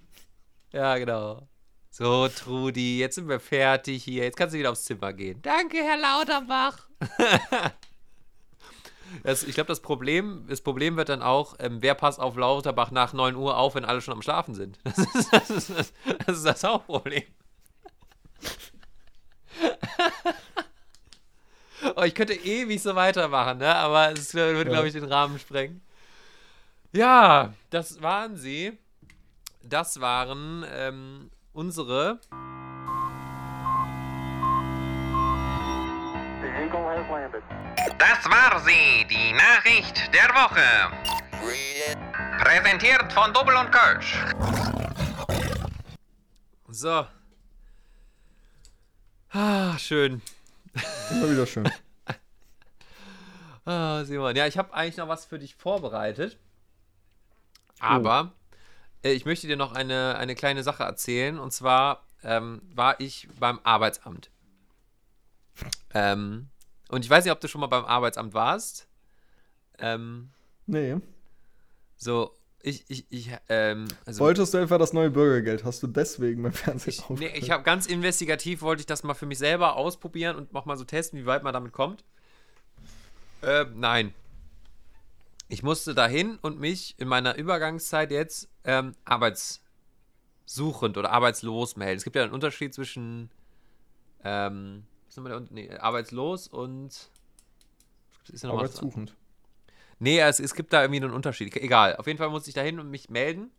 Ja, 0.72 0.98
genau. 0.98 1.46
So, 1.90 2.28
Trudi, 2.28 2.98
jetzt 2.98 3.14
sind 3.14 3.28
wir 3.28 3.38
fertig 3.38 4.02
hier. 4.02 4.24
Jetzt 4.24 4.36
kannst 4.36 4.54
du 4.54 4.58
wieder 4.58 4.72
aufs 4.72 4.84
Zimmer 4.84 5.12
gehen. 5.12 5.40
Danke, 5.42 5.78
Herr 5.78 5.96
Lauterbach. 5.96 6.88
das, 9.22 9.44
ich 9.44 9.54
glaube, 9.54 9.68
das 9.68 9.80
Problem, 9.80 10.44
das 10.48 10.60
Problem 10.60 10.96
wird 10.96 11.10
dann 11.10 11.22
auch, 11.22 11.54
ähm, 11.60 11.78
wer 11.80 11.94
passt 11.94 12.18
auf 12.18 12.36
Lauterbach 12.36 12.90
nach 12.90 13.12
9 13.12 13.36
Uhr 13.36 13.56
auf, 13.56 13.76
wenn 13.76 13.84
alle 13.84 14.00
schon 14.00 14.14
am 14.14 14.22
Schlafen 14.22 14.54
sind. 14.54 14.78
Das 14.84 14.98
ist 14.98 15.32
das, 15.32 15.50
ist 15.50 15.70
das, 15.70 15.92
das, 16.26 16.36
ist 16.38 16.44
das 16.44 16.64
Hauptproblem. 16.64 17.22
Oh, 21.96 22.02
ich 22.02 22.14
könnte 22.14 22.34
ewig 22.34 22.82
so 22.82 22.94
weitermachen, 22.94 23.58
ne? 23.58 23.74
aber 23.74 24.12
es 24.12 24.34
würde, 24.34 24.58
Ja. 24.58 24.64
glaube 24.64 24.86
ich, 24.88 24.92
den 24.92 25.04
Rahmen 25.04 25.38
sprengen. 25.38 25.82
Ja, 26.92 27.52
das 27.70 28.00
waren 28.02 28.36
sie. 28.36 28.78
Das 29.62 30.00
waren 30.00 30.64
ähm, 30.72 31.30
unsere. 31.52 32.20
Das 37.98 38.24
war 38.30 38.60
sie, 38.60 39.06
die 39.10 39.32
Nachricht 39.32 40.10
der 40.14 40.28
Woche. 40.34 40.62
Präsentiert 42.38 43.12
von 43.12 43.32
Double 43.32 43.54
und 43.56 43.70
Kölsch. 43.72 44.18
So. 46.68 47.06
Ah, 49.32 49.76
schön. 49.78 50.22
Immer 51.10 51.30
wieder 51.30 51.46
schön. 51.46 51.68
Ah, 53.68 54.04
Simon. 54.04 54.36
Ja, 54.36 54.46
ich 54.46 54.58
habe 54.58 54.72
eigentlich 54.74 54.96
noch 54.96 55.08
was 55.08 55.24
für 55.24 55.40
dich 55.40 55.56
vorbereitet. 55.56 56.38
Aber 57.80 58.32
äh, 59.02 59.10
ich 59.10 59.24
möchte 59.24 59.48
dir 59.48 59.56
noch 59.56 59.72
eine, 59.72 60.16
eine 60.18 60.36
kleine 60.36 60.62
Sache 60.62 60.84
erzählen. 60.84 61.36
Und 61.40 61.50
zwar 61.52 62.06
ähm, 62.22 62.62
war 62.72 63.00
ich 63.00 63.28
beim 63.40 63.58
Arbeitsamt. 63.64 64.30
Ähm, 65.94 66.48
und 66.90 67.04
ich 67.04 67.10
weiß 67.10 67.24
nicht, 67.24 67.32
ob 67.32 67.40
du 67.40 67.48
schon 67.48 67.60
mal 67.60 67.66
beim 67.66 67.84
Arbeitsamt 67.84 68.34
warst. 68.34 68.86
Ähm, 69.80 70.30
Nee. 70.66 70.96
so, 71.96 72.35
ich, 72.66 72.84
ich, 72.88 73.06
ich, 73.10 73.30
ähm, 73.48 73.86
also. 74.04 74.20
Wolltest 74.24 74.52
du 74.52 74.58
etwa 74.58 74.76
das 74.76 74.92
neue 74.92 75.10
Bürgergeld? 75.10 75.64
Hast 75.64 75.82
du 75.82 75.86
deswegen 75.86 76.42
beim 76.42 76.52
Fernsehen 76.52 76.92
Ich, 76.92 77.08
nee, 77.10 77.32
ich 77.34 77.50
habe 77.50 77.62
ganz 77.62 77.86
investigativ 77.86 78.60
wollte 78.60 78.80
ich 78.80 78.86
das 78.86 79.04
mal 79.04 79.14
für 79.14 79.26
mich 79.26 79.38
selber 79.38 79.76
ausprobieren 79.76 80.36
und 80.36 80.52
noch 80.52 80.66
mal 80.66 80.76
so 80.76 80.84
testen, 80.84 81.18
wie 81.18 81.26
weit 81.26 81.42
man 81.44 81.52
damit 81.52 81.72
kommt. 81.72 82.04
Äh, 83.42 83.66
nein. 83.74 84.12
Ich 85.48 85.62
musste 85.62 85.94
dahin 85.94 86.38
und 86.42 86.58
mich 86.58 86.96
in 86.98 87.06
meiner 87.06 87.36
Übergangszeit 87.36 88.10
jetzt 88.10 88.48
ähm, 88.64 88.96
arbeitssuchend 89.04 90.98
oder 90.98 91.12
arbeitslos 91.12 91.76
melden. 91.76 91.98
Es 91.98 92.04
gibt 92.04 92.16
ja 92.16 92.24
einen 92.24 92.32
Unterschied 92.32 92.74
zwischen 92.74 93.30
ähm, 94.24 94.82
was 95.06 95.14
der 95.24 95.36
Un- 95.36 95.48
nee, 95.50 95.70
arbeitslos 95.70 96.48
und 96.48 96.88
ist 98.28 98.42
ja 98.42 98.48
noch 98.48 98.56
was? 98.56 98.62
Arbeitssuchend. 98.62 99.14
Nee, 99.98 100.20
es, 100.20 100.40
es 100.40 100.54
gibt 100.54 100.72
da 100.72 100.82
irgendwie 100.82 101.02
einen 101.02 101.14
Unterschied. 101.14 101.54
Egal. 101.56 101.96
Auf 101.96 102.06
jeden 102.06 102.18
Fall 102.18 102.28
musste 102.28 102.50
ich 102.50 102.54
da 102.54 102.60
hin 102.60 102.78
und 102.78 102.90
mich 102.90 103.08
melden 103.08 103.50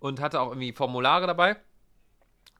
und 0.00 0.20
hatte 0.20 0.40
auch 0.40 0.48
irgendwie 0.48 0.72
Formulare 0.72 1.26
dabei. 1.26 1.56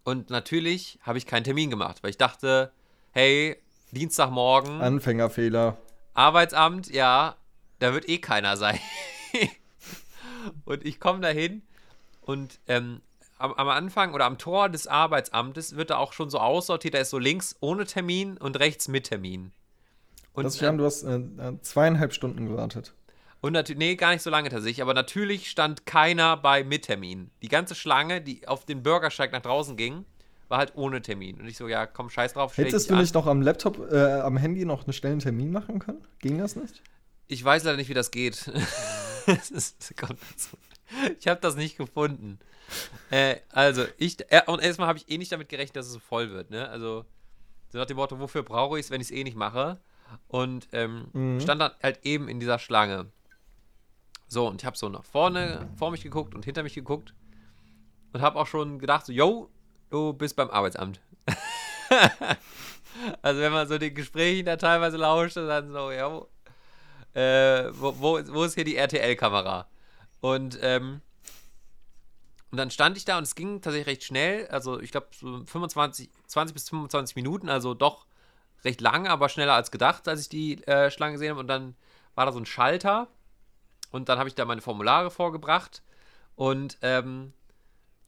Und 0.05 0.31
natürlich 0.31 0.99
habe 1.03 1.19
ich 1.19 1.27
keinen 1.27 1.45
Termin 1.45 1.71
gemacht, 1.71 2.03
weil 2.03 2.11
ich 2.11 2.19
dachte, 2.19 2.73
hey, 3.13 3.57
Dienstagmorgen, 3.93 4.81
Anfängerfehler. 4.81 5.77
Arbeitsamt, 6.15 6.91
ja, 6.91 7.37
da 7.79 7.93
wird 7.93 8.09
eh 8.09 8.19
keiner 8.19 8.57
sein. 8.57 8.79
und 10.65 10.85
ich 10.85 10.99
komme 10.99 11.21
da 11.21 11.29
hin 11.29 11.63
und 12.21 12.59
ähm, 12.69 13.01
am, 13.39 13.53
am 13.55 13.69
Anfang 13.69 14.15
oder 14.15 14.25
am 14.25 14.39
Tor 14.39 14.69
des 14.69 14.87
Arbeitsamtes 14.87 15.77
wird 15.77 15.91
da 15.91 15.97
auch 15.99 16.13
schon 16.13 16.31
so 16.31 16.39
aussortiert, 16.39 16.95
da 16.95 16.99
ist 16.99 17.11
so 17.11 17.19
links 17.19 17.57
ohne 17.61 17.85
Termin 17.85 18.39
und 18.39 18.59
rechts 18.59 18.89
mit 18.89 19.05
Termin. 19.05 19.53
Und, 20.33 20.45
Das 20.45 20.61
heißt, 20.61 20.79
du 20.79 20.85
hast 20.85 21.03
äh, 21.03 21.17
äh, 21.17 21.61
zweieinhalb 21.61 22.13
Stunden 22.13 22.49
gewartet. 22.49 22.95
Und 23.41 23.55
natürlich, 23.55 23.79
nee, 23.79 23.97
gar 23.97 24.13
nicht 24.13 24.23
so 24.23 24.31
lange 24.31 24.49
tatsächlich, 24.49 24.83
aber 24.83 24.95
natürlich 24.95 25.51
stand 25.51 25.85
keiner 25.85 26.37
bei 26.37 26.63
mit 26.63 26.85
Termin. 26.85 27.31
Die 27.43 27.49
ganze 27.49 27.75
Schlange, 27.75 28.21
die 28.21 28.47
auf 28.47 28.65
den 28.65 28.83
Bürgersteig 28.83 29.33
nach 29.33 29.43
draußen 29.43 29.77
ging, 29.77 30.05
war 30.49 30.59
halt 30.59 30.73
ohne 30.77 31.03
Termin. 31.03 31.41
Und 31.41 31.49
ich 31.49 31.57
so, 31.57 31.67
ja, 31.67 31.87
komm, 31.87 32.09
scheiß 32.09 32.35
drauf, 32.35 32.57
Hättest 32.57 32.91
du 32.91 32.95
nicht 32.95 33.15
noch 33.15 33.27
am 33.27 33.43
Laptop, 33.43 33.91
äh, 33.91 34.21
am 34.21 34.37
Handy 34.37 34.65
noch 34.65 34.85
einen 34.85 34.93
schnellen 34.93 35.19
Termin 35.19 35.51
machen 35.51 35.81
können? 35.81 36.07
Ging 36.21 36.39
das 36.39 36.55
nicht? 36.55 36.83
Ich 37.27 37.43
weiß 37.43 37.65
leider 37.65 37.79
nicht, 37.79 37.89
wie 37.89 37.95
das 37.95 38.11
geht. 38.11 38.51
Ich 41.19 41.27
habe 41.27 41.41
das 41.41 41.57
nicht 41.57 41.79
gefunden. 41.79 42.39
Äh, 43.11 43.37
also, 43.49 43.87
ich, 43.97 44.19
äh, 44.31 44.43
und 44.47 44.61
erstmal 44.61 44.89
habe 44.89 44.99
ich 44.99 45.11
eh 45.11 45.17
nicht 45.17 45.33
damit 45.33 45.49
gerechnet, 45.49 45.77
dass 45.77 45.87
es 45.87 45.93
so 45.93 46.01
voll 46.01 46.31
wird, 46.31 46.51
ne? 46.51 46.69
Also, 46.69 47.05
so 47.71 47.79
nach 47.79 47.87
dem 47.87 47.97
Motto, 47.97 48.19
wofür 48.19 48.43
brauche 48.43 48.79
ich 48.79 48.87
es, 48.87 48.91
wenn 48.91 49.01
ich 49.01 49.07
es 49.07 49.11
eh 49.11 49.25
nicht 49.25 49.37
mache? 49.37 49.81
Und 50.29 50.69
ähm, 50.73 51.09
Mhm. 51.13 51.41
stand 51.41 51.61
dann 51.61 51.73
halt 51.83 52.01
eben 52.05 52.29
in 52.29 52.41
dieser 52.41 52.59
Schlange. 52.59 53.11
So, 54.29 54.49
und 54.49 54.63
ich 54.63 54.67
habe 54.67 54.79
so 54.79 54.89
nach 54.89 55.05
vorne, 55.05 55.69
vor 55.77 55.91
mich 55.91 56.03
geguckt 56.03 56.35
und 56.35 56.45
hinter 56.45 56.63
mich 56.63 56.75
geguckt 56.75 57.15
und 58.13 58.23
habe 58.23 58.39
auch 58.39 58.47
schon 58.47 58.79
gedacht, 58.79 59.05
so, 59.07 59.13
yo, 59.13 59.51
du 59.91 60.13
bist 60.15 60.37
beim 60.37 60.51
Arbeitsamt. 60.51 61.01
also 63.23 63.41
wenn 63.41 63.53
man 63.53 63.69
so 63.69 63.77
den 63.77 63.95
Gesprächen 63.95 64.47
da 64.47 64.57
teilweise 64.57 64.97
lauscht, 64.97 65.37
dann 65.37 65.71
so, 65.73 65.91
yo, 65.93 66.29
äh, 67.15 67.71
wo, 67.73 67.95
wo, 67.99 68.21
wo 68.29 68.45
ist 68.45 68.55
hier 68.55 68.65
die 68.65 68.77
RTL-Kamera? 68.77 69.69
Und, 70.21 70.59
ähm, 70.63 71.03
und 72.51 72.59
dann 72.59 72.71
stand 72.71 72.97
ich 72.97 73.05
da 73.05 73.19
und 73.19 73.25
es 73.25 73.35
ging 73.35 73.61
tatsächlich 73.61 73.87
recht 73.87 74.05
schnell, 74.05 74.47
also 74.49 74.81
ich 74.81 74.93
glaube 74.93 75.09
so 75.13 75.45
25, 75.45 76.11
20 76.27 76.55
bis 76.55 76.69
25 76.69 77.17
Minuten, 77.17 77.49
also 77.49 77.75
doch 77.75 78.07
recht 78.65 78.81
lang, 78.81 79.07
aber 79.07 79.29
schneller 79.29 79.55
als 79.55 79.71
gedacht, 79.71 80.09
als 80.09 80.23
ich 80.23 80.29
die 80.29 80.67
äh, 80.67 80.91
Schlange 80.91 81.15
gesehen 81.15 81.31
habe. 81.31 81.41
Und 81.41 81.49
dann 81.49 81.75
war 82.15 82.27
da 82.27 82.33
so 82.33 82.39
ein 82.39 82.47
Schalter 82.47 83.09
und 83.91 84.09
dann 84.09 84.19
habe 84.19 84.29
ich 84.29 84.35
da 84.35 84.45
meine 84.45 84.61
Formulare 84.61 85.11
vorgebracht 85.11 85.83
und 86.35 86.79
ähm, 86.83 87.33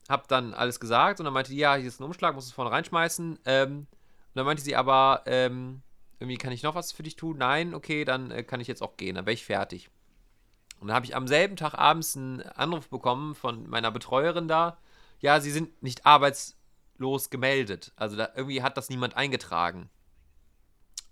habe 0.09 0.23
dann 0.27 0.53
alles 0.53 0.79
gesagt 0.79 1.19
und 1.19 1.25
dann 1.25 1.33
meinte 1.33 1.51
die, 1.51 1.57
ja, 1.57 1.75
hier 1.75 1.87
ist 1.87 1.99
ein 1.99 2.03
Umschlag, 2.03 2.35
muss 2.35 2.45
es 2.45 2.51
vorne 2.51 2.71
reinschmeißen. 2.71 3.39
Ähm, 3.45 3.77
und 3.79 3.87
dann 4.35 4.45
meinte 4.45 4.63
sie 4.63 4.75
aber, 4.75 5.23
ähm, 5.25 5.81
irgendwie 6.19 6.37
kann 6.37 6.51
ich 6.51 6.63
noch 6.63 6.75
was 6.75 6.91
für 6.91 7.03
dich 7.03 7.15
tun? 7.15 7.37
Nein, 7.37 7.73
okay, 7.73 8.05
dann 8.05 8.31
äh, 8.31 8.43
kann 8.43 8.59
ich 8.59 8.67
jetzt 8.67 8.81
auch 8.81 8.97
gehen, 8.97 9.15
dann 9.15 9.25
wäre 9.25 9.33
ich 9.33 9.45
fertig. 9.45 9.89
Und 10.79 10.87
dann 10.87 10.95
habe 10.95 11.05
ich 11.05 11.15
am 11.15 11.27
selben 11.27 11.55
Tag 11.55 11.73
abends 11.73 12.15
einen 12.15 12.41
Anruf 12.41 12.89
bekommen 12.89 13.33
von 13.35 13.67
meiner 13.69 13.91
Betreuerin 13.91 14.47
da. 14.47 14.77
Ja, 15.19 15.39
sie 15.39 15.51
sind 15.51 15.81
nicht 15.81 16.05
arbeitslos 16.05 17.29
gemeldet. 17.29 17.93
Also 17.95 18.17
da, 18.17 18.29
irgendwie 18.35 18.61
hat 18.61 18.77
das 18.77 18.89
niemand 18.89 19.15
eingetragen. 19.15 19.89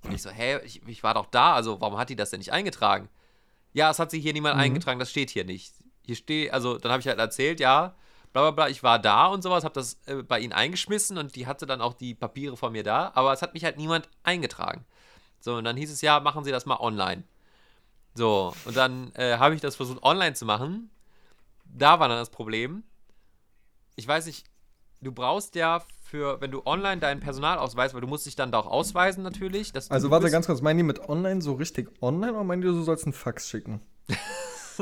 Und 0.03 0.13
ich 0.13 0.21
so, 0.21 0.29
hä, 0.29 0.59
ich, 0.65 0.85
ich 0.87 1.03
war 1.03 1.13
doch 1.13 1.27
da, 1.27 1.53
also 1.53 1.79
warum 1.81 1.97
hat 1.97 2.09
die 2.09 2.15
das 2.15 2.29
denn 2.29 2.39
nicht 2.39 2.51
eingetragen? 2.51 3.09
Ja, 3.73 3.89
es 3.89 3.99
hat 3.99 4.11
sich 4.11 4.21
hier 4.21 4.33
niemand 4.33 4.55
mhm. 4.55 4.61
eingetragen, 4.61 4.99
das 4.99 5.09
steht 5.09 5.29
hier 5.29 5.45
nicht. 5.45 5.73
Hier 6.05 6.15
steht, 6.15 6.51
also 6.53 6.77
dann 6.77 6.91
habe 6.91 7.01
ich 7.01 7.07
halt 7.07 7.19
erzählt, 7.19 7.59
ja, 7.59 7.95
bla 8.33 8.41
bla 8.41 8.51
bla, 8.51 8.69
ich 8.69 8.83
war 8.83 8.99
da 8.99 9.27
und 9.27 9.41
sowas, 9.41 9.63
habe 9.63 9.73
das 9.73 9.99
äh, 10.05 10.23
bei 10.23 10.39
ihnen 10.39 10.53
eingeschmissen 10.53 11.17
und 11.17 11.35
die 11.35 11.47
hatte 11.47 11.65
dann 11.65 11.81
auch 11.81 11.93
die 11.93 12.13
Papiere 12.15 12.57
von 12.57 12.71
mir 12.73 12.83
da, 12.83 13.11
aber 13.15 13.31
es 13.31 13.41
hat 13.41 13.53
mich 13.53 13.63
halt 13.63 13.77
niemand 13.77 14.09
eingetragen. 14.23 14.85
So, 15.39 15.55
und 15.55 15.63
dann 15.63 15.77
hieß 15.77 15.91
es 15.91 16.01
ja, 16.01 16.19
machen 16.19 16.43
Sie 16.43 16.51
das 16.51 16.65
mal 16.65 16.79
online. 16.79 17.23
So, 18.15 18.53
und 18.65 18.77
dann 18.77 19.11
äh, 19.15 19.37
habe 19.37 19.55
ich 19.55 19.61
das 19.61 19.75
versucht 19.75 20.03
online 20.03 20.33
zu 20.33 20.45
machen. 20.45 20.89
Da 21.65 21.99
war 21.99 22.07
dann 22.07 22.17
das 22.17 22.29
Problem. 22.29 22.83
Ich 23.95 24.07
weiß 24.07 24.25
nicht, 24.25 24.45
du 25.01 25.11
brauchst 25.11 25.55
ja 25.55 25.83
für, 26.13 26.39
wenn 26.41 26.51
du 26.51 26.61
online 26.67 27.01
deinen 27.01 27.21
Personalausweis, 27.21 27.95
weil 27.95 28.01
du 28.01 28.07
musst 28.07 28.27
dich 28.27 28.35
dann 28.35 28.51
da 28.51 28.59
auch 28.59 28.67
ausweisen 28.67 29.23
natürlich. 29.23 29.73
also 29.89 30.11
warte 30.11 30.29
ganz 30.29 30.45
kurz, 30.45 30.61
meinen 30.61 30.77
die 30.77 30.83
mit 30.83 31.09
online 31.09 31.41
so 31.41 31.53
richtig 31.53 31.89
online 32.01 32.33
oder 32.33 32.43
meinen 32.43 32.61
die, 32.61 32.67
du 32.67 32.83
sollst 32.83 33.05
einen 33.05 33.13
Fax 33.13 33.49
schicken? 33.49 33.81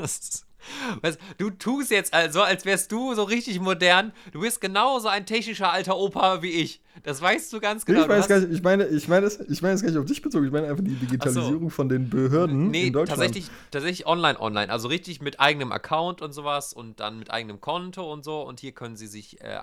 Weißt, 1.01 1.19
du 1.37 1.49
tust 1.49 1.89
jetzt 1.89 2.13
also, 2.13 2.41
als 2.41 2.65
wärst 2.65 2.91
du 2.91 3.15
so 3.15 3.23
richtig 3.23 3.59
modern. 3.59 4.11
Du 4.31 4.41
bist 4.41 4.61
genauso 4.61 5.07
ein 5.07 5.25
technischer 5.25 5.71
alter 5.71 5.97
Opa 5.97 6.43
wie 6.43 6.51
ich. 6.51 6.81
Das 7.03 7.19
weißt 7.19 7.51
du 7.51 7.59
ganz 7.59 7.83
genau. 7.85 8.03
Ich 8.03 8.09
weiß 8.09 8.27
gar 8.27 8.39
nicht, 8.39 8.51
ich 8.51 8.61
meine, 8.61 8.85
ich 8.85 9.07
meine 9.07 9.25
es, 9.25 9.39
ich 9.39 9.61
meine 9.61 9.73
es 9.73 9.81
gar 9.81 9.89
nicht 9.89 9.97
auf 9.97 10.05
dich 10.05 10.21
bezogen. 10.21 10.45
Ich 10.45 10.51
meine 10.51 10.67
einfach 10.67 10.83
die 10.83 10.93
Digitalisierung 10.93 11.63
so. 11.63 11.69
von 11.69 11.89
den 11.89 12.09
Behörden 12.09 12.69
nee, 12.69 12.87
in 12.87 12.93
Deutschland. 12.93 13.21
Tatsächlich, 13.21 13.49
tatsächlich 13.71 14.05
online, 14.05 14.39
online. 14.39 14.71
Also 14.71 14.87
richtig 14.87 15.19
mit 15.21 15.39
eigenem 15.39 15.71
Account 15.71 16.21
und 16.21 16.31
sowas 16.33 16.73
und 16.73 16.99
dann 16.99 17.17
mit 17.17 17.31
eigenem 17.31 17.59
Konto 17.59 18.11
und 18.11 18.23
so. 18.23 18.41
Und 18.41 18.59
hier 18.59 18.73
können 18.73 18.97
sie 18.97 19.07
sich 19.07 19.41
äh, 19.41 19.55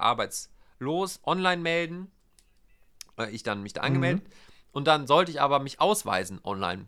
arbeitslos 0.79 1.21
online 1.25 1.63
melden. 1.63 2.11
Ich 3.31 3.43
dann 3.43 3.63
mich 3.63 3.73
da 3.73 3.81
angemeldet. 3.81 4.25
Mhm. 4.25 4.33
Und 4.73 4.87
dann 4.87 5.07
sollte 5.07 5.31
ich 5.31 5.41
aber 5.41 5.59
mich 5.59 5.81
ausweisen 5.81 6.41
online. 6.45 6.87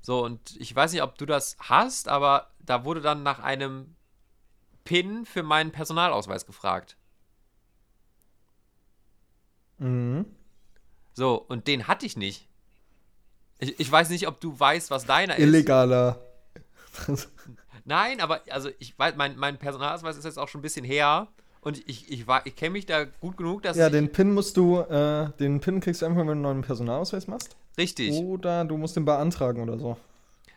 So, 0.00 0.24
und 0.24 0.56
ich 0.56 0.74
weiß 0.74 0.92
nicht, 0.92 1.02
ob 1.02 1.18
du 1.18 1.26
das 1.26 1.56
hast, 1.58 2.08
aber 2.08 2.50
da 2.60 2.84
wurde 2.84 3.00
dann 3.00 3.24
nach 3.24 3.40
einem 3.40 3.96
PIN 4.84 5.26
für 5.26 5.42
meinen 5.42 5.72
Personalausweis 5.72 6.46
gefragt. 6.46 6.96
Mhm. 9.78 10.26
So, 11.12 11.34
und 11.34 11.66
den 11.66 11.88
hatte 11.88 12.06
ich 12.06 12.16
nicht. 12.16 12.46
Ich, 13.58 13.80
ich 13.80 13.90
weiß 13.90 14.10
nicht, 14.10 14.28
ob 14.28 14.40
du 14.40 14.58
weißt, 14.58 14.92
was 14.92 15.04
deiner 15.04 15.36
ist. 15.36 15.42
Illegaler. 15.42 16.20
Nein, 17.84 18.20
aber 18.20 18.42
also 18.50 18.70
ich 18.78 18.96
weiß, 18.96 19.16
mein, 19.16 19.36
mein 19.36 19.58
Personalausweis 19.58 20.16
ist 20.16 20.24
jetzt 20.24 20.38
auch 20.38 20.48
schon 20.48 20.60
ein 20.60 20.62
bisschen 20.62 20.84
her. 20.84 21.26
Und 21.60 21.78
ich, 21.88 22.10
ich, 22.10 22.24
ich 22.44 22.56
kenne 22.56 22.70
mich 22.70 22.86
da 22.86 23.04
gut 23.04 23.36
genug, 23.36 23.62
dass 23.62 23.76
Ja, 23.76 23.90
den 23.90 24.10
PIN 24.10 24.32
musst 24.32 24.56
du, 24.56 24.78
äh, 24.78 25.30
den 25.38 25.60
PIN 25.60 25.80
kriegst 25.80 26.02
du 26.02 26.06
einfach, 26.06 26.20
wenn 26.20 26.26
du 26.26 26.32
einen 26.32 26.42
neuen 26.42 26.62
Personalausweis 26.62 27.26
machst. 27.26 27.56
Richtig. 27.76 28.14
Oder 28.14 28.64
du 28.64 28.76
musst 28.76 28.96
den 28.96 29.04
beantragen 29.04 29.62
oder 29.62 29.78
so. 29.78 29.96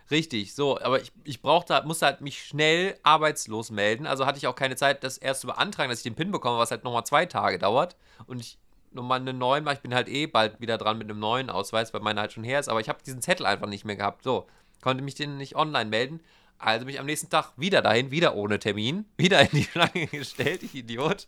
Richtig, 0.10 0.54
so, 0.54 0.78
aber 0.80 1.02
ich, 1.02 1.12
ich 1.24 1.42
brauchte, 1.42 1.82
musste 1.86 2.06
halt 2.06 2.20
mich 2.20 2.44
schnell 2.44 2.98
arbeitslos 3.02 3.72
melden. 3.72 4.06
Also 4.06 4.26
hatte 4.26 4.38
ich 4.38 4.46
auch 4.48 4.56
keine 4.56 4.76
Zeit, 4.76 5.06
das 5.06 5.18
erst 5.18 5.42
zu 5.42 5.48
beantragen, 5.48 5.90
dass 5.90 6.00
ich 6.00 6.04
den 6.04 6.16
PIN 6.16 6.32
bekomme, 6.32 6.58
was 6.58 6.70
halt 6.70 6.84
nochmal 6.84 7.06
zwei 7.06 7.26
Tage 7.26 7.58
dauert. 7.58 7.96
Und 8.28 8.42
ich 8.42 8.58
nochmal 8.92 9.22
einen 9.22 9.38
neuen, 9.38 9.66
ich 9.72 9.80
bin 9.80 9.94
halt 9.94 10.10
eh 10.10 10.28
bald 10.28 10.60
wieder 10.60 10.78
dran 10.78 10.98
mit 10.98 11.10
einem 11.10 11.20
neuen 11.20 11.50
Ausweis, 11.50 11.94
weil 11.94 12.02
meiner 12.02 12.22
halt 12.22 12.34
schon 12.34 12.44
her 12.44 12.60
ist. 12.60 12.68
Aber 12.68 12.82
ich 12.82 12.90
habe 12.90 13.00
diesen 13.06 13.22
Zettel 13.22 13.46
einfach 13.46 13.68
nicht 13.68 13.86
mehr 13.86 13.96
gehabt. 13.96 14.24
So, 14.24 14.48
konnte 14.82 15.02
mich 15.04 15.16
den 15.16 15.38
nicht 15.38 15.56
online 15.56 15.90
melden. 15.90 16.20
Also 16.62 16.86
bin 16.86 16.94
ich 16.94 17.00
am 17.00 17.08
nächsten 17.08 17.30
Tag 17.30 17.54
wieder 17.58 17.82
dahin, 17.82 18.12
wieder 18.12 18.36
ohne 18.36 18.60
Termin, 18.60 19.06
wieder 19.18 19.42
in 19.42 19.50
die 19.52 19.64
Schlange 19.64 20.06
gestellt, 20.06 20.62
ich 20.62 20.76
Idiot. 20.76 21.28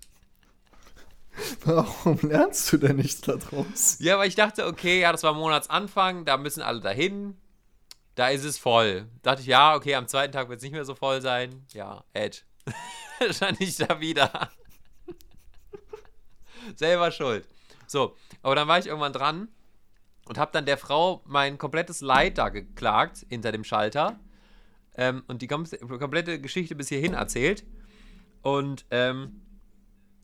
Warum 1.66 2.20
lernst 2.22 2.72
du 2.72 2.78
denn 2.78 2.98
nichts 2.98 3.22
daraus? 3.22 3.98
Ja, 4.00 4.20
weil 4.20 4.28
ich 4.28 4.36
dachte, 4.36 4.68
okay, 4.68 5.02
ja, 5.02 5.12
das 5.12 5.24
war 5.24 5.34
Monatsanfang, 5.34 6.26
da 6.26 6.38
müssen 6.38 6.62
alle 6.62 6.82
dahin. 6.82 7.36
Da 8.14 8.28
ist 8.28 8.44
es 8.44 8.60
voll. 8.60 9.08
Da 9.24 9.32
dachte 9.32 9.42
ich, 9.42 9.48
ja, 9.48 9.74
okay, 9.74 9.96
am 9.96 10.08
zweiten 10.08 10.32
Tag 10.32 10.50
wird 10.50 10.58
es 10.58 10.64
nicht 10.64 10.74
mehr 10.74 10.86
so 10.86 10.94
voll 10.94 11.20
sein. 11.22 11.66
Ja, 11.70 12.04
Edge. 12.14 12.42
Stand 13.32 13.60
ich 13.60 13.76
da 13.78 14.00
wieder. 14.00 14.52
Selber 16.76 17.10
schuld. 17.10 17.48
So, 17.88 18.16
aber 18.44 18.54
dann 18.54 18.68
war 18.68 18.78
ich 18.78 18.86
irgendwann 18.86 19.14
dran 19.14 19.48
und 20.26 20.38
habe 20.38 20.52
dann 20.52 20.68
der 20.68 20.78
Frau 20.78 21.24
mein 21.26 21.58
komplettes 21.58 22.02
Leid 22.02 22.38
da 22.38 22.50
geklagt 22.50 23.26
hinter 23.30 23.52
dem 23.52 23.64
Schalter 23.64 24.20
ähm, 24.96 25.24
und 25.28 25.42
die 25.42 25.48
komplette 25.48 26.40
Geschichte 26.40 26.76
bis 26.76 26.90
hierhin 26.90 27.14
erzählt. 27.14 27.66
Und 28.42 28.86
ähm, 28.92 29.42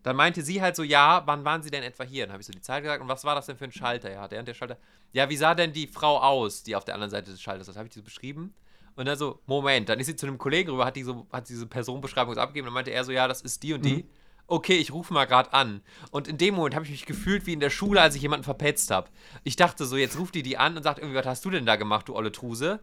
dann 0.04 0.16
meinte 0.16 0.42
sie 0.42 0.62
halt 0.62 0.76
so, 0.76 0.84
ja, 0.84 1.24
wann 1.26 1.44
waren 1.44 1.62
sie 1.62 1.72
denn 1.72 1.84
etwa 1.84 2.04
hier? 2.04 2.26
Dann 2.26 2.34
habe 2.34 2.42
ich 2.42 2.48
so 2.48 2.54
die 2.54 2.62
Zeit 2.62 2.84
gesagt, 2.84 3.02
und 3.02 3.08
was 3.08 3.24
war 3.24 3.36
das 3.36 3.48
denn 3.48 3.58
für 3.58 3.66
ein 3.66 3.72
Schalter? 3.72 4.12
Ja, 4.12 4.28
der 4.28 4.40
und 4.40 4.48
der 4.48 4.54
Schalter. 4.54 4.78
Ja, 5.12 5.30
wie 5.30 5.36
sah 5.36 5.56
denn 5.56 5.74
die 5.74 5.88
Frau 5.88 6.20
aus, 6.20 6.64
die 6.64 6.76
auf 6.76 6.86
der 6.86 6.94
anderen 6.94 7.12
Seite 7.12 7.32
des 7.32 7.42
Schalters 7.42 7.68
Das 7.68 7.76
habe 7.76 7.88
ich 7.88 7.94
die 7.94 8.00
so 8.00 8.04
beschrieben. 8.04 8.54
Und 8.96 9.06
dann 9.06 9.18
so, 9.18 9.40
Moment, 9.46 9.90
dann 9.90 10.00
ist 10.00 10.08
sie 10.08 10.16
zu 10.16 10.28
einem 10.28 10.38
Kollegen 10.38 10.72
rüber, 10.72 10.86
hat, 10.86 10.96
die 10.96 11.04
so, 11.04 11.28
hat 11.32 11.48
diese 11.48 11.66
Personenbeschreibung 11.68 12.36
so 12.36 12.42
abgegeben, 12.42 12.66
dann 12.66 12.74
meinte 12.74 12.92
er 12.92 13.04
so, 13.04 13.12
ja, 13.12 13.28
das 13.28 13.42
ist 13.42 13.64
die 13.64 13.74
und 13.74 13.86
die. 13.86 14.04
Mhm. 14.04 14.10
Okay, 14.48 14.78
ich 14.78 14.92
rufe 14.92 15.14
mal 15.14 15.26
gerade 15.26 15.54
an. 15.54 15.82
Und 16.12 16.28
in 16.28 16.38
dem 16.38 16.56
Moment 16.56 16.76
habe 16.76 16.84
ich 16.84 16.92
mich 16.92 17.06
gefühlt 17.06 17.46
wie 17.46 17.54
in 17.54 17.60
der 17.60 17.70
Schule, 17.70 18.02
als 18.02 18.16
ich 18.16 18.22
jemanden 18.22 18.44
verpetzt 18.44 18.90
habe. 18.90 19.10
Ich 19.44 19.56
dachte 19.56 19.86
so, 19.86 19.96
jetzt 19.96 20.18
ruft 20.18 20.34
die 20.34 20.44
die 20.44 20.58
an 20.58 20.76
und 20.76 20.84
sagt 20.84 21.00
irgendwie, 21.00 21.16
was 21.18 21.26
hast 21.28 21.46
du 21.46 21.50
denn 21.50 21.66
da 21.66 21.76
gemacht, 21.76 22.08
du 22.08 22.16
olle 22.16 22.32
Truse? 22.32 22.80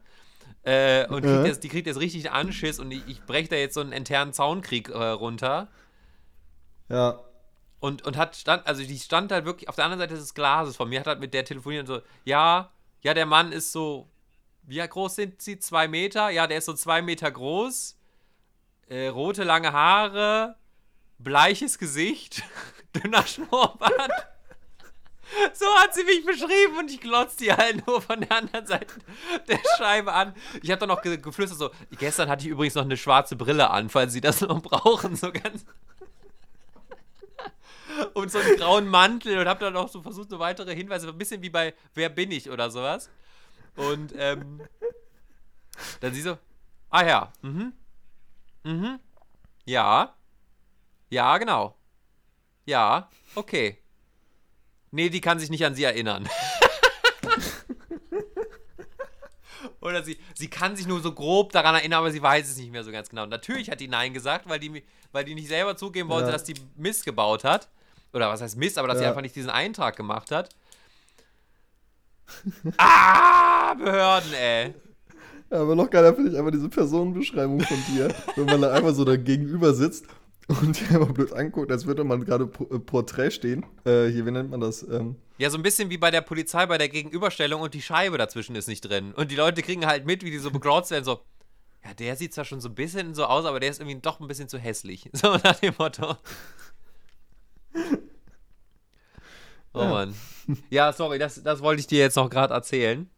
Äh, 0.66 1.06
und 1.06 1.22
kriegt 1.22 1.46
jetzt, 1.46 1.62
die 1.62 1.68
kriegt 1.68 1.86
jetzt 1.86 2.00
richtig 2.00 2.26
einen 2.26 2.48
Anschiss 2.48 2.80
und 2.80 2.90
ich, 2.90 3.06
ich 3.06 3.22
breche 3.22 3.48
da 3.48 3.54
jetzt 3.54 3.74
so 3.74 3.80
einen 3.80 3.92
internen 3.92 4.32
Zaunkrieg 4.32 4.88
äh, 4.88 4.98
runter. 5.10 5.68
Ja. 6.88 7.20
Und, 7.78 8.04
und 8.04 8.16
hat 8.16 8.34
stand, 8.34 8.66
also 8.66 8.82
die 8.82 8.98
stand 8.98 9.30
halt 9.30 9.44
wirklich 9.44 9.68
auf 9.68 9.76
der 9.76 9.84
anderen 9.84 10.00
Seite 10.00 10.14
des 10.14 10.34
Glases 10.34 10.76
von 10.76 10.88
mir, 10.88 10.98
hat 10.98 11.06
halt 11.06 11.20
mit 11.20 11.34
der 11.34 11.44
telefoniert 11.44 11.88
und 11.88 11.96
so, 11.96 12.02
ja, 12.24 12.72
ja, 13.02 13.14
der 13.14 13.26
Mann 13.26 13.52
ist 13.52 13.70
so, 13.70 14.08
wie 14.64 14.84
groß 14.84 15.14
sind 15.14 15.40
sie? 15.40 15.60
Zwei 15.60 15.86
Meter? 15.86 16.30
Ja, 16.30 16.48
der 16.48 16.58
ist 16.58 16.64
so 16.64 16.74
zwei 16.74 17.00
Meter 17.00 17.30
groß. 17.30 17.96
Äh, 18.88 19.06
rote, 19.06 19.44
lange 19.44 19.72
Haare, 19.72 20.56
bleiches 21.18 21.78
Gesicht, 21.78 22.42
dünner 22.96 23.24
Schnurrbart. 23.24 24.35
So 25.54 25.66
hat 25.78 25.94
sie 25.94 26.04
mich 26.04 26.24
beschrieben 26.24 26.78
und 26.78 26.90
ich 26.90 27.00
glotze 27.00 27.36
die 27.38 27.52
halt 27.52 27.86
nur 27.86 28.00
von 28.00 28.20
der 28.20 28.32
anderen 28.32 28.66
Seite 28.66 28.94
der 29.48 29.58
Scheibe 29.76 30.12
an. 30.12 30.34
Ich 30.62 30.70
habe 30.70 30.80
dann 30.80 30.88
noch 30.88 31.02
geflüstert 31.02 31.58
so, 31.58 31.70
gestern 31.98 32.28
hatte 32.28 32.44
ich 32.44 32.50
übrigens 32.50 32.74
noch 32.74 32.84
eine 32.84 32.96
schwarze 32.96 33.36
Brille 33.36 33.70
an, 33.70 33.88
falls 33.88 34.12
sie 34.12 34.20
das 34.20 34.40
noch 34.40 34.62
brauchen, 34.62 35.16
so 35.16 35.32
ganz 35.32 35.64
und 38.14 38.30
so 38.30 38.38
einen 38.38 38.56
grauen 38.56 38.88
Mantel 38.88 39.38
und 39.38 39.48
habe 39.48 39.60
dann 39.60 39.76
auch 39.76 39.88
so 39.88 40.02
versucht, 40.02 40.30
so 40.30 40.38
weitere 40.38 40.74
Hinweise, 40.74 41.08
ein 41.08 41.18
bisschen 41.18 41.42
wie 41.42 41.50
bei 41.50 41.74
Wer 41.94 42.08
bin 42.08 42.30
ich 42.30 42.50
oder 42.50 42.70
sowas. 42.70 43.10
Und 43.76 44.14
ähm, 44.16 44.62
dann 46.00 46.14
sie 46.14 46.22
so, 46.22 46.38
ah 46.90 47.04
ja, 47.04 47.32
mhm, 47.42 47.72
mhm, 48.64 48.98
ja, 49.64 50.14
ja, 51.10 51.38
genau, 51.38 51.76
ja, 52.64 53.10
okay. 53.34 53.78
Nee, 54.90 55.08
die 55.08 55.20
kann 55.20 55.38
sich 55.38 55.50
nicht 55.50 55.64
an 55.64 55.74
sie 55.74 55.84
erinnern. 55.84 56.28
Oder 59.80 60.02
sie, 60.02 60.18
sie 60.34 60.48
kann 60.48 60.74
sich 60.76 60.86
nur 60.86 61.00
so 61.00 61.12
grob 61.12 61.52
daran 61.52 61.74
erinnern, 61.74 62.00
aber 62.00 62.10
sie 62.10 62.22
weiß 62.22 62.48
es 62.48 62.56
nicht 62.56 62.72
mehr 62.72 62.82
so 62.84 62.90
ganz 62.90 63.08
genau. 63.08 63.22
Und 63.24 63.30
natürlich 63.30 63.70
hat 63.70 63.80
die 63.80 63.88
Nein 63.88 64.14
gesagt, 64.14 64.48
weil 64.48 64.58
die, 64.58 64.82
weil 65.12 65.24
die 65.24 65.34
nicht 65.34 65.48
selber 65.48 65.76
zugeben 65.76 66.08
wollte, 66.08 66.26
ja. 66.26 66.32
dass 66.32 66.44
die 66.44 66.54
Mist 66.76 67.04
gebaut 67.04 67.44
hat. 67.44 67.68
Oder 68.12 68.28
was 68.28 68.40
heißt 68.40 68.56
Mist, 68.56 68.78
aber 68.78 68.88
dass 68.88 68.96
ja. 68.96 69.02
sie 69.02 69.08
einfach 69.08 69.22
nicht 69.22 69.36
diesen 69.36 69.50
Eintrag 69.50 69.96
gemacht 69.96 70.30
hat. 70.30 70.50
ah, 72.78 73.74
Behörden, 73.74 74.32
ey. 74.34 74.74
Aber 75.50 75.76
noch 75.76 75.88
geiler 75.88 76.14
finde 76.14 76.32
ich 76.32 76.38
einfach 76.38 76.50
diese 76.50 76.68
Personenbeschreibung 76.68 77.60
von 77.60 77.84
dir, 77.86 78.12
wenn 78.34 78.46
man 78.46 78.62
da 78.62 78.72
einfach 78.72 78.92
so 78.92 79.04
da 79.04 79.16
gegenüber 79.16 79.72
sitzt 79.74 80.06
und 80.48 80.78
die 80.78 80.84
einfach 80.94 81.12
blöd 81.12 81.32
anguckt, 81.32 81.70
als 81.72 81.86
würde 81.86 82.04
man 82.04 82.24
gerade 82.24 82.44
äh, 82.70 82.78
Porträt 82.78 83.30
stehen. 83.30 83.64
Äh, 83.84 84.06
hier, 84.08 84.26
wie 84.26 84.30
nennt 84.30 84.50
man 84.50 84.60
das? 84.60 84.82
Ähm, 84.84 85.16
Ja, 85.38 85.50
so 85.50 85.56
ein 85.58 85.62
bisschen 85.62 85.90
wie 85.90 85.98
bei 85.98 86.10
der 86.10 86.20
Polizei 86.20 86.66
bei 86.66 86.78
der 86.78 86.88
Gegenüberstellung 86.88 87.60
und 87.62 87.74
die 87.74 87.82
Scheibe 87.82 88.16
dazwischen 88.18 88.54
ist 88.56 88.68
nicht 88.68 88.82
drin. 88.82 89.12
Und 89.14 89.30
die 89.30 89.36
Leute 89.36 89.62
kriegen 89.62 89.86
halt 89.86 90.06
mit, 90.06 90.22
wie 90.24 90.30
die 90.30 90.38
so 90.38 90.50
begraut 90.50 90.88
werden, 90.90 91.04
so. 91.04 91.20
Ja, 91.84 91.94
der 91.94 92.16
sieht 92.16 92.34
zwar 92.34 92.44
schon 92.44 92.60
so 92.60 92.68
ein 92.68 92.74
bisschen 92.74 93.14
so 93.14 93.24
aus, 93.26 93.44
aber 93.44 93.60
der 93.60 93.70
ist 93.70 93.80
irgendwie 93.80 94.00
doch 94.00 94.18
ein 94.20 94.26
bisschen 94.28 94.48
zu 94.48 94.58
hässlich. 94.58 95.08
So 95.14 95.36
nach 95.36 95.56
dem 95.60 95.74
Motto. 95.78 96.16
Oh 99.74 99.80
Ja. 99.80 99.88
Mann. 99.90 100.14
Ja, 100.70 100.92
sorry, 100.92 101.18
das, 101.18 101.42
das 101.42 101.60
wollte 101.60 101.80
ich 101.80 101.86
dir 101.86 101.98
jetzt 101.98 102.16
noch 102.16 102.30
gerade 102.30 102.54
erzählen. 102.54 103.08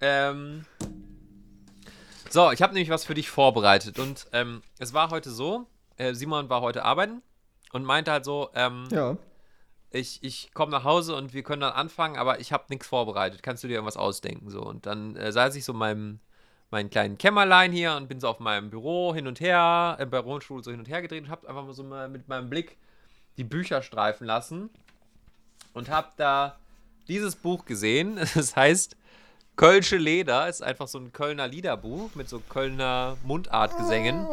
Ähm. 0.00 0.64
So, 2.30 2.50
ich 2.52 2.60
habe 2.60 2.74
nämlich 2.74 2.90
was 2.90 3.04
für 3.04 3.14
dich 3.14 3.30
vorbereitet. 3.30 3.98
Und 3.98 4.26
ähm, 4.32 4.62
es 4.78 4.92
war 4.92 5.10
heute 5.10 5.30
so, 5.30 5.66
äh, 5.96 6.14
Simon 6.14 6.48
war 6.48 6.60
heute 6.60 6.84
arbeiten 6.84 7.22
und 7.72 7.84
meinte 7.84 8.12
halt 8.12 8.24
so, 8.24 8.50
ähm, 8.54 8.88
ja. 8.90 9.16
ich, 9.90 10.22
ich 10.22 10.52
komme 10.54 10.72
nach 10.72 10.84
Hause 10.84 11.16
und 11.16 11.34
wir 11.34 11.42
können 11.42 11.62
dann 11.62 11.72
anfangen, 11.72 12.16
aber 12.16 12.40
ich 12.40 12.52
habe 12.52 12.64
nichts 12.68 12.86
vorbereitet. 12.86 13.42
Kannst 13.42 13.64
du 13.64 13.68
dir 13.68 13.74
irgendwas 13.74 13.96
ausdenken? 13.96 14.50
So. 14.50 14.62
Und 14.62 14.86
dann 14.86 15.16
äh, 15.16 15.32
saß 15.32 15.54
ich 15.56 15.64
so 15.64 15.72
in 15.72 15.78
meinem, 15.78 16.20
meinen 16.70 16.90
kleinen 16.90 17.18
Kämmerlein 17.18 17.72
hier 17.72 17.94
und 17.96 18.08
bin 18.08 18.20
so 18.20 18.28
auf 18.28 18.40
meinem 18.40 18.70
Büro 18.70 19.14
hin 19.14 19.26
und 19.26 19.40
her, 19.40 19.96
im 20.00 20.10
Bürostuhl 20.10 20.62
so 20.62 20.70
hin 20.70 20.80
und 20.80 20.88
her 20.88 21.02
gedreht 21.02 21.24
und 21.24 21.30
habe 21.30 21.48
einfach 21.48 21.64
mal 21.64 21.72
so 21.74 21.84
mal 21.84 22.08
mit 22.08 22.28
meinem 22.28 22.50
Blick 22.50 22.76
die 23.36 23.44
Bücher 23.44 23.82
streifen 23.82 24.26
lassen 24.26 24.70
und 25.72 25.90
habe 25.90 26.08
da 26.16 26.58
dieses 27.08 27.36
Buch 27.36 27.64
gesehen. 27.64 28.18
Es 28.34 28.56
heißt 28.56 28.96
Kölsche 29.56 29.96
Leder, 29.96 30.48
ist 30.48 30.62
einfach 30.62 30.86
so 30.86 30.98
ein 30.98 31.12
Kölner 31.12 31.48
Liederbuch 31.48 32.14
mit 32.14 32.28
so 32.28 32.40
Kölner 32.40 33.16
Mundartgesängen. 33.24 34.26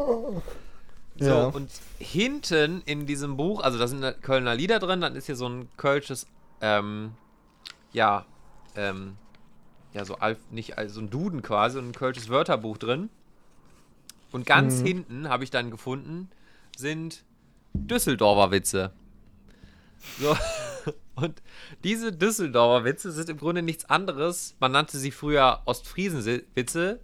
So, 1.20 1.26
Ja. 1.26 1.48
und 1.48 1.70
hinten 2.00 2.82
in 2.86 3.06
diesem 3.06 3.38
Buch, 3.38 3.62
also 3.62 3.78
da 3.78 3.88
sind 3.88 4.22
Kölner 4.22 4.56
Lieder 4.56 4.80
drin, 4.80 5.02
dann 5.02 5.16
ist 5.16 5.28
hier 5.28 5.36
so 5.36 5.48
ein 5.48 5.70
kölsches, 5.78 6.26
ähm, 6.62 7.12
ja, 7.92 8.26
ähm, 8.76 9.16
ja, 9.94 10.06
so 10.06 10.16
Alf, 10.16 10.40
nicht, 10.50 10.78
also 10.78 11.02
ein 11.02 11.10
Duden 11.12 11.44
quasi, 11.44 11.78
ein 11.78 11.92
kölsches 11.94 12.30
Wörterbuch 12.30 12.78
drin. 12.78 13.10
Und 14.32 14.48
ganz 14.48 14.80
Mhm. 14.82 14.86
hinten, 14.88 15.30
habe 15.30 15.44
ich 15.44 15.52
dann 15.52 15.70
gefunden, 15.70 16.30
sind 16.76 17.24
Düsseldorfer 17.76 18.50
Witze. 18.52 18.92
So, 20.20 20.36
und 21.16 21.44
diese 21.84 22.12
Düsseldorfer 22.12 22.86
Witze 22.86 23.12
sind 23.12 23.30
im 23.30 23.38
Grunde 23.38 23.62
nichts 23.62 23.86
anderes. 23.86 24.56
Man 24.60 24.72
nannte 24.72 24.98
sie 24.98 25.12
früher 25.12 25.62
Ostfriesen-Witze. 25.66 27.00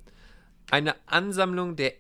Eine 0.72 0.96
Ansammlung 1.06 1.76
der 1.76 1.94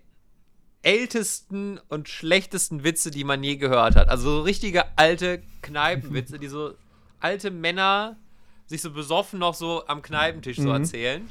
ältesten 0.81 1.79
und 1.89 2.07
schlechtesten 2.09 2.83
Witze, 2.83 3.11
die 3.11 3.23
man 3.23 3.43
je 3.43 3.57
gehört 3.57 3.95
hat. 3.95 4.09
Also 4.09 4.37
so 4.37 4.41
richtige 4.41 4.85
alte 4.97 5.41
Kneipenwitze, 5.61 6.39
die 6.39 6.47
so 6.47 6.73
alte 7.19 7.51
Männer 7.51 8.17
sich 8.65 8.81
so 8.81 8.91
besoffen 8.91 9.39
noch 9.39 9.55
so 9.55 9.85
am 9.87 10.01
Kneipentisch 10.01 10.57
so 10.57 10.63
Mhm. 10.63 10.69
erzählen. 10.75 11.29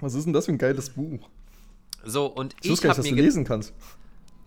Was 0.00 0.14
ist 0.14 0.24
denn 0.26 0.32
das 0.32 0.46
für 0.46 0.52
ein 0.52 0.58
geiles 0.58 0.90
Buch? 0.90 1.28
So, 2.04 2.26
und 2.26 2.54
Ich 2.60 2.66
ich, 2.66 2.70
wusste 2.70 2.86
gar 2.88 2.90
habe 2.96 3.00
nicht, 3.02 3.10
dass 3.10 3.16
mir 3.16 3.22
du 3.22 3.26
lesen 3.26 3.44
kannst. 3.44 3.72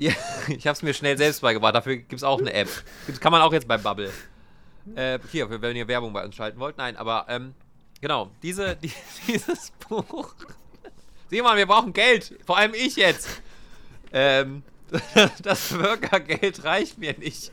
Ja, 0.02 0.14
ich 0.48 0.66
habe 0.66 0.76
es 0.78 0.82
mir 0.82 0.94
schnell 0.94 1.18
selbst 1.18 1.42
beigebracht. 1.42 1.76
Dafür 1.76 1.98
gibt 1.98 2.14
es 2.14 2.24
auch 2.24 2.40
eine 2.40 2.54
App. 2.54 2.70
Das 3.08 3.20
kann 3.20 3.34
man 3.34 3.42
auch 3.42 3.52
jetzt 3.52 3.68
bei 3.68 3.78
Bubble. 3.78 4.10
Äh, 4.96 5.20
hier, 5.30 5.50
wenn 5.62 5.76
ihr 5.76 5.90
Werbung 5.90 6.14
bei 6.14 6.24
uns 6.24 6.36
schalten 6.36 6.58
wollt. 6.58 6.78
Nein, 6.78 6.96
aber 6.96 7.26
ähm, 7.28 7.54
genau, 8.00 8.32
diese, 8.42 8.78
die, 8.78 8.94
dieses 9.28 9.72
Buch. 9.90 10.34
Sieh 11.30 11.42
mal, 11.42 11.58
wir 11.58 11.66
brauchen 11.66 11.92
Geld. 11.92 12.34
Vor 12.46 12.56
allem 12.58 12.74
ich 12.74 12.96
jetzt. 12.96 13.28
Ähm, 14.14 14.64
das 15.44 15.70
Bürgergeld 15.70 16.64
reicht 16.64 16.98
mir 16.98 17.18
nicht. 17.18 17.52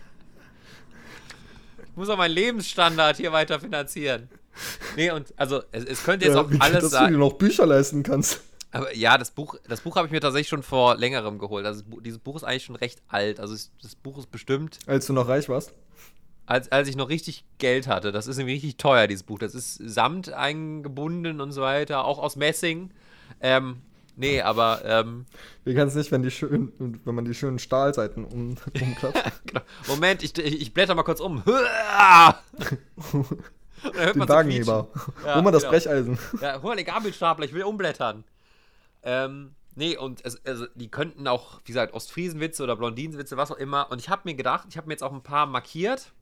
Ich 1.85 1.97
muss 1.97 2.09
auch 2.09 2.17
meinen 2.19 2.33
Lebensstandard 2.33 3.17
hier 3.17 3.33
weiter 3.33 3.61
finanzieren. 3.61 4.29
Nee, 4.97 5.11
und 5.11 5.33
also 5.37 5.63
es, 5.73 5.85
es 5.85 6.03
könnte 6.05 6.27
jetzt 6.27 6.35
Ja, 6.35 6.41
auch 6.43 6.51
alles 6.61 6.83
dass 6.85 6.91
sein. 6.93 7.07
du 7.09 7.13
dir 7.13 7.19
noch 7.19 7.35
Bücher 7.35 7.67
leisten 7.67 8.03
kannst. 8.03 8.41
Aber 8.71 8.95
ja, 8.95 9.17
das 9.17 9.31
Buch, 9.31 9.57
das 9.69 9.81
Buch 9.83 9.97
habe 9.97 10.07
ich 10.07 10.13
mir 10.13 10.21
tatsächlich 10.21 10.49
schon 10.49 10.63
vor 10.63 10.97
längerem 10.97 11.39
geholt. 11.39 11.65
Also 11.67 11.83
dieses 12.01 12.19
Buch 12.19 12.37
ist 12.37 12.45
eigentlich 12.45 12.65
schon 12.65 12.77
recht 12.77 13.01
alt. 13.09 13.41
Also 13.41 13.55
das 13.83 13.95
Buch 13.95 14.19
ist 14.19 14.31
bestimmt, 14.31 14.79
Als 14.87 15.07
du 15.07 15.13
noch 15.13 15.29
reich 15.29 15.49
warst. 15.49 15.73
als, 16.47 16.71
als 16.73 16.89
ich 16.89 16.97
noch 16.97 17.09
richtig 17.09 17.45
Geld 17.59 17.87
hatte. 17.87 18.13
Das 18.13 18.27
ist 18.27 18.37
nämlich 18.39 18.57
richtig 18.57 18.77
teuer, 18.77 19.07
dieses 19.07 19.23
Buch. 19.23 19.39
Das 19.39 19.55
ist 19.55 19.77
samt 19.77 20.31
eingebunden 20.33 21.41
und 21.41 21.53
so 21.53 21.61
weiter, 21.63 22.05
auch 22.05 22.19
aus 22.19 22.37
Messing. 22.37 22.91
Ähm, 23.41 23.81
nee, 24.17 24.41
aber 24.41 24.83
ähm, 24.85 25.27
Wie 25.64 25.75
kann 25.75 25.89
es 25.89 25.95
nicht, 25.95 26.11
wenn, 26.12 26.23
die 26.23 26.31
schön, 26.31 26.73
wenn 27.05 27.14
man 27.14 27.25
die 27.25 27.35
schönen 27.35 27.59
Stahlseiten 27.59 28.25
um, 28.25 28.57
umklappt? 28.81 29.23
genau. 29.47 29.61
Moment, 29.89 30.23
ich, 30.23 30.37
ich, 30.39 30.61
ich 30.61 30.75
blätter 30.75 30.95
mal 30.95 31.03
kurz 31.03 31.21
um. 31.21 31.43
Den 34.14 34.29
Wagenheber. 34.29 34.89
Ja, 35.25 35.35
Hol 35.37 35.43
mal 35.43 35.51
das 35.53 35.62
genau. 35.62 35.73
Brecheisen. 35.73 36.19
Ja, 36.41 36.55
hol 36.62 36.71
mal 36.71 36.77
den 36.77 36.87
Gabelstapler, 36.87 37.45
ich 37.45 37.53
will 37.53 37.62
umblättern. 37.62 38.25
Ähm, 39.03 39.55
nee, 39.75 39.97
und 39.97 40.25
es, 40.25 40.45
also, 40.45 40.67
die 40.75 40.89
könnten 40.91 41.29
auch, 41.29 41.61
wie 41.64 41.73
gesagt, 41.73 41.95
Ostfriesenwitze 41.95 42.62
oder 42.64 42.75
Blondinenwitze, 42.75 43.37
was 43.37 43.51
auch 43.53 43.57
immer. 43.59 43.91
Und 43.91 44.01
ich 44.01 44.09
habe 44.09 44.23
mir 44.25 44.35
gedacht, 44.35 44.67
ich 44.71 44.77
habe 44.77 44.89
mir 44.89 44.95
jetzt 44.95 45.03
auch 45.03 45.12
ein 45.12 45.23
paar 45.23 45.47
markiert. 45.47 46.12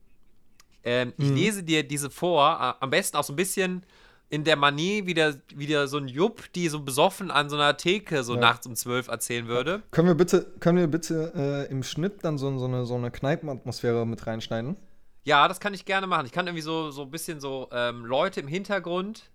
Ähm, 0.83 1.13
ich 1.17 1.29
Mhm. 1.29 1.35
lese 1.35 1.63
dir 1.63 1.81
diese 1.87 2.09
vor, 2.11 2.51
äh, 2.61 2.83
am 2.83 2.89
besten 2.91 3.17
auch 3.17 3.23
so 3.23 3.33
ein 3.33 3.37
bisschen 3.37 3.83
in 4.29 4.43
der 4.43 4.55
Manie, 4.55 5.05
wie 5.05 5.13
der, 5.13 5.35
wie 5.55 5.67
der 5.67 5.87
so 5.87 5.97
ein 5.97 6.07
Jupp, 6.07 6.51
die 6.53 6.67
so 6.67 6.79
besoffen 6.81 7.29
an 7.31 7.49
so 7.49 7.55
einer 7.55 7.77
Theke 7.77 8.23
so 8.23 8.33
Ja. 8.35 8.41
nachts 8.41 8.65
um 8.67 8.75
zwölf 8.75 9.07
erzählen 9.07 9.47
würde. 9.47 9.83
Können 9.91 10.07
wir 10.07 10.15
bitte, 10.15 10.45
können 10.59 10.77
wir 10.79 10.87
bitte 10.87 11.31
äh, 11.67 11.71
im 11.71 11.83
Schnitt 11.83 12.23
dann 12.23 12.37
so, 12.37 12.57
so 12.57 12.65
eine, 12.65 12.85
so 12.85 12.95
eine 12.95 13.11
Kneipenatmosphäre 13.11 14.05
mit 14.07 14.25
reinschneiden? 14.25 14.77
Ja, 15.23 15.47
das 15.47 15.59
kann 15.59 15.73
ich 15.73 15.85
gerne 15.85 16.07
machen. 16.07 16.25
Ich 16.25 16.31
kann 16.31 16.47
irgendwie 16.47 16.61
so, 16.63 16.91
so 16.91 17.03
ein 17.03 17.11
bisschen 17.11 17.39
so 17.39 17.69
ähm, 17.71 18.05
Leute 18.05 18.39
im 18.39 18.47
Hintergrund, 18.47 19.29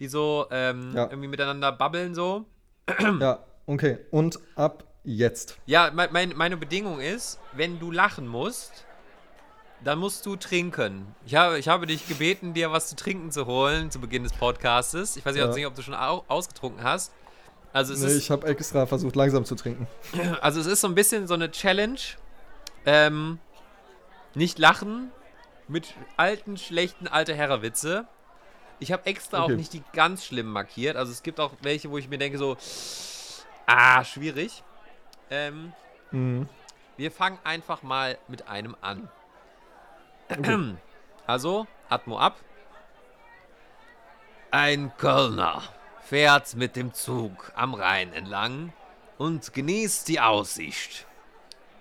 die 0.00 0.08
so 0.08 0.46
ähm, 0.50 0.92
Ja. 0.94 1.04
irgendwie 1.04 1.28
miteinander 1.28 1.72
babbeln 1.72 2.14
so. 2.14 2.46
Ja, 3.20 3.44
okay. 3.66 3.98
Und 4.10 4.38
ab 4.54 4.84
jetzt. 5.04 5.56
Ja, 5.66 5.90
mein, 5.94 6.08
mein, 6.12 6.32
meine 6.36 6.56
Bedingung 6.56 7.00
ist, 7.00 7.38
wenn 7.52 7.78
du 7.78 7.90
lachen 7.92 8.26
musst, 8.26 8.84
dann 9.86 10.00
musst 10.00 10.26
du 10.26 10.34
trinken. 10.34 11.14
Ich 11.26 11.36
habe, 11.36 11.58
ich 11.58 11.68
habe 11.68 11.86
dich 11.86 12.08
gebeten, 12.08 12.54
dir 12.54 12.72
was 12.72 12.88
zu 12.88 12.96
trinken 12.96 13.30
zu 13.30 13.46
holen 13.46 13.90
zu 13.92 14.00
Beginn 14.00 14.24
des 14.24 14.32
Podcastes. 14.32 15.16
Ich 15.16 15.24
weiß 15.24 15.36
Ja. 15.36 15.46
nicht, 15.46 15.64
ob 15.66 15.76
du 15.76 15.82
schon 15.82 15.94
au 15.94 16.24
ausgetrunken 16.26 16.82
hast. 16.82 17.12
Also 17.72 17.94
Nee, 17.94 18.06
ist, 18.12 18.18
ich 18.18 18.30
habe 18.32 18.46
extra 18.48 18.86
versucht, 18.86 19.14
langsam 19.14 19.44
zu 19.44 19.54
trinken. 19.54 19.86
also 20.40 20.60
es 20.60 20.66
ist 20.66 20.80
so 20.80 20.88
ein 20.88 20.94
bisschen 20.96 21.28
so 21.28 21.34
eine 21.34 21.50
Challenge. 21.52 22.00
Ähm, 22.84 23.38
nicht 24.34 24.58
lachen 24.58 25.12
mit 25.68 25.94
alten, 26.16 26.56
schlechten 26.56 27.06
alte 27.06 27.34
Herrewitze. 27.34 28.06
Ich 28.80 28.90
habe 28.92 29.06
extra 29.06 29.44
Okay. 29.44 29.52
auch 29.52 29.56
nicht 29.56 29.72
die 29.72 29.82
ganz 29.92 30.24
schlimm 30.24 30.50
markiert. 30.50 30.96
Also 30.96 31.12
es 31.12 31.22
gibt 31.22 31.38
auch 31.38 31.52
welche, 31.62 31.90
wo 31.90 31.98
ich 31.98 32.08
mir 32.08 32.18
denke 32.18 32.38
so, 32.38 32.56
ah, 33.66 34.02
schwierig. 34.04 34.62
Ähm, 35.30 35.72
Mhm. 36.10 36.48
wir 36.96 37.10
fangen 37.12 37.38
einfach 37.44 37.82
mal 37.84 38.18
mit 38.28 38.48
einem 38.48 38.76
an. 38.80 39.08
Also, 41.26 41.66
Atmo 41.88 42.18
ab. 42.18 42.36
Ein 44.52 44.92
Kölner 44.96 45.60
fährt 46.02 46.54
mit 46.54 46.76
dem 46.76 46.94
Zug 46.94 47.52
am 47.56 47.74
Rhein 47.74 48.12
entlang 48.12 48.72
und 49.18 49.52
genießt 49.52 50.06
die 50.06 50.20
Aussicht. 50.20 51.04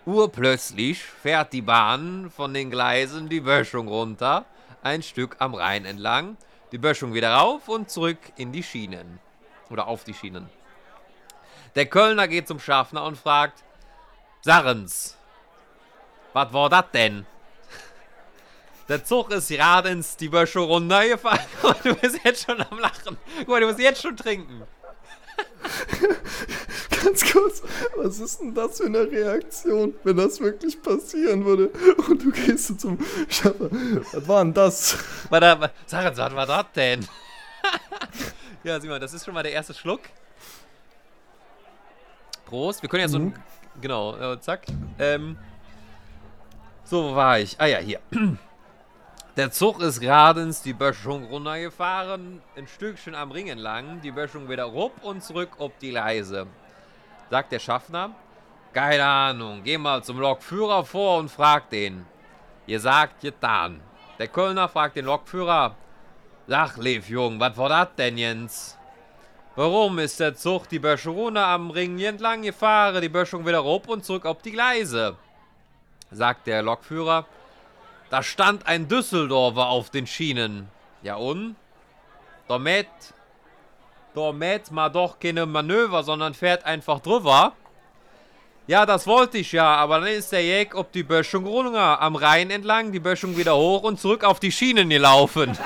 Urplötzlich 0.05 1.03
fährt 1.03 1.53
die 1.53 1.61
Bahn 1.61 2.31
von 2.31 2.55
den 2.55 2.71
Gleisen 2.71 3.29
die 3.29 3.41
Böschung 3.41 3.87
runter, 3.87 4.45
ein 4.81 5.03
Stück 5.03 5.35
am 5.39 5.53
Rhein 5.53 5.85
entlang, 5.85 6.37
die 6.71 6.79
Böschung 6.79 7.13
wieder 7.13 7.33
rauf 7.33 7.67
und 7.69 7.89
zurück 7.91 8.17
in 8.35 8.51
die 8.51 8.63
Schienen. 8.63 9.19
Oder 9.69 9.87
auf 9.87 10.03
die 10.03 10.13
Schienen. 10.13 10.49
Der 11.75 11.85
Kölner 11.85 12.27
geht 12.27 12.47
zum 12.47 12.59
Schaffner 12.59 13.03
und 13.03 13.17
fragt, 13.17 13.63
Sarens, 14.41 15.17
was 16.33 16.51
war 16.51 16.69
das 16.69 16.85
denn? 16.93 17.25
Der 18.87 19.03
Zug 19.03 19.31
ist 19.31 19.47
gerade 19.49 19.89
ins 19.89 20.15
die 20.15 20.29
Böschung 20.29 20.65
runtergefahren. 20.65 21.39
Guck 21.61 21.83
mal, 21.85 21.91
Du 21.93 21.95
bist 21.99 22.19
jetzt 22.23 22.45
schon 22.45 22.61
am 22.61 22.79
Lachen. 22.79 23.17
Guck 23.39 23.47
mal, 23.47 23.59
du 23.61 23.67
musst 23.67 23.79
jetzt 23.79 24.01
schon 24.01 24.15
trinken. 24.15 24.63
Ganz 27.03 27.31
kurz, 27.31 27.61
was 27.97 28.19
ist 28.19 28.39
denn 28.41 28.53
das 28.53 28.77
für 28.77 28.85
eine 28.85 29.09
Reaktion, 29.11 29.93
wenn 30.03 30.17
das 30.17 30.39
wirklich 30.39 30.81
passieren 30.81 31.43
würde? 31.45 31.69
Und 32.07 32.23
du 32.23 32.31
gehst 32.31 32.79
zum 32.79 32.97
Schaffer. 33.29 33.69
Was 34.11 34.27
war 34.27 34.43
denn 34.43 34.53
das? 34.53 34.97
Warte, 35.29 35.59
wa- 35.59 35.71
Sarens, 35.85 36.17
was 36.17 36.35
war 36.35 36.45
das 36.45 36.65
denn? 36.75 37.07
ja, 38.63 38.79
sieh 38.79 38.87
mal, 38.87 38.99
das 38.99 39.13
ist 39.13 39.25
schon 39.25 39.33
mal 39.33 39.43
der 39.43 39.51
erste 39.53 39.73
Schluck. 39.73 40.01
Prost. 42.45 42.81
Wir 42.81 42.89
können 42.89 43.01
jetzt 43.01 43.11
so 43.11 43.17
ein. 43.19 43.35
Genau, 43.81 44.15
äh, 44.33 44.39
zack. 44.39 44.65
Ähm, 44.99 45.37
so, 46.85 47.11
wo 47.11 47.15
war 47.15 47.39
ich? 47.39 47.59
Ah 47.59 47.65
ja, 47.65 47.79
hier. 47.79 47.99
Der 49.37 49.51
Zug 49.51 49.81
ist 49.81 49.99
geradens 49.99 50.61
die 50.61 50.71
Böschung 50.71 51.25
runtergefahren, 51.25 52.41
ein 52.55 52.67
Stückchen 52.67 53.13
am 53.15 53.31
Ring 53.31 53.49
entlang, 53.49 53.99
die 53.99 54.11
Böschung 54.11 54.47
wieder 54.47 54.63
rup 54.63 55.03
und 55.03 55.21
zurück 55.21 55.49
ob 55.57 55.77
die 55.79 55.91
Leise. 55.91 56.47
Sagt 57.29 57.51
der 57.51 57.59
Schaffner, 57.59 58.11
keine 58.71 59.03
Ahnung, 59.03 59.61
geh 59.61 59.77
mal 59.77 60.01
zum 60.05 60.19
Lokführer 60.21 60.85
vor 60.85 61.19
und 61.19 61.29
frag 61.29 61.69
den. 61.69 62.05
Ihr 62.65 62.79
sagt, 62.79 63.19
getan. 63.19 63.81
Der 64.19 64.29
Kölner 64.29 64.69
fragt 64.69 64.95
den 64.95 65.03
Lokführer, 65.03 65.75
sag, 66.47 66.77
Lev, 66.77 67.09
Jung, 67.09 67.37
was 67.37 67.57
war 67.57 67.67
das 67.67 67.89
denn, 67.97 68.17
Jens? 68.17 68.77
Warum 69.57 69.99
ist 69.99 70.17
der 70.21 70.37
Zug 70.37 70.69
die 70.69 70.79
Böschung 70.79 71.17
runter 71.17 71.45
am 71.45 71.71
Ring 71.71 71.99
entlang 71.99 72.41
gefahren, 72.41 73.01
die 73.01 73.09
Böschung 73.09 73.45
wieder 73.45 73.59
rup 73.59 73.89
und 73.89 74.05
zurück 74.05 74.25
auf 74.25 74.41
die 74.41 74.53
Gleise? 74.53 75.17
Sagt 76.09 76.47
der 76.47 76.61
Lokführer, 76.61 77.25
da 78.09 78.23
stand 78.23 78.67
ein 78.67 78.87
Düsseldorfer 78.87 79.67
auf 79.67 79.89
den 79.89 80.07
Schienen. 80.07 80.69
Ja 81.01 81.15
und? 81.15 81.55
Damit, 82.47 82.87
damit 84.13 84.71
mal 84.71 84.89
doch 84.89 85.19
keine 85.19 85.45
Manöver, 85.45 86.03
sondern 86.03 86.33
fährt 86.33 86.65
einfach 86.65 86.99
drüber. 86.99 87.53
Ja, 88.67 88.85
das 88.85 89.05
wollte 89.05 89.37
ich 89.37 89.51
ja, 89.51 89.75
aber 89.75 89.99
dann 89.99 90.09
ist 90.09 90.31
der 90.31 90.43
Jäg 90.43 90.73
ob 90.73 90.91
die 90.91 91.03
Böschung 91.03 91.45
runter 91.45 92.01
am 92.01 92.15
Rhein 92.15 92.49
entlang, 92.49 92.91
die 92.91 92.99
Böschung 92.99 93.37
wieder 93.37 93.55
hoch 93.55 93.83
und 93.83 93.99
zurück 93.99 94.23
auf 94.23 94.39
die 94.39 94.51
Schienen 94.51 94.89
gelaufen. 94.89 95.55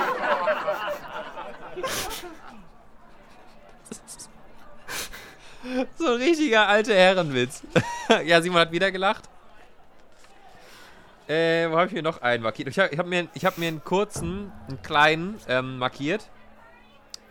so 5.97 6.07
ein 6.07 6.17
richtiger 6.17 6.67
alter 6.67 6.93
Herrenwitz. 6.93 7.63
ja, 8.25 8.41
Simon 8.41 8.59
hat 8.59 8.71
wieder 8.71 8.91
gelacht. 8.91 9.23
Äh, 11.29 11.69
wo 11.69 11.77
habe 11.77 11.85
ich 11.85 11.93
mir 11.93 12.01
noch 12.01 12.23
einen 12.23 12.41
markiert? 12.41 12.67
Ich 12.69 12.79
habe 12.79 12.97
hab 12.97 13.05
mir, 13.05 13.27
hab 13.43 13.59
mir 13.59 13.67
einen 13.67 13.83
kurzen, 13.83 14.51
einen 14.67 14.81
kleinen 14.81 15.39
ähm, 15.47 15.77
markiert. 15.77 16.27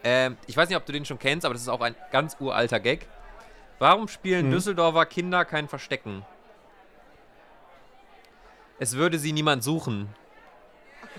Ähm, 0.05 0.37
ich 0.47 0.57
weiß 0.57 0.69
nicht, 0.69 0.79
ob 0.79 0.87
du 0.87 0.93
den 0.93 1.05
schon 1.05 1.19
kennst, 1.19 1.45
aber 1.45 1.55
das 1.55 1.63
ist 1.63 1.69
auch 1.69 1.81
ein 1.81 1.97
ganz 2.13 2.37
uralter 2.39 2.79
Gag. 2.79 3.09
Warum 3.81 4.07
spielen 4.07 4.47
Hm. 4.47 4.53
Düsseldorfer 4.53 5.05
Kinder 5.05 5.45
kein 5.45 5.67
Verstecken? 5.67 6.25
Es 8.79 8.95
würde 8.95 9.19
sie 9.19 9.33
niemand 9.33 9.65
suchen. 9.65 10.09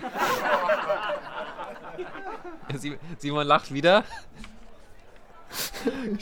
Simon 3.18 3.46
lacht 3.46 3.74
wieder. 3.74 4.04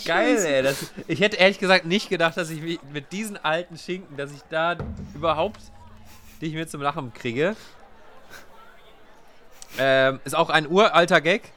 Geil, 0.05 0.45
ey. 0.45 0.63
Das, 0.65 0.93
ich 1.07 1.21
hätte 1.21 1.37
ehrlich 1.37 1.61
gesagt 1.61 1.85
nicht 1.85 2.09
gedacht, 2.09 2.37
dass 2.37 2.51
ich 2.51 2.81
mit 2.93 3.13
diesen 3.13 3.37
alten 3.37 3.79
Schinken, 3.79 4.17
dass 4.17 4.33
ich 4.33 4.43
da 4.51 4.77
überhaupt 5.15 5.61
dich 6.41 6.55
mit 6.55 6.71
zum 6.71 6.83
Lachen 6.83 7.13
kriege. 7.13 7.57
Ähm, 9.79 10.21
ist 10.25 10.35
auch 10.35 10.51
ein 10.51 10.67
uralter 10.69 11.21
Gag. 11.21 11.53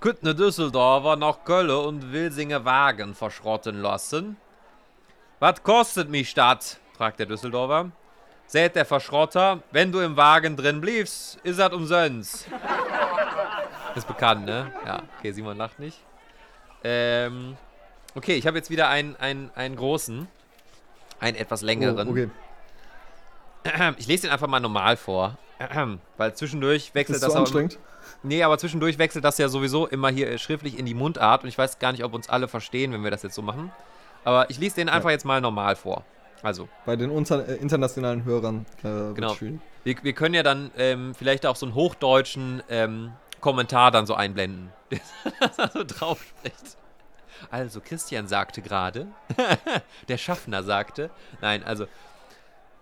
Könnt 0.00 0.22
ne 0.22 0.34
Düsseldorfer 0.34 1.16
nach 1.16 1.44
Köln 1.44 1.70
und 1.70 2.12
Wilsinger 2.12 2.64
Wagen 2.64 3.14
verschrotten 3.14 3.80
lassen? 3.80 4.36
Was 5.38 5.62
kostet 5.62 6.10
mich 6.10 6.34
das? 6.34 6.78
fragt 6.96 7.18
der 7.18 7.26
Düsseldorfer. 7.26 7.90
Sät 8.46 8.76
der 8.76 8.84
Verschrotter, 8.84 9.62
wenn 9.72 9.90
du 9.90 10.00
im 10.00 10.16
Wagen 10.16 10.56
drin 10.56 10.80
bliebst, 10.80 11.38
ist 11.42 11.58
das 11.58 11.72
umsonst. 11.72 12.46
Ist 13.94 14.06
bekannt, 14.06 14.46
ne? 14.46 14.72
Ja, 14.84 15.02
okay, 15.18 15.32
Simon 15.32 15.56
lacht 15.56 15.78
nicht. 15.78 15.98
Ähm, 16.84 17.56
okay, 18.14 18.34
ich 18.34 18.46
habe 18.46 18.56
jetzt 18.58 18.70
wieder 18.70 18.88
einen, 18.88 19.16
einen, 19.16 19.50
einen 19.54 19.76
großen. 19.76 20.28
Einen 21.18 21.36
etwas 21.36 21.62
längeren. 21.62 22.06
Oh, 22.06 22.10
okay. 22.10 22.30
Ich 23.98 24.06
lese 24.06 24.22
den 24.22 24.30
einfach 24.32 24.48
mal 24.48 24.60
normal 24.60 24.96
vor. 24.96 25.36
Weil 26.16 26.34
zwischendurch 26.34 26.94
wechselt 26.94 27.16
Ist 27.16 27.22
das 27.22 27.32
so 27.32 27.38
auch. 27.38 27.42
anstrengend? 27.42 27.78
Nee, 28.22 28.42
aber 28.42 28.58
zwischendurch 28.58 28.98
wechselt 28.98 29.24
das 29.24 29.38
ja 29.38 29.48
sowieso 29.48 29.86
immer 29.86 30.08
hier 30.10 30.30
äh, 30.30 30.38
schriftlich 30.38 30.78
in 30.78 30.86
die 30.86 30.94
Mundart 30.94 31.42
und 31.42 31.48
ich 31.48 31.58
weiß 31.58 31.78
gar 31.78 31.92
nicht, 31.92 32.04
ob 32.04 32.14
uns 32.14 32.28
alle 32.28 32.48
verstehen, 32.48 32.92
wenn 32.92 33.04
wir 33.04 33.10
das 33.10 33.22
jetzt 33.22 33.34
so 33.34 33.42
machen. 33.42 33.70
Aber 34.24 34.50
ich 34.50 34.58
lese 34.58 34.76
den 34.76 34.88
einfach 34.88 35.10
jetzt 35.10 35.24
mal 35.24 35.40
normal 35.40 35.76
vor. 35.76 36.04
Also, 36.42 36.68
Bei 36.84 36.96
den 36.96 37.10
äh, 37.10 37.54
internationalen 37.54 38.24
Hörern 38.24 38.66
äh, 38.82 39.12
Genau. 39.14 39.36
wir, 39.40 39.96
wir 40.02 40.12
können 40.12 40.34
ja 40.34 40.42
dann 40.42 40.70
ähm, 40.76 41.14
vielleicht 41.14 41.46
auch 41.46 41.56
so 41.56 41.66
einen 41.66 41.74
hochdeutschen 41.74 42.62
ähm, 42.68 43.12
Kommentar 43.40 43.90
dann 43.90 44.06
so 44.06 44.14
einblenden, 44.14 44.70
der 44.90 45.00
da 45.56 45.70
so 45.70 45.84
drauf 45.84 46.22
spricht. 46.22 46.76
Also, 47.50 47.80
Christian 47.80 48.28
sagte 48.28 48.62
gerade, 48.62 49.06
der 50.08 50.18
Schaffner 50.18 50.62
sagte, 50.62 51.10
nein, 51.40 51.62
also, 51.64 51.86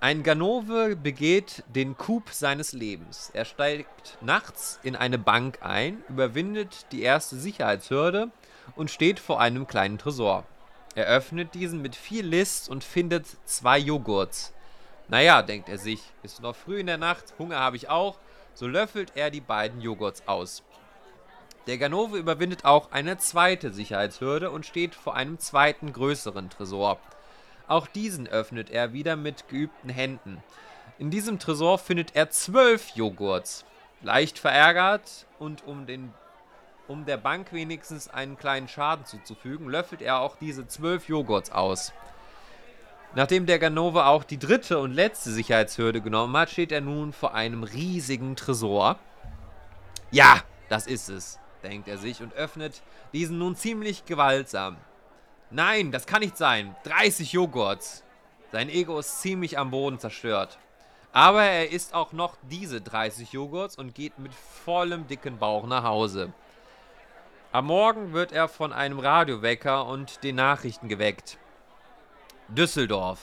ein 0.05 0.23
Ganove 0.23 0.97
begeht 0.97 1.65
den 1.67 1.97
Coup 1.97 2.29
seines 2.29 2.75
Lebens. 2.75 3.31
Er 3.33 3.47
steigt 3.47 4.19
nachts 4.21 4.79
in 4.83 4.97
eine 4.97 5.17
Bank 5.17 5.61
ein, 5.63 6.05
überwindet 6.11 6.85
die 6.93 7.01
erste 7.01 7.37
Sicherheitshürde 7.37 8.31
und 8.77 8.91
steht 8.91 9.19
vor 9.19 9.41
einem 9.41 9.67
kleinen 9.67 9.97
Tresor. 9.97 10.45
Er 10.95 11.07
öffnet 11.07 11.55
diesen 11.55 11.81
mit 11.81 11.97
viel 11.97 12.27
List 12.27 12.69
und 12.69 12.85
findet 12.85 13.25
zwei 13.47 13.79
Joghurts. 13.79 14.53
Naja, 15.09 15.41
denkt 15.41 15.71
er 15.71 15.79
sich, 15.79 16.03
ist 16.23 16.43
noch 16.43 16.55
früh 16.55 16.81
in 16.81 16.87
der 16.87 16.99
Nacht, 16.99 17.33
Hunger 17.39 17.61
habe 17.61 17.77
ich 17.77 17.89
auch, 17.89 18.19
so 18.53 18.67
löffelt 18.67 19.13
er 19.15 19.31
die 19.31 19.41
beiden 19.41 19.81
Joghurts 19.81 20.29
aus. 20.29 20.65
Der 21.67 21.79
Ganove 21.79 22.19
überwindet 22.19 22.67
auch 22.67 22.93
eine 22.93 23.17
zweite 23.17 23.73
Sicherheitshürde 23.73 24.51
und 24.51 24.67
steht 24.67 24.95
vor 24.95 25.15
einem 25.15 25.39
zweiten 25.39 25.95
größeren 25.95 26.51
Tresor. 26.51 27.01
Auch 27.67 27.87
diesen 27.87 28.27
öffnet 28.27 28.71
er 28.71 28.93
wieder 28.93 29.17
mit 29.17 29.49
geübten 29.49 29.89
Händen. 29.89 30.43
In 30.99 31.11
diesem 31.11 31.39
Tresor 31.39 31.79
findet 31.79 32.15
er 32.15 32.31
zwölf 32.31 32.91
Joghurts. 32.91 33.65
Leicht 34.03 34.39
verärgert 34.39 35.27
und 35.39 35.67
um, 35.67 35.87
den, 35.87 36.13
um 36.89 37.07
der 37.07 37.17
Bank 37.17 37.53
wenigstens 37.53 38.09
einen 38.09 38.37
kleinen 38.37 38.69
Schaden 38.69 39.07
zuzufügen, 39.07 39.69
löffelt 39.69 40.03
er 40.03 40.21
auch 40.21 40.37
diese 40.37 40.69
zwölf 40.69 41.09
Joghurts 41.09 41.51
aus. 41.51 41.93
Nachdem 43.15 43.47
der 43.47 43.59
Ganove 43.59 44.07
auch 44.07 44.25
die 44.25 44.39
dritte 44.39 44.79
und 44.79 44.93
letzte 44.93 45.31
Sicherheitshürde 45.31 46.01
genommen 46.01 46.37
hat, 46.37 46.51
steht 46.51 46.73
er 46.73 46.81
nun 46.81 47.13
vor 47.13 47.33
einem 47.35 47.63
riesigen 47.63 48.37
Tresor. 48.37 48.99
Ja, 50.11 50.43
das 50.69 50.87
ist 50.87 51.09
es, 51.09 51.39
denkt 51.63 51.89
er 51.89 51.97
sich 51.97 52.21
und 52.21 52.35
öffnet 52.35 52.83
diesen 53.13 53.39
nun 53.39 53.57
ziemlich 53.57 54.05
gewaltsam. 54.05 54.77
Nein, 55.51 55.93
das 55.93 56.07
kann 56.07 56.21
nicht 56.21 56.37
sein. 56.37 56.75
30 56.85 57.33
Joghurts. 57.33 58.03
Sein 58.53 58.69
Ego 58.69 58.99
ist 58.99 59.21
ziemlich 59.21 59.59
am 59.59 59.71
Boden 59.71 59.99
zerstört. 59.99 60.59
Aber 61.13 61.45
er 61.45 61.71
isst 61.71 61.95
auch 61.95 62.13
noch 62.13 62.37
diese 62.51 62.81
30 62.81 63.33
Joghurts 63.33 63.77
und 63.77 63.95
geht 63.95 64.19
mit 64.19 64.33
vollem 64.35 65.07
dicken 65.07 65.39
Bauch 65.39 65.67
nach 65.67 65.85
Hause. 65.85 66.33
Am 67.53 67.67
Morgen 67.67 68.13
wird 68.13 68.33
er 68.33 68.49
von 68.49 68.73
einem 68.73 68.99
Radiowecker 68.99 69.87
und 69.87 70.25
den 70.25 70.37
Nachrichten 70.37 70.89
geweckt. 70.89 71.39
Düsseldorf. 72.49 73.21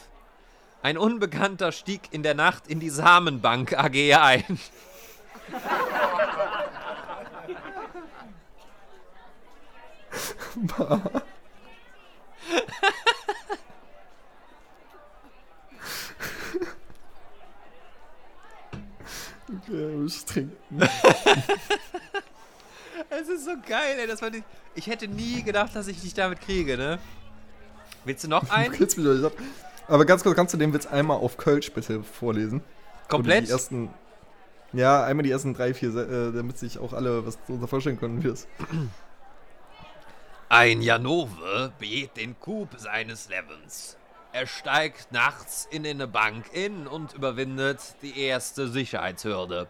Ein 0.83 0.97
Unbekannter 0.97 1.71
stieg 1.73 2.01
in 2.11 2.23
der 2.23 2.33
Nacht 2.33 2.67
in 2.67 2.79
die 2.79 2.89
Samenbank 2.89 3.73
AG 3.77 4.15
ein. 4.15 4.59
Okay, 19.57 19.95
muss 19.95 20.25
trinken. 20.25 20.57
Es 23.13 23.27
ist 23.27 23.43
so 23.43 23.51
geil, 23.67 23.97
ey. 23.99 24.07
Das 24.07 24.21
fand 24.21 24.37
ich, 24.37 24.43
ich 24.73 24.87
hätte 24.87 25.07
nie 25.07 25.43
gedacht, 25.43 25.75
dass 25.75 25.87
ich 25.87 25.99
dich 25.99 26.13
damit 26.13 26.39
kriege, 26.39 26.77
ne? 26.77 26.97
Willst 28.05 28.23
du 28.23 28.29
noch 28.29 28.49
einen? 28.49 28.71
nicht. 28.71 29.31
Aber 29.87 30.05
ganz 30.05 30.23
kurz, 30.23 30.35
kannst 30.35 30.53
du 30.53 30.57
den 30.57 30.73
Witz 30.73 30.85
einmal 30.85 31.17
auf 31.17 31.35
Kölsch 31.35 31.71
bitte 31.73 32.03
vorlesen? 32.03 32.61
Komplett? 33.09 33.47
Die 33.47 33.51
ersten, 33.51 33.89
ja, 34.71 35.03
einmal 35.03 35.23
die 35.23 35.31
ersten 35.31 35.53
drei, 35.53 35.73
vier, 35.73 35.93
äh, 35.93 36.31
damit 36.31 36.57
sich 36.57 36.79
auch 36.79 36.93
alle 36.93 37.25
was 37.25 37.37
darunter 37.45 37.67
vorstellen 37.67 37.99
können, 37.99 38.23
wie 38.23 38.29
das. 38.29 38.47
Ein 40.47 40.81
Janove 40.81 41.73
begeht 41.79 42.15
den 42.15 42.39
Coup 42.39 42.69
seines 42.77 43.27
Lebens. 43.27 43.97
Er 44.33 44.47
steigt 44.47 45.11
nachts 45.11 45.67
in 45.71 45.85
eine 45.85 46.07
Bank 46.07 46.45
in 46.53 46.87
und 46.87 47.13
überwindet 47.13 47.79
die 48.01 48.17
erste 48.19 48.67
Sicherheitshürde. 48.69 49.67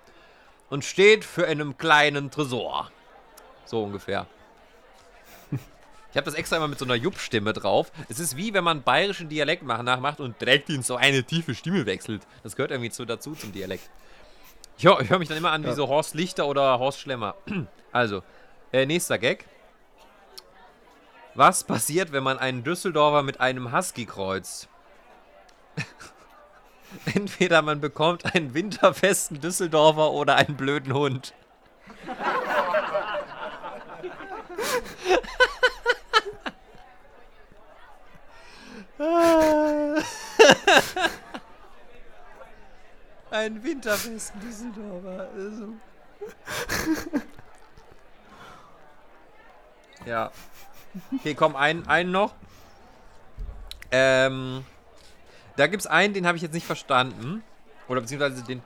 Und 0.69 0.85
steht 0.85 1.25
für 1.25 1.47
einen 1.47 1.77
kleinen 1.77 2.31
Tresor. 2.31 2.91
So 3.65 3.83
ungefähr. 3.83 4.27
Ich 6.11 6.17
habe 6.17 6.25
das 6.25 6.33
extra 6.33 6.57
immer 6.57 6.67
mit 6.67 6.77
so 6.77 6.83
einer 6.83 6.95
Jupp-Stimme 6.95 7.53
drauf. 7.53 7.89
Es 8.09 8.19
ist 8.19 8.35
wie 8.35 8.53
wenn 8.53 8.65
man 8.65 8.83
bayerischen 8.83 9.29
Dialekt 9.29 9.63
mach- 9.63 9.81
nachmacht 9.81 10.19
und 10.19 10.41
direkt 10.41 10.69
in 10.69 10.83
so 10.83 10.97
eine 10.97 11.23
tiefe 11.23 11.55
Stimme 11.55 11.85
wechselt. 11.85 12.27
Das 12.43 12.57
gehört 12.57 12.71
irgendwie 12.71 12.89
zu, 12.89 13.05
dazu 13.05 13.33
zum 13.33 13.53
Dialekt. 13.53 13.89
Ich 14.77 14.83
höre 14.85 15.07
hör 15.07 15.19
mich 15.19 15.29
dann 15.29 15.37
immer 15.37 15.53
an 15.53 15.65
wie 15.65 15.71
so 15.71 15.87
Horst 15.87 16.13
Lichter 16.13 16.47
oder 16.47 16.79
Horst 16.79 16.99
Schlemmer. 16.99 17.35
Also, 17.93 18.23
äh, 18.73 18.85
nächster 18.85 19.17
Gag. 19.19 19.45
Was 21.33 21.63
passiert, 21.63 22.11
wenn 22.11 22.23
man 22.23 22.37
einen 22.39 22.63
Düsseldorfer 22.63 23.23
mit 23.23 23.39
einem 23.39 23.71
Husky 23.71 24.05
kreuzt? 24.05 24.67
Entweder 27.13 27.61
man 27.61 27.79
bekommt 27.79 28.35
einen 28.35 28.53
winterfesten 28.53 29.39
Düsseldorfer 29.39 30.11
oder 30.11 30.35
einen 30.35 30.57
blöden 30.57 30.93
Hund. 30.93 31.33
Ein 43.31 43.63
winterfesten 43.63 44.41
Düsseldorfer. 44.41 45.29
Also. 45.33 45.69
ja. 50.05 50.29
Okay, 51.19 51.35
komm, 51.35 51.55
einen, 51.55 51.87
einen 51.87 52.11
noch. 52.11 52.33
Ähm, 53.91 54.65
da 55.55 55.67
gibt 55.67 55.81
es 55.81 55.87
einen, 55.87 56.13
den 56.13 56.27
habe 56.27 56.35
ich 56.37 56.41
jetzt 56.41 56.53
nicht 56.53 56.65
verstanden. 56.65 57.43
Oder 57.87 58.01
beziehungsweise 58.01 58.43
den. 58.43 58.61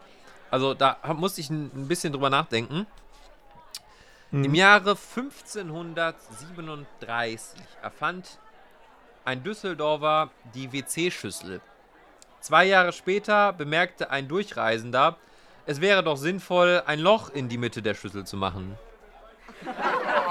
Also 0.51 0.73
da 0.73 0.97
musste 1.15 1.41
ich 1.41 1.49
ein, 1.49 1.71
ein 1.75 1.87
bisschen 1.87 2.13
drüber 2.13 2.29
nachdenken. 2.29 2.85
Im 4.31 4.53
Jahre 4.53 4.91
1537 4.91 7.59
erfand 7.81 8.37
ein 9.23 9.41
Düsseldorfer 9.43 10.29
die 10.53 10.71
WC-Schüssel. 10.73 11.61
Zwei 12.41 12.65
Jahre 12.65 12.91
später 12.91 13.53
bemerkte 13.53 14.09
ein 14.09 14.27
Durchreisender, 14.27 15.15
es 15.65 15.79
wäre 15.81 16.03
doch 16.03 16.17
sinnvoll, 16.17 16.83
ein 16.85 16.99
Loch 16.99 17.29
in 17.29 17.49
die 17.49 17.57
Mitte 17.57 17.81
der 17.81 17.95
Schüssel 17.95 18.25
zu 18.25 18.37
machen. 18.37 18.77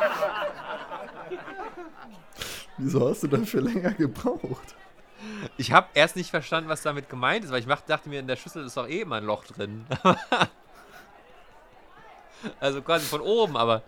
Wieso 2.78 3.08
hast 3.08 3.22
du 3.22 3.28
dafür 3.28 3.62
länger 3.62 3.92
gebraucht? 3.92 4.74
Ich 5.56 5.72
habe 5.72 5.88
erst 5.94 6.16
nicht 6.16 6.30
verstanden, 6.30 6.68
was 6.68 6.82
damit 6.82 7.08
gemeint 7.08 7.44
ist, 7.44 7.50
weil 7.50 7.60
ich 7.60 7.66
dachte 7.66 8.08
mir, 8.08 8.20
in 8.20 8.26
der 8.26 8.36
Schüssel 8.36 8.64
ist 8.64 8.76
doch 8.76 8.88
eh 8.88 9.02
immer 9.02 9.16
ein 9.16 9.24
Loch 9.24 9.44
drin. 9.44 9.86
also 12.60 12.82
quasi 12.82 13.06
von 13.06 13.20
oben, 13.20 13.56
aber 13.56 13.82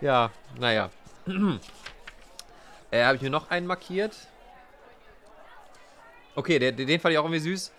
ja, 0.00 0.30
naja. 0.58 0.90
äh, 2.90 3.04
habe 3.04 3.16
ich 3.16 3.22
mir 3.22 3.30
noch 3.30 3.50
einen 3.50 3.66
markiert? 3.66 4.16
Okay, 6.36 6.58
der, 6.58 6.72
den 6.72 7.00
fand 7.00 7.12
ich 7.12 7.18
auch 7.18 7.24
irgendwie 7.24 7.40
süß. 7.40 7.72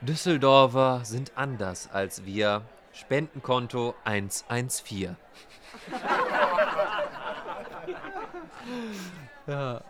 Düsseldorfer 0.00 1.02
sind 1.04 1.32
anders 1.36 1.88
als 1.92 2.24
wir. 2.24 2.62
Spendenkonto 2.92 3.94
114. 4.04 5.16
ja. 9.46 9.80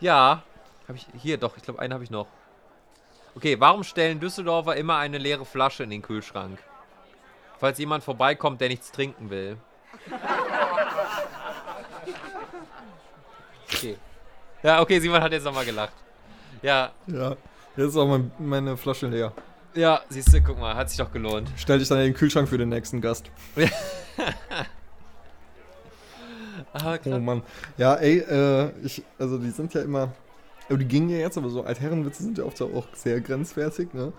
Ja, 0.00 0.42
habe 0.88 0.98
ich 0.98 1.06
hier 1.20 1.38
doch, 1.38 1.56
ich 1.56 1.62
glaube, 1.62 1.80
einen 1.80 1.92
habe 1.94 2.04
ich 2.04 2.10
noch. 2.10 2.26
Okay, 3.36 3.58
warum 3.58 3.82
stellen 3.84 4.20
Düsseldorfer 4.20 4.76
immer 4.76 4.96
eine 4.98 5.18
leere 5.18 5.44
Flasche 5.44 5.82
in 5.82 5.90
den 5.90 6.02
Kühlschrank? 6.02 6.58
Falls 7.58 7.78
jemand 7.78 8.04
vorbeikommt, 8.04 8.60
der 8.60 8.68
nichts 8.68 8.92
trinken 8.92 9.30
will. 9.30 9.56
Okay. 13.72 13.96
Ja, 14.62 14.80
okay, 14.80 14.98
Simon 15.00 15.20
hat 15.20 15.32
jetzt 15.32 15.44
nochmal 15.44 15.64
gelacht. 15.64 15.94
Ja, 16.62 16.92
Ja, 17.06 17.30
jetzt 17.76 17.88
ist 17.90 17.96
auch 17.96 18.06
mein, 18.06 18.30
meine 18.38 18.76
Flasche 18.76 19.06
leer. 19.06 19.32
ja, 19.74 20.00
siehst 20.08 20.32
du, 20.32 20.40
guck 20.42 20.58
mal, 20.58 20.74
hat 20.74 20.88
sich 20.90 20.98
doch 20.98 21.12
gelohnt. 21.12 21.50
Stell 21.56 21.78
dich 21.78 21.88
dann 21.88 21.98
in 21.98 22.04
den 22.04 22.14
Kühlschrank 22.14 22.48
für 22.48 22.58
den 22.58 22.68
nächsten 22.68 23.00
Gast. 23.00 23.30
Ah, 26.74 26.98
Oh. 27.06 27.18
Mann. 27.18 27.42
Ja, 27.78 27.94
ey, 27.94 28.18
äh, 28.18 28.70
ich, 28.82 29.02
also 29.18 29.38
die 29.38 29.50
sind 29.50 29.72
ja 29.74 29.82
immer, 29.82 30.12
aber 30.68 30.78
die 30.78 30.84
gingen 30.86 31.08
ja 31.08 31.18
jetzt, 31.18 31.38
aber 31.38 31.48
so 31.48 31.62
Altherrenwitze 31.62 32.22
sind 32.22 32.36
ja 32.38 32.44
oft 32.44 32.60
auch 32.60 32.86
sehr 32.94 33.20
grenzwertig, 33.20 33.94
ne? 33.94 34.12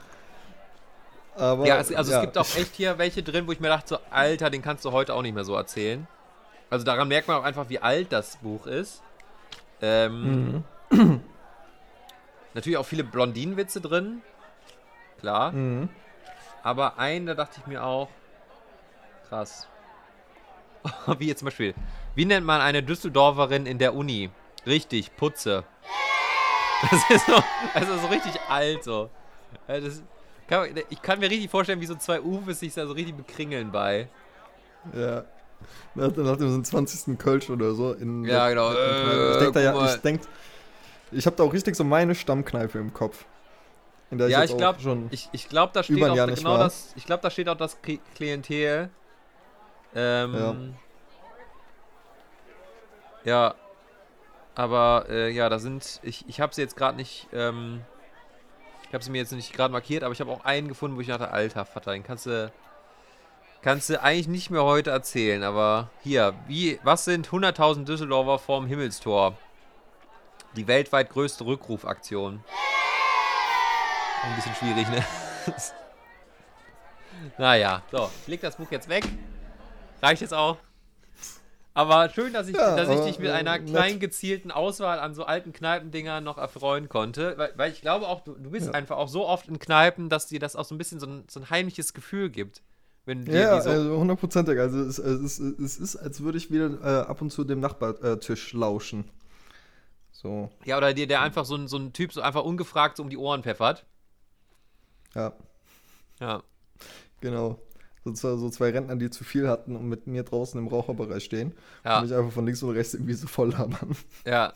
Aber, 1.35 1.65
Ja, 1.67 1.79
es, 1.79 1.93
also 1.93 2.11
ja, 2.11 2.19
es 2.19 2.23
gibt 2.23 2.37
auch 2.37 2.55
echt 2.55 2.75
hier 2.75 2.97
welche 2.97 3.21
drin, 3.21 3.45
wo 3.45 3.51
ich 3.51 3.59
mir 3.59 3.67
dachte, 3.67 3.87
so, 3.89 3.97
Alter, 4.09 4.49
den 4.49 4.61
kannst 4.61 4.85
du 4.85 4.91
heute 4.93 5.13
auch 5.13 5.21
nicht 5.21 5.35
mehr 5.35 5.43
so 5.43 5.53
erzählen. 5.55 6.07
Also 6.69 6.85
daran 6.85 7.07
merkt 7.09 7.27
man 7.27 7.37
auch 7.37 7.43
einfach, 7.43 7.67
wie 7.69 7.79
alt 7.79 8.11
das 8.13 8.37
Buch 8.37 8.65
ist. 8.67 9.01
Ähm, 9.81 10.63
Mhm. 10.91 11.21
Natürlich 12.53 12.77
auch 12.77 12.85
viele 12.85 13.03
Blondinenwitze 13.03 13.81
drin. 13.81 14.21
Klar. 15.19 15.51
Mhm. 15.51 15.89
Aber 16.63 16.97
einen, 16.97 17.25
da 17.25 17.33
dachte 17.33 17.59
ich 17.59 17.67
mir 17.67 17.83
auch, 17.83 18.07
krass. 19.27 19.67
wie 21.19 21.27
jetzt 21.27 21.39
zum 21.39 21.47
Beispiel. 21.47 21.73
Wie 22.15 22.25
nennt 22.25 22.45
man 22.45 22.61
eine 22.61 22.81
Düsseldorferin 22.81 23.65
in 23.65 23.77
der 23.77 23.93
Uni? 23.93 24.29
Richtig, 24.65 25.15
Putze. 25.15 25.63
Das 26.81 27.09
ist 27.09 27.25
so, 27.27 27.35
also 27.73 27.97
so 27.97 28.07
richtig 28.07 28.33
alt 28.49 28.83
so. 28.83 29.09
Das 29.67 30.03
kann, 30.47 30.69
ich 30.89 31.01
kann 31.01 31.19
mir 31.19 31.29
richtig 31.29 31.49
vorstellen, 31.49 31.81
wie 31.81 31.85
so 31.85 31.95
zwei 31.95 32.21
Uwes 32.21 32.59
sich 32.59 32.73
da 32.73 32.85
so 32.85 32.93
richtig 32.93 33.15
bekringeln 33.15 33.71
bei. 33.71 34.07
Ja. 34.93 35.23
Nach, 35.95 36.15
nach 36.15 36.37
dem 36.37 36.63
20. 36.63 37.17
Kölsch 37.17 37.49
oder 37.49 37.73
so. 37.73 37.93
In 37.93 38.23
Ja, 38.25 38.49
genau. 38.49 38.71
Ich 38.71 38.77
Äh, 38.77 39.39
denke 39.39 39.51
da 39.53 39.61
ja, 39.61 39.85
ich 39.95 40.01
denk, 40.01 40.21
ich 41.11 41.25
habe 41.25 41.35
da 41.35 41.43
auch 41.43 41.53
richtig 41.53 41.75
so 41.75 41.83
meine 41.83 42.13
Stammkneipe 42.13 42.77
im 42.77 42.93
Kopf. 42.93 43.25
In 44.11 44.17
der 44.19 44.27
Ja, 44.29 44.43
ich 44.43 44.51
auch 44.51 44.57
glaube, 44.57 44.79
schon. 44.81 45.07
ich, 45.11 45.29
ich 45.31 45.49
glaub, 45.49 45.73
da 45.73 45.81
steht 45.81 45.97
auch 46.03 46.27
genau 46.27 46.51
war. 46.51 46.59
das. 46.59 46.93
Ich 46.95 47.05
glaube, 47.05 47.23
da 47.23 47.31
steht 47.31 47.49
auch 47.49 47.57
das 47.57 47.81
Kli- 47.81 47.99
Klientel. 48.15 48.89
Ähm, 49.95 50.33
ja. 50.35 50.55
Aber 54.55 55.05
äh, 55.09 55.29
ja, 55.31 55.49
da 55.49 55.59
sind. 55.59 55.99
Ich, 56.01 56.25
ich 56.27 56.39
habe 56.39 56.53
sie 56.53 56.61
jetzt 56.61 56.77
gerade 56.77 56.97
nicht. 56.97 57.27
Ähm, 57.33 57.81
ich 58.87 58.93
habe 58.93 59.03
sie 59.03 59.11
mir 59.11 59.17
jetzt 59.17 59.31
nicht 59.33 59.53
gerade 59.53 59.71
markiert, 59.71 60.03
aber 60.03 60.13
ich 60.13 60.21
habe 60.21 60.31
auch 60.31 60.45
einen 60.45 60.69
gefunden, 60.69 60.95
wo 60.95 61.01
ich 61.01 61.07
dachte, 61.07 61.31
alter 61.31 61.65
Vater, 61.65 61.91
den 61.91 62.03
kannst 62.03 62.25
du. 62.25 62.51
Kannst 63.61 63.89
du 63.89 63.99
eigentlich 63.99 64.27
nicht 64.27 64.51
mehr 64.51 64.63
heute 64.63 64.91
erzählen, 64.91 65.41
aber 65.41 65.89
hier, 66.03 66.35
wie, 66.47 66.79
was 66.83 67.03
sind 67.03 67.29
100.000 67.29 67.85
Düsseldorfer 67.85 68.37
vorm 68.37 68.67
Himmelstor? 68.67 69.35
Die 70.55 70.67
weltweit 70.67 71.09
größte 71.09 71.47
Rückrufaktion. 71.47 72.43
Ein 74.21 74.35
bisschen 74.35 74.53
schwierig, 74.53 74.87
ne? 74.89 75.03
naja, 77.39 77.81
so, 77.91 78.11
ich 78.21 78.27
leg 78.27 78.41
das 78.41 78.55
Buch 78.55 78.69
jetzt 78.69 78.87
weg. 78.87 79.03
Reicht 79.99 80.21
jetzt 80.21 80.33
auch. 80.33 80.57
Aber 81.75 82.09
schön, 82.09 82.31
dass 82.33 82.47
ich, 82.47 82.55
Ja, 82.55 82.75
dass 82.75 82.89
ich 82.89 83.01
dich 83.01 83.19
mit 83.19 83.27
äh, 83.27 83.33
einer 83.33 83.57
nett. 83.59 83.67
kleinen 83.69 83.99
gezielten 83.99 84.49
Auswahl 84.49 84.97
an 84.97 85.13
so 85.13 85.25
alten 85.25 85.51
Kneipendingern 85.51 86.23
noch 86.23 86.37
erfreuen 86.37 86.87
konnte. 86.89 87.37
Weil, 87.37 87.51
weil 87.57 87.71
ich 87.71 87.81
glaube 87.81 88.07
auch, 88.07 88.21
du, 88.21 88.33
du 88.33 88.49
bist 88.49 88.67
Ja. 88.67 88.71
einfach 88.73 88.95
auch 88.97 89.09
so 89.09 89.27
oft 89.27 89.47
in 89.49 89.59
Kneipen, 89.59 90.07
dass 90.09 90.27
dir 90.27 90.39
das 90.39 90.55
auch 90.55 90.63
so 90.65 90.73
ein 90.73 90.77
bisschen 90.77 90.99
so 91.01 91.05
ein, 91.05 91.25
so 91.29 91.39
ein 91.41 91.49
heimliches 91.49 91.93
Gefühl 91.93 92.29
gibt. 92.29 92.63
Wenn 93.05 93.25
Ja, 93.27 93.61
so, 93.61 93.69
also 93.69 93.97
hundertprozentig. 93.97 94.57
Also 94.57 94.79
es, 94.79 94.97
es, 94.99 95.37
ist- 95.39 95.59
es 95.59 95.77
ist, 95.77 95.95
als 95.97 96.21
würde 96.21 96.37
ich 96.37 96.49
wieder 96.49 96.71
äh, 96.81 97.07
ab 97.07 97.21
und 97.21 97.29
zu 97.31 97.43
dem 97.43 97.59
Nachbartisch 97.59 98.53
lauschen. 98.53 99.11
So, 100.13 100.49
ja, 100.63 100.77
oder 100.77 100.93
dir 100.93 101.07
der 101.07 101.21
einfach 101.21 101.43
so 101.43 101.55
ein, 101.55 101.67
so 101.67 101.77
ein 101.77 101.91
Typ 101.91 102.13
so 102.13 102.21
einfach 102.21 102.43
ungefragt 102.45 102.95
so 102.97 103.03
um 103.03 103.09
die 103.09 103.17
Ohren 103.17 103.43
pfeffert. 103.43 103.85
ja, 105.13 105.33
Ja. 106.21 106.41
genau. 107.19 107.59
So 108.05 108.13
zwei, 108.13 108.37
so 108.37 108.49
zwei 108.51 108.69
Rentner, 108.69 108.95
die 108.95 109.09
zu 109.09 109.23
viel 109.23 109.49
hatten 109.49 109.75
und 109.75 109.89
mit 109.89 110.05
mir 110.05 110.21
draußen 110.21 110.59
im 110.59 110.67
Raucherbereich 110.67 111.23
stehen. 111.23 111.53
Ja. 111.83 111.97
Und 111.97 112.07
mich 112.07 112.15
einfach 112.15 112.31
von 112.31 112.45
links 112.45 112.61
und 112.61 112.69
rechts 112.69 112.93
irgendwie 112.93 113.15
so 113.15 113.25
voll 113.25 113.49
labern. 113.49 113.95
Ja. 114.27 114.53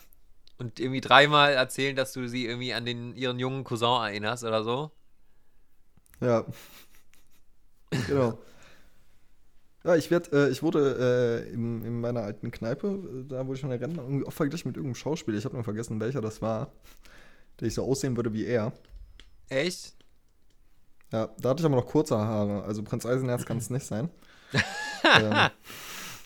Und 0.60 0.80
irgendwie 0.80 1.02
dreimal 1.02 1.54
erzählen, 1.54 1.96
dass 1.96 2.14
du 2.14 2.28
sie 2.28 2.46
irgendwie 2.46 2.74
an 2.74 2.86
den, 2.86 3.16
ihren 3.16 3.40
jungen 3.40 3.64
Cousin 3.64 4.04
erinnerst 4.04 4.44
oder 4.44 4.64
so. 4.64 4.92
Ja. 6.22 6.46
genau. 8.08 8.38
Ja, 9.84 9.96
ich 9.96 10.12
werd, 10.12 10.32
äh, 10.32 10.50
ich 10.50 10.62
wurde 10.62 11.46
äh, 11.48 11.54
in, 11.54 11.84
in 11.84 12.02
meiner 12.02 12.22
alten 12.22 12.52
Kneipe, 12.52 12.88
äh, 12.88 13.28
da 13.28 13.48
wurde 13.48 13.56
ich 13.56 13.62
von 13.62 13.70
der 13.72 13.82
Rentner 13.82 14.04
irgendwie 14.04 14.26
oft 14.26 14.38
verglichen 14.38 14.68
mit 14.68 14.76
irgendeinem 14.76 14.96
Schauspieler. 14.96 15.38
Ich 15.38 15.46
habe 15.46 15.56
nur 15.56 15.64
vergessen, 15.64 16.00
welcher 16.00 16.22
das 16.22 16.42
war, 16.42 16.72
der 17.60 17.70
ich 17.70 17.74
so 17.74 17.84
aussehen 17.84 18.16
würde 18.16 18.34
wie 18.34 18.46
er. 18.46 18.74
Echt? 19.48 19.96
Ja, 21.12 21.30
da 21.40 21.50
hatte 21.50 21.62
ich 21.62 21.66
aber 21.66 21.76
noch 21.76 21.88
kurze 21.88 22.18
Haare. 22.18 22.64
Also 22.64 22.84
Prinz 22.84 23.06
Eisenherz 23.06 23.46
kann 23.46 23.58
es 23.58 23.70
nicht 23.70 23.86
sein. 23.86 24.10
ähm, 25.20 25.50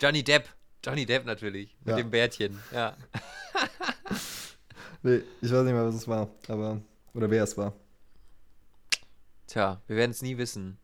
Johnny 0.00 0.22
Depp. 0.22 0.48
Johnny 0.84 1.06
Depp 1.06 1.24
natürlich. 1.24 1.74
Mit 1.80 1.88
Ja. 1.88 1.96
dem 1.96 2.10
Bärtchen. 2.10 2.58
Ja. 2.72 2.96
nee, 5.02 5.22
ich 5.40 5.50
weiß 5.52 5.62
nicht 5.64 5.72
mehr, 5.72 5.86
was 5.86 5.94
es 5.94 6.06
war. 6.08 6.28
Aber, 6.48 6.80
oder 7.14 7.30
wer 7.30 7.44
es 7.44 7.56
war. 7.56 7.72
Tja, 9.46 9.80
wir 9.86 9.96
werden 9.96 10.10
es 10.10 10.22
nie 10.22 10.36
wissen. 10.38 10.78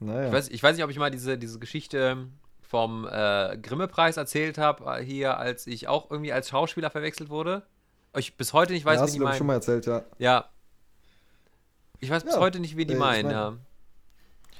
Naja. 0.00 0.26
Ich, 0.26 0.32
weiß, 0.32 0.48
ich 0.48 0.62
weiß 0.62 0.76
nicht, 0.76 0.84
ob 0.84 0.90
ich 0.90 0.98
mal 0.98 1.10
diese, 1.10 1.38
diese 1.38 1.58
Geschichte 1.58 2.28
vom 2.60 3.06
äh, 3.10 3.56
Grimme-Preis 3.56 4.16
erzählt 4.16 4.58
habe, 4.58 4.98
hier, 4.98 5.38
als 5.38 5.66
ich 5.66 5.88
auch 5.88 6.10
irgendwie 6.10 6.32
als 6.32 6.48
Schauspieler 6.50 6.90
verwechselt 6.90 7.30
wurde. 7.30 7.62
Ich 8.16 8.36
bis 8.36 8.52
heute 8.52 8.72
nicht 8.72 8.84
weiß, 8.84 8.96
ja, 8.96 9.00
wie 9.00 9.04
hast 9.04 9.14
die 9.14 9.18
du 9.20 9.24
ich, 9.24 9.36
schon 9.36 9.46
meinen. 9.46 9.46
mal 9.46 9.54
erzählt, 9.54 9.86
ja. 9.86 10.04
Ja. 10.18 10.48
Ich 12.00 12.10
weiß 12.10 12.24
bis 12.24 12.34
Ja, 12.34 12.40
heute 12.40 12.60
nicht, 12.60 12.76
wie 12.76 12.86
die 12.86 12.94
äh, 12.94 12.98
meinen, 12.98 13.26
mein- 13.26 13.32
ja. 13.34 13.56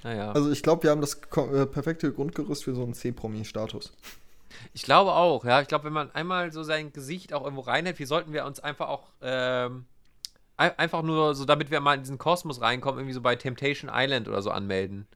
Naja. 0.03 0.33
Also 0.33 0.51
ich 0.51 0.63
glaube, 0.63 0.85
wir 0.85 0.91
haben 0.91 1.01
das 1.01 1.15
äh, 1.15 1.67
perfekte 1.67 2.13
Grundgerüst 2.13 2.65
für 2.65 2.75
so 2.75 2.83
einen 2.83 2.95
C-Promi-Status. 2.95 3.93
Ich 4.73 4.83
glaube 4.83 5.13
auch, 5.13 5.45
ja. 5.45 5.61
Ich 5.61 5.69
glaube, 5.69 5.85
wenn 5.85 5.93
man 5.93 6.11
einmal 6.13 6.53
so 6.53 6.63
sein 6.63 6.93
Gesicht 6.93 7.33
auch 7.33 7.43
irgendwo 7.45 7.63
reinhält, 7.63 7.99
wie 7.99 8.05
sollten 8.05 8.33
wir 8.33 8.45
uns 8.45 8.61
einfach 8.61 8.89
auch 8.89 9.09
ähm, 9.23 9.87
Ein- 10.57 10.79
Einfach 10.79 11.03
nur 11.03 11.35
so, 11.35 11.45
damit 11.45 11.71
wir 11.71 11.81
mal 11.81 11.95
in 11.95 12.01
diesen 12.03 12.19
Kosmos 12.19 12.61
reinkommen, 12.61 13.01
irgendwie 13.01 13.15
so 13.15 13.21
bei 13.21 13.37
Temptation 13.37 13.91
Island 13.93 14.29
oder 14.29 14.41
so 14.43 14.51
anmelden. 14.51 15.07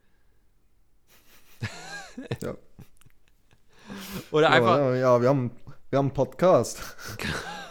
Ja. 2.42 2.54
Oder 4.30 4.50
einfach, 4.50 4.76
Ja, 4.78 4.94
ja, 4.94 5.20
wir 5.22 5.28
haben, 5.28 5.50
wir 5.90 5.98
haben 5.98 6.06
einen 6.06 6.14
Podcast. 6.14 6.80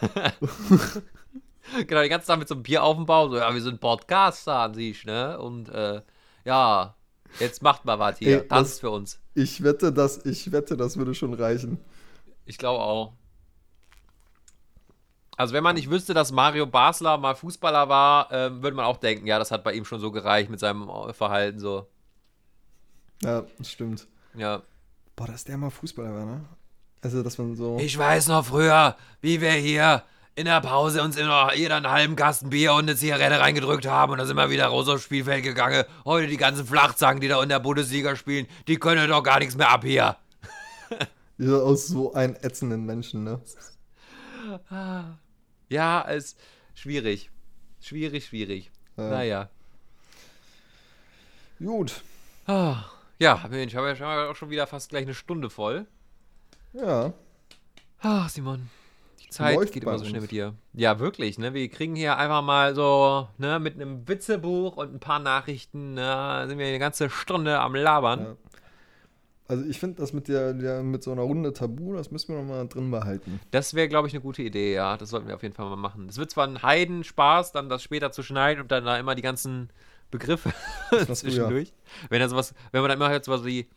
genau, 1.86 2.00
den 2.00 2.10
ganzen 2.10 2.26
Tag 2.28 2.38
mit 2.38 2.48
so 2.48 2.54
einem 2.54 2.62
Bier 2.62 2.82
auf 2.82 2.96
dem 2.96 3.06
Bauch, 3.06 3.30
so, 3.30 3.36
ja, 3.36 3.52
wir 3.52 3.62
sind 3.62 3.80
Podcaster 3.80 4.56
an 4.56 4.74
sich, 4.74 5.04
ne? 5.04 5.38
Und, 5.38 5.68
äh, 5.68 6.02
ja, 6.44 6.94
jetzt 7.38 7.62
macht 7.62 7.84
mal 7.84 7.98
was 7.98 8.18
hier, 8.18 8.42
Ey, 8.42 8.48
tanzt 8.48 8.72
das- 8.72 8.80
für 8.80 8.90
uns. 8.90 9.18
Ich 9.34 9.62
wette, 9.62 9.92
das, 9.92 10.24
ich 10.26 10.50
wette, 10.52 10.76
das 10.76 10.96
würde 10.96 11.14
schon 11.14 11.32
reichen. 11.34 11.78
Ich 12.46 12.58
glaube 12.58 12.80
auch. 12.80 13.12
Also, 15.36 15.54
wenn 15.54 15.62
man 15.62 15.76
nicht 15.76 15.88
wüsste, 15.88 16.12
dass 16.12 16.32
Mario 16.32 16.66
Basler 16.66 17.16
mal 17.16 17.34
Fußballer 17.34 17.88
war, 17.88 18.30
ähm, 18.30 18.62
würde 18.62 18.76
man 18.76 18.84
auch 18.84 18.98
denken, 18.98 19.26
ja, 19.26 19.38
das 19.38 19.50
hat 19.50 19.64
bei 19.64 19.72
ihm 19.72 19.84
schon 19.86 20.00
so 20.00 20.10
gereicht 20.10 20.50
mit 20.50 20.60
seinem 20.60 20.88
äh, 20.88 21.12
Verhalten, 21.14 21.58
so. 21.58 21.86
Ja, 23.22 23.44
das 23.56 23.70
stimmt. 23.70 24.06
Ja. 24.34 24.62
Boah, 25.16 25.26
dass 25.28 25.44
der 25.44 25.56
mal 25.56 25.70
Fußballer 25.70 26.14
war, 26.14 26.24
ne? 26.26 26.44
Also, 27.02 27.22
dass 27.22 27.38
man 27.38 27.56
so. 27.56 27.78
Ich 27.78 27.96
weiß 27.96 28.28
noch 28.28 28.44
früher, 28.44 28.96
wie 29.22 29.40
wir 29.40 29.52
hier 29.52 30.02
in 30.40 30.46
der 30.46 30.60
Pause 30.60 31.02
uns 31.02 31.16
immer 31.16 31.54
jeder 31.54 31.76
einen 31.76 31.90
halben 31.90 32.16
Kasten 32.16 32.50
Bier 32.50 32.72
und 32.72 32.80
eine 32.88 32.96
Zigarette 32.96 33.38
reingedrückt 33.38 33.86
haben 33.86 34.12
und 34.12 34.18
dann 34.18 34.26
sind 34.26 34.36
wir 34.36 34.50
wieder 34.50 34.66
raus 34.66 34.88
aufs 34.88 35.02
Spielfeld 35.04 35.44
gegangen. 35.44 35.84
Heute 36.04 36.26
die 36.26 36.36
ganzen 36.36 36.66
Flachzangen, 36.66 37.20
die 37.20 37.28
da 37.28 37.42
in 37.42 37.48
der 37.48 37.60
Bundesliga 37.60 38.16
spielen, 38.16 38.46
die 38.66 38.76
können 38.76 39.08
doch 39.08 39.22
gar 39.22 39.38
nichts 39.38 39.56
mehr 39.56 39.68
ab 39.70 39.84
hier. 39.84 40.16
Dieser 41.38 41.62
aus 41.62 41.86
so 41.86 42.12
einen 42.14 42.34
ätzenden 42.36 42.84
Menschen, 42.84 43.24
ne? 43.24 43.40
Ja, 45.68 46.00
ist 46.00 46.38
schwierig. 46.74 47.30
Schwierig, 47.80 48.26
schwierig. 48.26 48.70
Ja. 48.96 49.08
Naja. 49.10 49.48
Gut. 51.58 52.02
Ah, 52.46 52.84
Ja, 53.18 53.44
Mensch, 53.50 53.74
haben 53.74 53.84
wir 53.84 53.94
schon- 53.96 54.06
auch 54.06 54.34
schon 54.34 54.50
wieder 54.50 54.66
fast 54.66 54.88
gleich 54.88 55.02
eine 55.02 55.14
Stunde 55.14 55.50
voll. 55.50 55.86
Ja. 56.72 57.12
Ach, 58.00 58.28
Simon. 58.30 58.70
Zeit 59.30 59.56
Läuft 59.56 59.72
geht 59.72 59.84
immer 59.84 59.98
so 59.98 60.04
schnell 60.04 60.20
uns. 60.20 60.24
mit 60.24 60.30
dir. 60.30 60.54
Ja, 60.74 60.98
wirklich, 60.98 61.38
ne? 61.38 61.54
Wir 61.54 61.68
kriegen 61.68 61.96
hier 61.96 62.16
einfach 62.16 62.42
mal 62.42 62.74
so, 62.74 63.28
ne, 63.38 63.58
mit 63.58 63.74
einem 63.74 64.06
Witzebuch 64.06 64.76
und 64.76 64.94
ein 64.94 65.00
paar 65.00 65.18
Nachrichten, 65.18 65.94
ne, 65.94 66.44
sind 66.48 66.58
wir 66.58 66.66
eine 66.66 66.78
ganze 66.78 67.08
Stunde 67.10 67.58
am 67.58 67.74
Labern. 67.74 68.20
Ja. 68.20 68.36
Also 69.48 69.64
ich 69.64 69.80
finde 69.80 69.96
das 70.00 70.12
mit 70.12 70.28
der, 70.28 70.52
der 70.52 70.84
mit 70.84 71.02
so 71.02 71.10
einer 71.10 71.22
Runde 71.22 71.52
Tabu, 71.52 71.94
das 71.94 72.12
müssen 72.12 72.32
wir 72.32 72.40
noch 72.40 72.48
mal 72.48 72.68
drin 72.68 72.90
behalten. 72.92 73.40
Das 73.50 73.74
wäre, 73.74 73.88
glaube 73.88 74.06
ich, 74.06 74.14
eine 74.14 74.20
gute 74.20 74.42
Idee, 74.42 74.74
ja. 74.74 74.96
Das 74.96 75.10
sollten 75.10 75.26
wir 75.26 75.34
auf 75.34 75.42
jeden 75.42 75.56
Fall 75.56 75.68
mal 75.68 75.74
machen. 75.74 76.08
Es 76.08 76.18
wird 76.18 76.30
zwar 76.30 76.46
ein 76.46 76.62
Heidenspaß, 76.62 77.50
dann 77.50 77.68
das 77.68 77.82
später 77.82 78.12
zu 78.12 78.22
schneiden 78.22 78.62
und 78.62 78.70
dann 78.70 78.84
da 78.84 78.96
immer 78.96 79.16
die 79.16 79.22
ganzen 79.22 79.70
Begriffe 80.12 80.52
zwischendurch. 81.12 81.72
Wenn, 82.10 82.20
da 82.20 82.28
sowas, 82.28 82.54
wenn 82.70 82.82
man 82.82 82.90
dann 82.90 82.98
immer 82.98 83.10
hört, 83.10 83.24
sowas 83.24 83.44
wie 83.44 83.68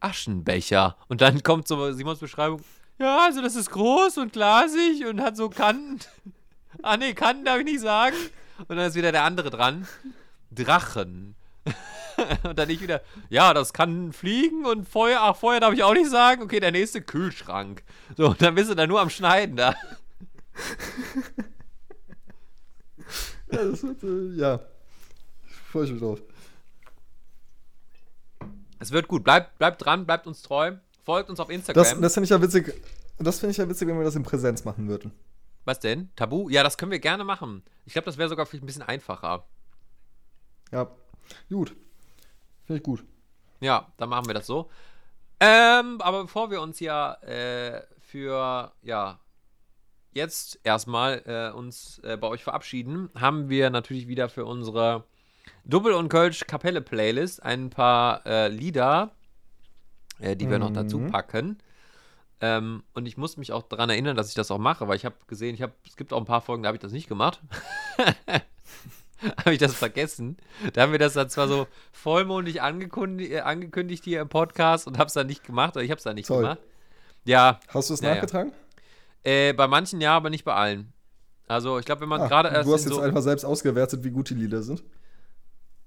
Aschenbecher 0.00 0.96
und 1.08 1.22
dann 1.22 1.42
kommt 1.42 1.66
so 1.66 1.92
Simons 1.92 2.18
Beschreibung. 2.18 2.60
Ja, 2.98 3.24
also 3.24 3.42
das 3.42 3.56
ist 3.56 3.70
groß 3.70 4.18
und 4.18 4.32
glasig 4.32 5.06
und 5.06 5.20
hat 5.20 5.36
so 5.36 5.48
Kanten. 5.48 6.00
ah, 6.82 6.96
nee, 6.96 7.14
Kanten 7.14 7.44
darf 7.44 7.58
ich 7.58 7.64
nicht 7.64 7.80
sagen. 7.80 8.16
Und 8.68 8.76
dann 8.76 8.86
ist 8.86 8.94
wieder 8.94 9.12
der 9.12 9.24
andere 9.24 9.50
dran. 9.50 9.88
Drachen. 10.50 11.34
und 12.44 12.58
dann 12.58 12.70
ich 12.70 12.80
wieder, 12.80 13.02
ja, 13.28 13.54
das 13.54 13.72
kann 13.72 14.12
fliegen 14.12 14.66
und 14.66 14.88
Feuer, 14.88 15.20
ach, 15.20 15.36
Feuer 15.36 15.60
darf 15.60 15.72
ich 15.74 15.82
auch 15.82 15.94
nicht 15.94 16.10
sagen. 16.10 16.42
Okay, 16.42 16.60
der 16.60 16.72
nächste 16.72 17.02
Kühlschrank. 17.02 17.82
So, 18.16 18.28
und 18.28 18.42
dann 18.42 18.54
bist 18.54 18.70
du 18.70 18.74
da 18.74 18.86
nur 18.86 19.00
am 19.00 19.10
Schneiden 19.10 19.56
da. 19.56 19.74
Ja, 23.52 23.64
das 23.64 23.82
wird, 23.82 24.02
äh, 24.02 24.38
ja. 24.38 24.60
Ich 25.46 25.54
freue 25.54 25.86
mich 25.86 26.00
drauf. 26.00 26.22
Es 28.78 28.90
wird 28.90 29.08
gut. 29.08 29.24
Bleibt, 29.24 29.58
bleibt 29.58 29.84
dran, 29.84 30.06
bleibt 30.06 30.26
uns 30.26 30.42
treu. 30.42 30.72
Folgt 31.04 31.30
uns 31.30 31.40
auf 31.40 31.50
Instagram. 31.50 31.82
Das, 31.82 32.00
das 32.00 32.14
finde 32.14 32.24
ich 32.24 32.30
ja 32.30 32.40
witzig. 32.40 32.74
Das 33.18 33.40
finde 33.40 33.50
ich 33.52 33.56
ja 33.56 33.68
witzig, 33.68 33.88
wenn 33.88 33.98
wir 33.98 34.04
das 34.04 34.14
in 34.14 34.22
Präsenz 34.22 34.64
machen 34.64 34.88
würden. 34.88 35.12
Was 35.64 35.80
denn? 35.80 36.10
Tabu? 36.16 36.48
Ja, 36.48 36.62
das 36.62 36.76
können 36.76 36.90
wir 36.90 36.98
gerne 36.98 37.24
machen. 37.24 37.62
Ich 37.86 37.92
glaube, 37.92 38.06
das 38.06 38.18
wäre 38.18 38.28
sogar 38.28 38.46
vielleicht 38.46 38.64
ein 38.64 38.66
bisschen 38.66 38.82
einfacher. 38.82 39.46
Ja. 40.72 40.88
Gut. 41.48 41.76
Finde 42.64 42.78
ich 42.78 42.82
gut. 42.82 43.04
Ja, 43.60 43.92
dann 43.96 44.08
machen 44.08 44.26
wir 44.26 44.34
das 44.34 44.46
so. 44.46 44.70
Ähm, 45.38 46.00
aber 46.00 46.22
bevor 46.22 46.50
wir 46.50 46.60
uns 46.62 46.80
ja 46.80 47.14
äh, 47.22 47.82
für, 48.00 48.72
ja, 48.82 49.20
jetzt 50.12 50.60
erstmal 50.64 51.22
äh, 51.26 51.56
uns 51.56 52.00
äh, 52.00 52.16
bei 52.16 52.28
euch 52.28 52.44
verabschieden, 52.44 53.10
haben 53.14 53.48
wir 53.48 53.70
natürlich 53.70 54.08
wieder 54.08 54.28
für 54.28 54.44
unsere 54.44 55.04
Double 55.64 55.94
und 55.94 56.08
Kölsch 56.08 56.44
Kapelle 56.46 56.80
Playlist 56.80 57.42
ein 57.42 57.70
paar 57.70 58.26
äh, 58.26 58.48
Lieder, 58.48 59.12
äh, 60.22 60.36
die 60.36 60.48
wir 60.48 60.58
noch 60.58 60.72
dazu 60.72 61.00
packen. 61.00 61.58
Ähm, 62.40 62.82
und 62.94 63.06
ich 63.06 63.16
muss 63.16 63.36
mich 63.36 63.52
auch 63.52 63.62
daran 63.62 63.88
erinnern, 63.90 64.16
dass 64.16 64.28
ich 64.28 64.34
das 64.34 64.50
auch 64.50 64.58
mache, 64.58 64.88
weil 64.88 64.96
ich 64.96 65.04
habe 65.04 65.14
gesehen, 65.28 65.54
ich 65.54 65.62
habe, 65.62 65.72
es 65.86 65.96
gibt 65.96 66.12
auch 66.12 66.18
ein 66.18 66.24
paar 66.24 66.40
Folgen, 66.40 66.62
da 66.62 66.68
habe 66.68 66.76
ich 66.76 66.82
das 66.82 66.90
nicht 66.92 67.08
gemacht. 67.08 67.40
habe 69.44 69.52
ich 69.52 69.58
das 69.58 69.74
vergessen. 69.74 70.36
Da 70.72 70.82
haben 70.82 70.92
wir 70.92 70.98
das 70.98 71.12
dann 71.12 71.30
zwar 71.30 71.46
so 71.48 71.66
vollmondig 71.92 72.60
angekündigt, 72.62 73.32
äh, 73.32 73.40
angekündigt 73.40 74.04
hier 74.04 74.20
im 74.20 74.28
Podcast 74.28 74.86
und 74.86 74.98
habe 74.98 75.06
es 75.08 75.12
dann 75.12 75.26
nicht 75.28 75.44
gemacht, 75.44 75.76
oder 75.76 75.84
ich 75.84 75.90
habe 75.90 75.98
es 75.98 76.04
dann 76.04 76.16
nicht 76.16 76.26
Toll. 76.26 76.42
gemacht. 76.42 76.58
Ja, 77.24 77.60
Hast 77.68 77.90
du 77.90 77.94
es 77.94 78.00
Ja, 78.00 78.08
ja. 78.08 78.14
nachgetragen? 78.16 78.52
äh, 79.22 79.52
bei 79.52 79.68
manchen 79.68 80.00
ja, 80.00 80.16
aber 80.16 80.28
nicht 80.30 80.44
bei 80.44 80.54
allen. 80.54 80.92
Also 81.46 81.78
ich 81.78 81.84
glaube, 81.84 82.00
wenn 82.00 82.08
man 82.08 82.22
Ah, 82.22 82.28
gerade 82.28 82.48
erst 82.48 82.68
du 82.68 82.74
hast 82.74 82.84
jetzt 82.84 82.94
so, 82.94 83.00
einfach 83.00 83.22
selbst 83.22 83.44
ausgewertet, 83.44 84.02
wie 84.02 84.10
gut 84.10 84.30
die 84.30 84.34
Lieder 84.34 84.62
sind. 84.62 84.82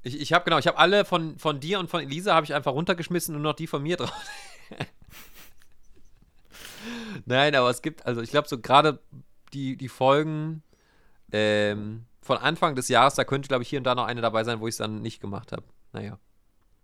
Ich, 0.05 0.21
ich 0.21 0.33
habe 0.33 0.45
genau, 0.45 0.59
ich 0.59 0.67
habe 0.67 0.77
alle 0.77 1.03
von, 1.03 1.37
von 1.39 1.59
dir 1.59 1.79
und 1.79 1.89
von 1.89 1.99
Elisa 2.01 2.35
habe 2.35 2.45
ich 2.45 2.53
einfach 2.53 2.73
runtergeschmissen 2.73 3.35
und 3.35 3.41
noch 3.41 3.53
die 3.53 3.65
von 3.65 3.81
mir 3.81 3.97
drauf. 3.97 4.13
Nein, 7.25 7.55
aber 7.55 7.69
es 7.71 7.81
gibt, 7.81 8.05
also 8.05 8.21
ich 8.21 8.29
glaube 8.29 8.47
so 8.47 8.59
gerade 8.59 8.99
die, 9.53 9.75
die 9.75 9.89
Folgen 9.89 10.61
ähm, 11.31 12.05
von 12.21 12.37
Anfang 12.37 12.75
des 12.75 12.87
Jahres, 12.87 13.15
da 13.15 13.23
könnte 13.23 13.47
glaube 13.47 13.63
ich 13.63 13.69
hier 13.69 13.79
und 13.79 13.83
da 13.85 13.95
noch 13.95 14.05
eine 14.05 14.21
dabei 14.21 14.43
sein, 14.43 14.59
wo 14.59 14.67
ich 14.67 14.73
es 14.73 14.77
dann 14.77 15.01
nicht 15.01 15.21
gemacht 15.21 15.51
habe. 15.51 15.63
Naja. 15.91 16.19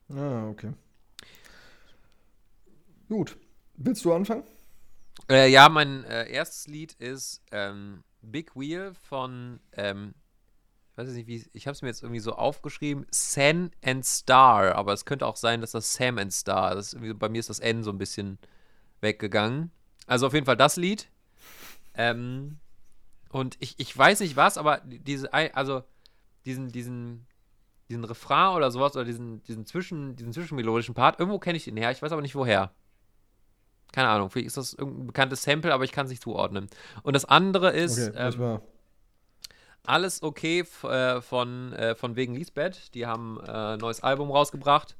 Ah, 0.10 0.48
okay. 0.50 0.74
Gut. 3.08 3.38
Willst 3.76 4.04
du 4.04 4.14
anfangen? 4.14 4.44
Äh, 5.30 5.50
ja, 5.52 5.70
mein 5.70 6.04
äh, 6.06 6.28
erstes 6.32 6.68
Lied 6.68 6.94
ist 6.94 7.44
ähm, 7.52 8.04
Big 8.22 8.56
Wheel 8.56 8.94
von, 8.96 9.60
ähm, 9.74 10.16
ich 10.92 10.98
weiß 10.98 11.08
jetzt 11.08 11.16
nicht, 11.16 11.28
wie, 11.28 11.50
ich 11.54 11.68
habe 11.68 11.74
es 11.74 11.82
mir 11.82 11.88
jetzt 11.88 12.04
irgendwie 12.04 12.20
so 12.20 12.34
aufgeschrieben, 12.34 13.06
San 13.12 13.72
and 13.84 14.06
Star, 14.06 14.76
aber 14.76 14.92
es 14.92 15.06
könnte 15.06 15.26
auch 15.26 15.38
sein, 15.38 15.62
dass 15.62 15.72
das 15.72 15.94
Sam 15.94 16.18
and 16.18 16.34
Star, 16.34 16.76
das 16.76 16.98
bei 17.16 17.30
mir 17.30 17.40
ist 17.40 17.50
das 17.50 17.60
N 17.60 17.84
so 17.84 17.92
ein 17.92 17.98
bisschen 17.98 18.38
weggegangen. 19.00 19.72
Also 20.06 20.28
auf 20.28 20.34
jeden 20.34 20.46
Fall 20.46 20.58
das 20.58 20.76
Lied. 20.76 21.10
Ähm, 21.94 22.60
und 23.30 23.56
ich, 23.60 23.76
ich 23.80 23.98
weiß 23.98 24.20
nicht 24.20 24.36
was, 24.36 24.58
aber 24.58 24.82
diese, 24.84 25.32
also 25.34 25.84
diesen, 26.46 26.68
diesen, 26.70 27.26
diesen 27.90 28.04
Refrain 28.04 28.58
oder 28.58 28.70
sowas 28.70 28.94
oder 28.96 29.06
diesen, 29.06 29.42
diesen, 29.44 29.66
Zwischen, 29.66 30.18
diesen 30.18 30.34
zwischenmelodischen 30.34 30.94
Part, 30.94 31.20
irgendwo 31.20 31.40
kenne 31.40 31.56
ich 31.56 31.64
den 31.64 31.78
her, 31.78 31.92
ich 31.92 32.02
weiß 32.02 32.12
aber 32.12 32.22
nicht 32.22 32.36
woher. 32.36 32.72
Keine 33.94 34.10
Ahnung, 34.10 34.30
vielleicht 34.30 34.48
ist 34.48 34.58
das 34.58 34.74
irgendein 34.74 35.08
bekanntes 35.08 35.44
Sample, 35.44 35.74
aber 35.74 35.86
ich 35.86 35.94
kann 35.94 36.06
es 36.06 36.12
nicht 36.12 36.24
zuordnen. 36.24 36.68
Und 37.04 37.16
das 37.16 37.24
andere 37.26 37.72
ist 37.72 37.98
Okay, 37.98 38.18
ähm. 38.18 38.62
Alles 39.86 40.22
okay 40.22 40.64
äh, 40.84 41.22
von, 41.22 41.74
äh, 41.74 41.96
von 41.96 42.16
wegen 42.16 42.36
Lisbeth. 42.36 42.94
Die 42.94 43.06
haben 43.06 43.40
äh, 43.46 43.52
ein 43.52 43.80
neues 43.80 44.02
Album 44.04 44.32
rausgebracht. 44.32 44.96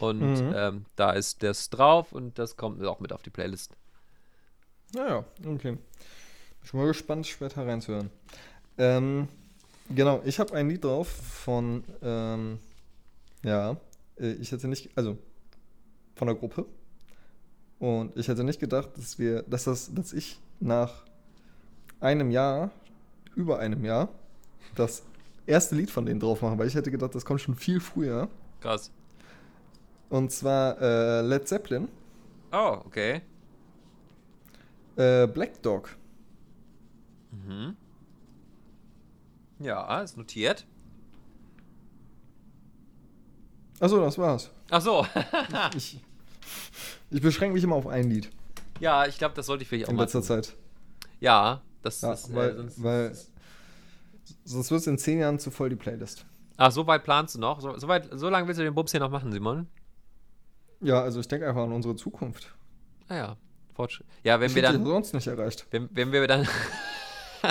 Und 0.00 0.20
Mhm. 0.20 0.52
ähm, 0.54 0.84
da 0.96 1.12
ist 1.12 1.42
das 1.42 1.70
drauf 1.70 2.12
und 2.12 2.38
das 2.38 2.56
kommt 2.56 2.84
auch 2.84 3.00
mit 3.00 3.12
auf 3.12 3.22
die 3.22 3.30
Playlist. 3.30 3.72
Naja, 4.94 5.24
okay. 5.46 5.72
Bin 5.72 5.78
schon 6.62 6.80
mal 6.80 6.86
gespannt, 6.86 7.26
später 7.26 7.66
reinzuhören. 7.66 8.10
Ähm, 8.76 9.28
genau, 9.88 10.20
ich 10.24 10.38
habe 10.40 10.52
ein 10.54 10.68
Lied 10.68 10.84
drauf 10.84 11.08
von, 11.08 11.84
ähm, 12.02 12.58
ja, 13.42 13.76
äh, 14.20 14.32
ich 14.32 14.52
hätte 14.52 14.68
nicht, 14.68 14.90
also 14.94 15.16
von 16.16 16.26
der 16.28 16.36
Gruppe. 16.36 16.66
Und 17.78 18.16
ich 18.16 18.28
hätte 18.28 18.44
nicht 18.44 18.60
gedacht, 18.60 18.90
dass 18.96 19.18
wir, 19.18 19.42
dass 19.44 19.64
das, 19.64 19.94
dass 19.94 20.12
ich 20.12 20.38
nach 20.60 21.04
einem 22.00 22.30
Jahr, 22.30 22.70
über 23.38 23.58
einem 23.58 23.84
Jahr, 23.84 24.08
das 24.74 25.02
erste 25.46 25.74
Lied 25.76 25.90
von 25.90 26.04
denen 26.04 26.20
drauf 26.20 26.42
mache, 26.42 26.58
weil 26.58 26.66
ich 26.66 26.74
hätte 26.74 26.90
gedacht, 26.90 27.14
das 27.14 27.24
kommt 27.24 27.40
schon 27.40 27.54
viel 27.54 27.80
früher. 27.80 28.28
Krass. 28.60 28.90
Und 30.10 30.32
zwar 30.32 30.80
äh, 30.80 31.20
Led 31.22 31.46
Zeppelin, 31.48 31.88
Oh, 32.52 32.78
okay. 32.84 33.20
äh, 34.96 35.26
Black 35.26 35.62
Dog. 35.62 35.96
Ja, 39.60 40.00
ist 40.02 40.16
notiert. 40.16 40.66
Achso, 43.80 44.00
das 44.00 44.18
war's. 44.18 44.50
Ach 44.70 44.80
so. 44.82 45.06
Ich, 45.76 46.00
ich 47.10 47.20
beschränke 47.22 47.54
mich 47.54 47.64
immer 47.64 47.76
auf 47.76 47.86
ein 47.86 48.10
Lied 48.10 48.30
ja, 48.80 49.06
ich 49.06 49.18
glaube, 49.18 49.34
das 49.34 49.46
sollte 49.46 49.62
ich 49.62 49.68
vielleicht 49.68 49.86
auch 49.86 49.90
in 49.90 49.96
mal 49.96 50.02
letzter 50.04 50.20
tun. 50.20 50.26
Zeit. 50.42 50.54
Ja, 51.18 51.62
das 51.82 52.00
Ja, 52.00 52.12
ist. 52.12 52.34
weil, 52.34 52.50
äh, 52.50 52.56
sonst, 52.56 52.82
weil 52.82 53.16
Sonst 54.44 54.70
wird 54.70 54.80
es 54.82 54.86
in 54.86 54.98
zehn 54.98 55.20
Jahren 55.20 55.38
zu 55.38 55.50
voll 55.50 55.70
die 55.70 55.76
Playlist. 55.76 56.26
Ach, 56.58 56.70
so 56.70 56.86
weit 56.86 57.02
planst 57.04 57.34
du 57.34 57.38
noch? 57.40 57.60
So, 57.60 57.78
so, 57.78 57.88
weit, 57.88 58.08
so 58.12 58.28
lange 58.28 58.46
willst 58.46 58.58
du 58.60 58.64
den 58.64 58.74
Bums 58.74 58.90
hier 58.90 59.00
noch 59.00 59.10
machen, 59.10 59.32
Simon? 59.32 59.68
Ja, 60.80 61.00
also 61.02 61.20
ich 61.20 61.28
denke 61.28 61.48
einfach 61.48 61.62
an 61.62 61.72
unsere 61.72 61.96
Zukunft. 61.96 62.54
Naja, 63.08 63.36
Fortschritt. 63.74 64.06
Ja, 64.24 64.38
wenn 64.40 64.48
Ich 64.50 64.54
wir 64.54 64.62
dann. 64.62 64.84
sonst 64.84 65.14
nicht 65.14 65.26
erreicht. 65.26 65.66
Wenn, 65.70 65.88
wenn 65.92 66.12
wir 66.12 66.26
dann. 66.26 66.46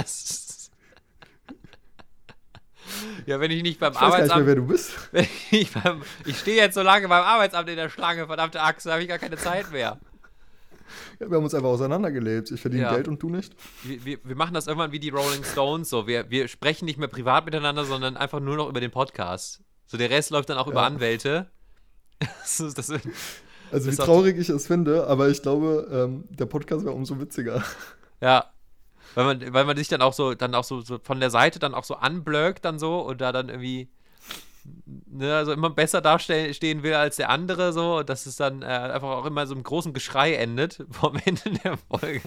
ja, 3.25 3.39
wenn 3.39 3.51
ich 3.51 3.63
nicht 3.63 3.79
beim 3.79 3.93
Ich 3.93 3.99
weiß 3.99 4.11
gar 4.11 4.21
nicht 4.21 4.35
mehr, 4.35 4.45
wer 4.45 4.55
du 4.55 4.67
bist. 4.67 4.91
Wenn 5.11 5.27
ich 5.51 5.71
beim, 5.73 6.03
ich 6.25 6.39
stehe 6.39 6.57
jetzt 6.57 6.75
so 6.75 6.81
lange 6.81 7.07
beim 7.07 7.23
Arbeitsamt 7.23 7.69
in 7.69 7.75
der 7.75 7.89
Schlange, 7.89 8.27
verdammte 8.27 8.61
Axt, 8.61 8.85
da 8.85 8.91
habe 8.93 9.01
ich 9.03 9.09
gar 9.09 9.19
keine 9.19 9.37
Zeit 9.37 9.71
mehr. 9.71 9.97
Ja, 11.19 11.29
wir 11.29 11.37
haben 11.37 11.43
uns 11.43 11.53
einfach 11.53 11.69
auseinandergelebt. 11.69 12.51
Ich 12.51 12.61
verdiene 12.61 12.83
Ja. 12.83 12.93
Geld 12.93 13.07
und 13.07 13.21
du 13.21 13.29
nicht. 13.29 13.55
Wir, 13.83 14.03
wir, 14.05 14.17
wir 14.23 14.35
machen 14.35 14.53
das 14.53 14.67
irgendwann 14.67 14.91
wie 14.91 14.99
die 14.99 15.09
Rolling 15.09 15.43
Stones 15.43 15.89
so. 15.89 16.07
Wir, 16.07 16.29
wir 16.29 16.47
sprechen 16.47 16.85
nicht 16.85 16.97
mehr 16.99 17.07
privat 17.07 17.45
miteinander, 17.45 17.85
sondern 17.85 18.17
einfach 18.17 18.39
nur 18.39 18.55
noch 18.57 18.69
über 18.69 18.79
den 18.81 18.91
Podcast. 18.91 19.61
So, 19.85 19.97
der 19.97 20.09
Rest 20.09 20.31
läuft 20.31 20.49
dann 20.49 20.57
auch 20.57 20.67
über 20.67 20.81
Ja. 20.81 20.87
Anwälte. 20.87 21.47
Das 22.41 22.59
ist, 22.59 22.77
das 22.77 22.89
ist, 22.89 23.07
Also 23.71 23.91
wie 23.91 23.95
traurig 23.95 24.37
ich 24.39 24.49
es 24.49 24.65
finde, 24.67 25.05
aber 25.07 25.29
ich 25.29 25.41
glaube, 25.41 25.87
ähm, 25.91 26.23
der 26.29 26.45
Podcast 26.47 26.83
wäre 26.83 26.95
umso 26.95 27.19
witziger. 27.19 27.63
ja. 28.21 28.45
Weil 29.15 29.25
man, 29.25 29.53
weil 29.53 29.65
man 29.65 29.77
sich 29.77 29.87
dann 29.87 30.01
auch 30.01 30.13
so, 30.13 30.33
dann 30.35 30.53
auch 30.53 30.63
so, 30.63 30.81
so 30.81 30.99
von 31.01 31.19
der 31.19 31.29
Seite 31.29 31.59
dann 31.59 31.73
auch 31.73 31.83
so 31.83 31.95
anblöckt 31.95 32.65
dann 32.65 32.77
so 32.79 32.99
und 33.01 33.21
da 33.21 33.31
dann 33.31 33.49
irgendwie 33.49 33.89
ne, 34.85 35.35
also 35.35 35.51
immer 35.51 35.69
besser 35.69 36.01
dastehen 36.01 36.53
stehen 36.53 36.83
will 36.83 36.93
als 36.93 37.17
der 37.17 37.29
andere 37.29 37.73
so 37.73 38.03
dass 38.03 38.25
es 38.25 38.35
dann 38.35 38.61
äh, 38.61 38.65
einfach 38.65 39.09
auch 39.09 39.25
immer 39.25 39.47
so 39.47 39.55
im 39.55 39.63
großen 39.63 39.93
Geschrei 39.93 40.35
endet 40.35 40.85
vom 40.91 41.17
Ende 41.25 41.51
der 41.63 41.77
Folge. 41.77 42.21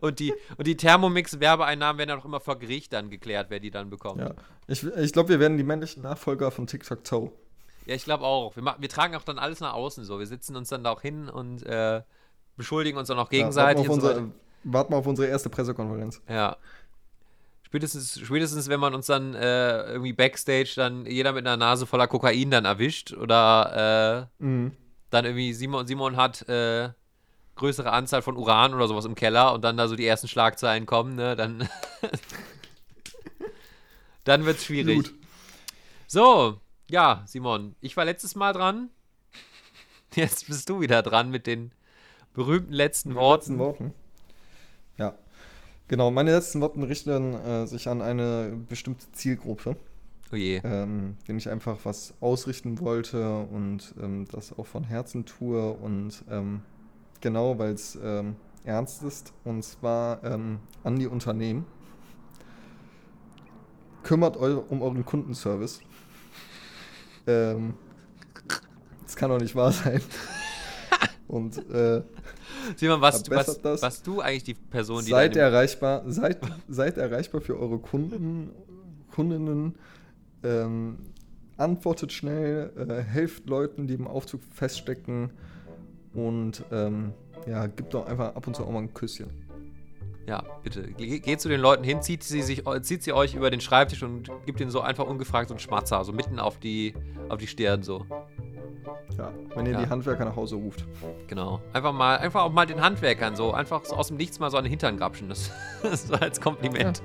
Und 0.00 0.18
die, 0.18 0.34
und 0.56 0.66
die 0.66 0.76
Thermomix-Werbeeinnahmen 0.76 1.98
werden 1.98 2.10
dann 2.10 2.20
auch 2.20 2.24
immer 2.24 2.40
vor 2.40 2.58
Gericht 2.58 2.92
dann 2.92 3.10
geklärt, 3.10 3.46
wer 3.48 3.58
die 3.58 3.70
dann 3.70 3.90
bekommt. 3.90 4.20
Ja. 4.20 4.34
Ich, 4.66 4.84
ich 4.84 5.12
glaube, 5.12 5.30
wir 5.30 5.40
werden 5.40 5.56
die 5.56 5.64
männlichen 5.64 6.02
Nachfolger 6.02 6.50
von 6.50 6.66
TikTok 6.66 7.04
Toe. 7.04 7.32
Ja, 7.86 7.94
ich 7.94 8.04
glaube 8.04 8.24
auch. 8.24 8.54
Wir, 8.54 8.76
wir 8.78 8.88
tragen 8.88 9.16
auch 9.16 9.24
dann 9.24 9.38
alles 9.38 9.60
nach 9.60 9.72
außen 9.72 10.04
so. 10.04 10.18
Wir 10.18 10.26
sitzen 10.26 10.56
uns 10.56 10.68
dann 10.68 10.84
da 10.84 10.90
auch 10.90 11.00
hin 11.00 11.28
und 11.28 11.64
äh, 11.66 12.02
beschuldigen 12.56 12.98
uns 12.98 13.08
dann 13.08 13.18
auch 13.18 13.30
gegenseitig. 13.30 13.82
Ja, 13.84 13.88
warten, 13.88 14.02
wir 14.02 14.02
so 14.02 14.08
unsere, 14.08 14.32
warten 14.64 14.92
wir 14.92 14.96
auf 14.98 15.06
unsere 15.06 15.28
erste 15.28 15.50
Pressekonferenz. 15.50 16.20
ja. 16.28 16.56
Spätestens, 17.72 18.20
spätestens, 18.20 18.68
wenn 18.68 18.80
man 18.80 18.94
uns 18.94 19.06
dann 19.06 19.34
äh, 19.34 19.92
irgendwie 19.92 20.12
Backstage 20.12 20.74
dann 20.76 21.06
jeder 21.06 21.32
mit 21.32 21.46
einer 21.46 21.56
Nase 21.56 21.86
voller 21.86 22.06
Kokain 22.06 22.50
dann 22.50 22.66
erwischt 22.66 23.14
oder 23.14 24.28
äh, 24.38 24.44
Mhm. 24.44 24.76
dann 25.08 25.24
irgendwie 25.24 25.54
Simon, 25.54 25.86
Simon 25.86 26.16
hat 26.16 26.46
äh, 26.50 26.90
größere 27.54 27.90
Anzahl 27.90 28.20
von 28.20 28.36
Uran 28.36 28.74
oder 28.74 28.88
sowas 28.88 29.06
im 29.06 29.14
Keller 29.14 29.54
und 29.54 29.64
dann 29.64 29.78
da 29.78 29.88
so 29.88 29.96
die 29.96 30.06
ersten 30.06 30.28
Schlagzeilen 30.28 30.84
kommen, 30.84 31.14
ne, 31.14 31.34
dann 31.34 31.66
dann 34.24 34.44
wird's 34.44 34.66
schwierig. 34.66 35.04
Gut. 35.04 35.14
So, 36.06 36.60
ja, 36.90 37.22
Simon, 37.26 37.74
ich 37.80 37.96
war 37.96 38.04
letztes 38.04 38.34
Mal 38.34 38.52
dran. 38.52 38.90
Jetzt 40.14 40.46
bist 40.46 40.68
du 40.68 40.82
wieder 40.82 41.00
dran 41.00 41.30
mit 41.30 41.46
den 41.46 41.72
berühmten 42.34 42.74
letzten 42.74 43.14
Worten. 43.14 43.56
letzten 43.56 43.58
Worten. 43.58 43.94
Ja. 44.98 45.14
Genau, 45.92 46.10
meine 46.10 46.32
letzten 46.32 46.62
Worten 46.62 46.84
richten 46.84 47.34
äh, 47.34 47.66
sich 47.66 47.86
an 47.86 48.00
eine 48.00 48.58
bestimmte 48.66 49.12
Zielgruppe, 49.12 49.76
Oh 50.32 50.36
je. 50.36 50.62
ähm, 50.64 51.18
denen 51.28 51.36
ich 51.36 51.50
einfach 51.50 51.80
was 51.82 52.14
ausrichten 52.18 52.80
wollte 52.80 53.40
und 53.40 53.94
ähm, 54.02 54.24
das 54.32 54.58
auch 54.58 54.64
von 54.64 54.84
Herzen 54.84 55.26
tue 55.26 55.70
und 55.70 56.24
ähm, 56.30 56.62
genau, 57.20 57.58
weil 57.58 57.74
es 57.74 57.98
ähm, 58.02 58.36
ernst 58.64 59.02
ist 59.02 59.34
und 59.44 59.62
zwar 59.64 60.24
ähm, 60.24 60.60
an 60.82 60.98
die 60.98 61.08
Unternehmen. 61.08 61.66
Kümmert 64.02 64.38
euch 64.38 64.56
um 64.70 64.80
euren 64.80 65.04
Kundenservice. 65.04 65.80
ähm, 67.26 67.74
das 69.02 69.14
kann 69.14 69.28
doch 69.28 69.38
nicht 69.38 69.54
wahr 69.54 69.72
sein. 69.72 70.00
Und 71.32 71.56
äh, 71.70 72.02
Simon, 72.76 73.00
was, 73.00 73.28
was, 73.30 73.62
das. 73.62 73.80
was 73.80 74.02
du 74.02 74.20
eigentlich 74.20 74.44
die 74.44 74.52
Person, 74.52 75.02
die 75.02 75.12
seid 75.12 75.34
erreichbar, 75.34 76.02
seid, 76.06 76.38
seid 76.68 76.98
erreichbar 76.98 77.40
für 77.40 77.58
eure 77.58 77.78
Kunden, 77.78 78.50
Kundinnen, 79.10 79.74
ähm, 80.42 80.98
antwortet 81.56 82.12
schnell, 82.12 82.70
äh, 82.76 83.00
helft 83.00 83.48
Leuten, 83.48 83.86
die 83.86 83.94
im 83.94 84.06
Aufzug 84.06 84.42
feststecken 84.52 85.30
und 86.12 86.64
ähm, 86.70 87.14
ja, 87.46 87.66
gibt 87.66 87.94
doch 87.94 88.06
einfach 88.06 88.36
ab 88.36 88.46
und 88.46 88.54
zu 88.54 88.64
auch 88.64 88.70
mal 88.70 88.80
ein 88.80 88.92
Küsschen. 88.92 89.30
Ja, 90.28 90.44
bitte. 90.62 90.82
Ge 90.82 91.18
geht 91.18 91.40
zu 91.40 91.48
den 91.48 91.62
Leuten 91.62 91.82
hin, 91.82 92.02
zieht 92.02 92.24
sie, 92.24 92.42
sich, 92.42 92.62
zieht 92.82 93.02
sie 93.02 93.14
euch 93.14 93.34
über 93.34 93.50
den 93.50 93.62
Schreibtisch 93.62 94.02
und 94.02 94.30
gibt 94.44 94.60
ihnen 94.60 94.70
so 94.70 94.82
einfach 94.82 95.06
ungefragt 95.06 95.48
so 95.48 95.54
einen 95.54 95.60
Schmatzer, 95.60 96.04
so 96.04 96.12
mitten 96.12 96.38
auf 96.38 96.58
die, 96.58 96.92
auf 97.30 97.38
die 97.38 97.46
Stirn 97.46 97.82
so. 97.82 98.04
Ja, 99.16 99.32
wenn 99.54 99.66
ihr 99.66 99.72
Ja. 99.72 99.80
die 99.84 99.88
Handwerker 99.90 100.24
nach 100.24 100.36
Hause 100.36 100.56
ruft. 100.56 100.84
Genau. 101.28 101.60
Einfach 101.72 101.92
mal, 101.92 102.18
einfach 102.18 102.42
auch 102.42 102.52
mal 102.52 102.66
den 102.66 102.80
Handwerkern 102.80 103.36
so, 103.36 103.52
einfach 103.52 103.84
so 103.84 103.94
aus 103.96 104.08
dem 104.08 104.16
Nichts 104.16 104.38
mal 104.38 104.50
so 104.50 104.56
an 104.56 104.64
den 104.64 104.70
Hintern 104.70 104.96
grapschen. 104.96 105.28
Das, 105.28 105.50
das 105.82 106.08
so 106.08 106.14
als 106.14 106.40
Kompliment. 106.40 107.02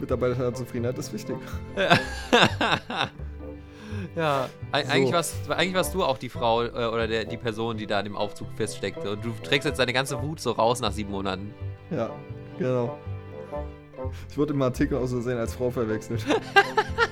Mitarbeiterzufriedenheit 0.00 0.98
ist 0.98 1.12
wichtig. 1.12 1.36
Ja, 4.16 4.48
Eig 4.72 4.86
So. 4.86 4.92
eigentlich, 4.92 5.12
warst, 5.12 5.50
eigentlich 5.50 5.74
warst 5.74 5.94
du 5.94 6.02
auch 6.04 6.18
die 6.18 6.28
Frau 6.28 6.62
äh, 6.64 6.68
oder 6.68 7.06
der, 7.06 7.24
die 7.24 7.36
Person, 7.36 7.76
die 7.76 7.86
da 7.86 7.98
in 8.00 8.04
dem 8.06 8.16
Aufzug 8.16 8.48
feststeckte. 8.56 9.12
Und 9.12 9.24
du 9.24 9.30
trägst 9.42 9.66
jetzt 9.66 9.78
deine 9.78 9.92
ganze 9.92 10.20
Wut 10.22 10.40
so 10.40 10.52
raus 10.52 10.80
nach 10.80 10.92
sieben 10.92 11.10
Monaten. 11.10 11.52
Ja, 11.90 12.10
genau. 12.58 12.96
Ich 14.28 14.38
wurde 14.38 14.52
im 14.54 14.62
Artikel 14.62 14.96
aus 14.98 15.10
Versehen 15.10 15.38
als 15.38 15.54
Frau 15.54 15.70
verwechselt. 15.70 16.24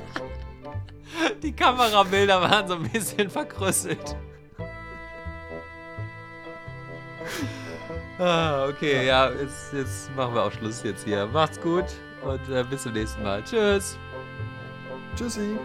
Die 1.42 1.52
Kamerabilder 1.52 2.40
waren 2.40 2.68
so 2.68 2.74
ein 2.74 2.88
bisschen 2.88 3.30
verkrüsselt. 3.30 4.16
Ah, 8.18 8.66
okay, 8.68 9.06
ja, 9.06 9.30
jetzt, 9.30 9.72
jetzt 9.72 10.14
machen 10.16 10.34
wir 10.34 10.42
auch 10.42 10.52
Schluss 10.52 10.82
jetzt 10.82 11.04
hier. 11.04 11.26
Macht's 11.26 11.60
gut 11.60 11.84
und 12.22 12.48
äh, 12.48 12.64
bis 12.64 12.82
zum 12.82 12.92
nächsten 12.92 13.22
Mal. 13.22 13.42
Tschüss. 13.44 13.96
Tschüssi. 15.16 15.56